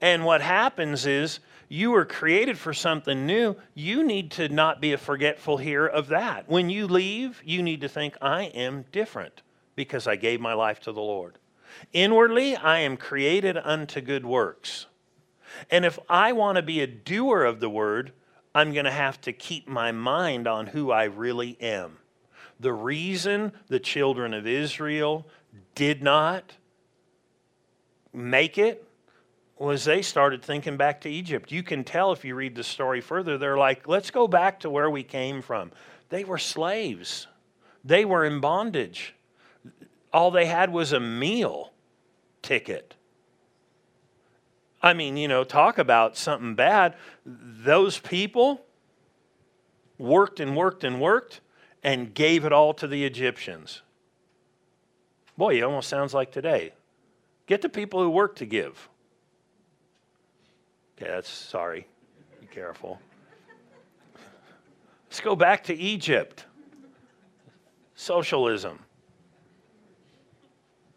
And 0.01 0.24
what 0.24 0.40
happens 0.40 1.07
is 1.07 1.40
you 1.68 1.90
were 1.90 2.05
created 2.05 2.59
for 2.59 2.72
something 2.72 3.26
new. 3.26 3.57
You 3.74 4.05
need 4.05 4.30
to 4.32 4.49
not 4.49 4.80
be 4.80 4.92
a 4.92 4.99
forgetful 4.99 5.57
hearer 5.59 5.88
of 5.88 6.09
that. 6.09 6.49
When 6.49 6.70
you 6.70 6.86
leave, 6.86 7.42
you 7.44 7.62
need 7.62 7.80
to 7.80 7.88
think, 7.88 8.16
I 8.20 8.44
am 8.44 8.84
different 8.92 9.42
because 9.74 10.07
I 10.07 10.16
gave 10.16 10.40
my 10.40 10.55
life 10.55 10.80
to 10.80 10.92
the 10.92 11.01
Lord. 11.01 11.38
Inwardly, 11.92 12.57
I 12.57 12.78
am 12.78 12.97
created 12.97 13.59
unto 13.59 14.01
good 14.01 14.24
works. 14.24 14.86
And 15.70 15.84
if 15.84 15.99
I 16.09 16.32
want 16.32 16.57
to 16.57 16.62
be 16.62 16.80
a 16.80 16.86
doer 16.86 17.44
of 17.44 17.61
the 17.61 17.70
word, 17.70 18.12
I'm 18.55 18.72
going 18.72 18.84
to 18.84 18.90
have 18.90 19.20
to 19.22 19.32
keep 19.32 19.68
my 19.68 19.92
mind 19.92 20.47
on 20.47 20.68
who 20.68 20.90
I 20.90 21.05
really 21.05 21.57
am. 21.61 21.99
The 22.59 22.72
reason 22.72 23.53
the 23.68 23.80
children 23.80 24.32
of 24.32 24.47
Israel 24.47 25.26
did 25.74 26.03
not 26.03 26.55
make 28.12 28.57
it 28.57 28.82
was 29.59 29.84
they 29.84 30.03
started 30.03 30.42
thinking 30.42 30.76
back 30.76 31.01
to 31.03 31.11
Egypt. 31.11 31.53
You 31.53 31.62
can 31.62 31.84
tell 31.84 32.12
if 32.12 32.24
you 32.24 32.34
read 32.34 32.55
the 32.55 32.64
story 32.64 33.01
further, 33.01 33.38
they're 33.38 33.57
like, 33.57 33.88
let's 33.88 34.11
go 34.11 34.28
back 34.28 34.61
to 34.61 34.70
where 34.70 34.90
we 34.90 35.03
came 35.03 35.42
from. 35.42 35.72
They 36.09 36.24
were 36.24 36.38
slaves, 36.38 37.26
they 37.84 38.05
were 38.05 38.24
in 38.24 38.40
bondage. 38.40 39.14
All 40.12 40.30
they 40.30 40.47
had 40.47 40.72
was 40.72 40.92
a 40.92 41.01
meal 41.01 41.72
ticket. 42.40 42.95
I 44.87 44.93
mean, 44.93 45.16
you 45.16 45.26
know, 45.26 45.43
talk 45.43 45.78
about 45.78 46.16
something 46.16 46.55
bad. 46.55 46.95
Those 47.24 47.99
people 47.99 48.64
worked 49.99 50.39
and 50.39 50.57
worked 50.57 50.84
and 50.84 51.01
worked 51.01 51.41
and 51.82 52.14
gave 52.14 52.45
it 52.45 52.53
all 52.53 52.72
to 52.74 52.87
the 52.87 53.05
Egyptians. 53.05 53.82
Boy, 55.37 55.59
it 55.59 55.62
almost 55.62 55.89
sounds 55.89 56.14
like 56.14 56.30
today. 56.30 56.72
Get 57.49 57.62
the 57.62 57.68
people 57.68 58.01
who 58.01 58.11
work 58.11 58.37
to 58.37 58.47
give. 58.47 58.89
Okay, 60.97 61.11
that's 61.11 61.28
sorry. 61.28 61.89
Be 62.41 62.47
careful. 62.47 63.01
Let's 65.09 65.20
go 65.20 65.34
back 65.34 65.64
to 65.64 65.74
Egypt. 65.74 66.45
Socialism. 67.97 68.78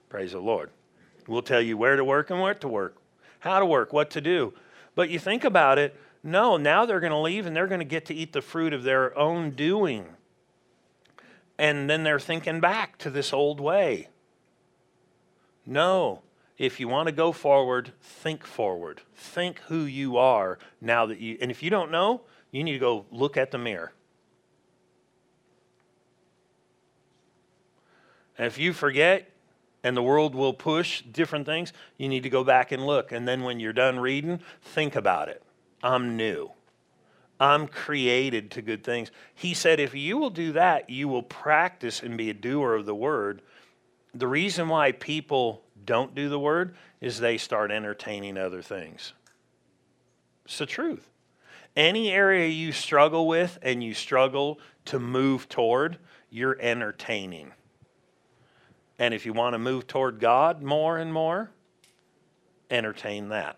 Praise 0.09 0.33
the 0.33 0.39
Lord. 0.39 0.69
We'll 1.27 1.41
tell 1.41 1.61
you 1.61 1.75
where 1.75 1.95
to 1.95 2.03
work 2.03 2.29
and 2.29 2.39
where 2.39 2.53
to 2.53 2.67
work 2.67 2.98
how 3.39 3.59
to 3.59 3.65
work, 3.65 3.91
what 3.93 4.09
to 4.11 4.21
do. 4.21 4.53
But 4.95 5.09
you 5.09 5.19
think 5.19 5.43
about 5.43 5.77
it, 5.77 5.95
no, 6.23 6.57
now 6.57 6.85
they're 6.85 6.99
going 6.99 7.11
to 7.11 7.17
leave 7.17 7.45
and 7.45 7.55
they're 7.55 7.67
going 7.67 7.79
to 7.79 7.85
get 7.85 8.05
to 8.05 8.13
eat 8.13 8.33
the 8.33 8.41
fruit 8.41 8.73
of 8.73 8.83
their 8.83 9.17
own 9.17 9.51
doing. 9.51 10.05
And 11.57 11.89
then 11.89 12.03
they're 12.03 12.19
thinking 12.19 12.59
back 12.59 12.97
to 12.99 13.09
this 13.09 13.33
old 13.33 13.59
way. 13.59 14.09
No, 15.65 16.21
if 16.57 16.79
you 16.79 16.87
want 16.87 17.07
to 17.07 17.13
go 17.13 17.31
forward, 17.31 17.93
think 18.01 18.45
forward. 18.45 19.01
Think 19.15 19.59
who 19.67 19.83
you 19.83 20.17
are 20.17 20.57
now 20.81 21.05
that 21.05 21.19
you, 21.19 21.37
and 21.39 21.49
if 21.49 21.63
you 21.63 21.69
don't 21.69 21.91
know, 21.91 22.21
you 22.51 22.63
need 22.63 22.73
to 22.73 22.79
go 22.79 23.05
look 23.11 23.37
at 23.37 23.51
the 23.51 23.57
mirror. 23.57 23.93
And 28.37 28.47
if 28.47 28.57
you 28.57 28.73
forget, 28.73 29.29
and 29.83 29.95
the 29.95 30.03
world 30.03 30.35
will 30.35 30.53
push 30.53 31.01
different 31.01 31.45
things, 31.45 31.73
you 31.97 32.09
need 32.09 32.23
to 32.23 32.29
go 32.29 32.43
back 32.43 32.71
and 32.71 32.85
look. 32.85 33.11
And 33.11 33.27
then 33.27 33.43
when 33.43 33.59
you're 33.59 33.73
done 33.73 33.99
reading, 33.99 34.39
think 34.61 34.95
about 34.95 35.29
it. 35.29 35.41
I'm 35.81 36.17
new. 36.17 36.51
I'm 37.39 37.67
created 37.67 38.51
to 38.51 38.61
good 38.61 38.83
things. 38.83 39.11
He 39.33 39.53
said, 39.53 39.79
if 39.79 39.95
you 39.95 40.17
will 40.17 40.29
do 40.29 40.51
that, 40.53 40.89
you 40.89 41.07
will 41.07 41.23
practice 41.23 42.03
and 42.03 42.17
be 42.17 42.29
a 42.29 42.33
doer 42.33 42.75
of 42.75 42.85
the 42.85 42.95
word. 42.95 43.41
The 44.13 44.27
reason 44.27 44.67
why 44.67 44.91
people 44.91 45.63
don't 45.85 46.13
do 46.13 46.27
the 46.27 46.39
word 46.39 46.75
is 46.99 47.19
they 47.19 47.37
start 47.37 47.71
entertaining 47.71 48.37
other 48.37 48.61
things. 48.61 49.13
It's 50.43 50.57
the 50.57 50.65
truth. 50.65 51.09
Any 51.77 52.11
area 52.11 52.47
you 52.47 52.73
struggle 52.73 53.27
with 53.27 53.57
and 53.61 53.81
you 53.81 53.93
struggle 53.93 54.59
to 54.85 54.99
move 54.99 55.47
toward, 55.47 55.97
you're 56.29 56.57
entertaining. 56.59 57.53
And 58.99 59.13
if 59.13 59.25
you 59.25 59.31
want 59.31 59.53
to 59.53 59.59
move 59.59 59.87
toward 59.87 60.19
God 60.19 60.61
more 60.61 60.97
and 60.97 61.11
more, 61.11 61.49
entertain 62.69 63.29
that. 63.29 63.57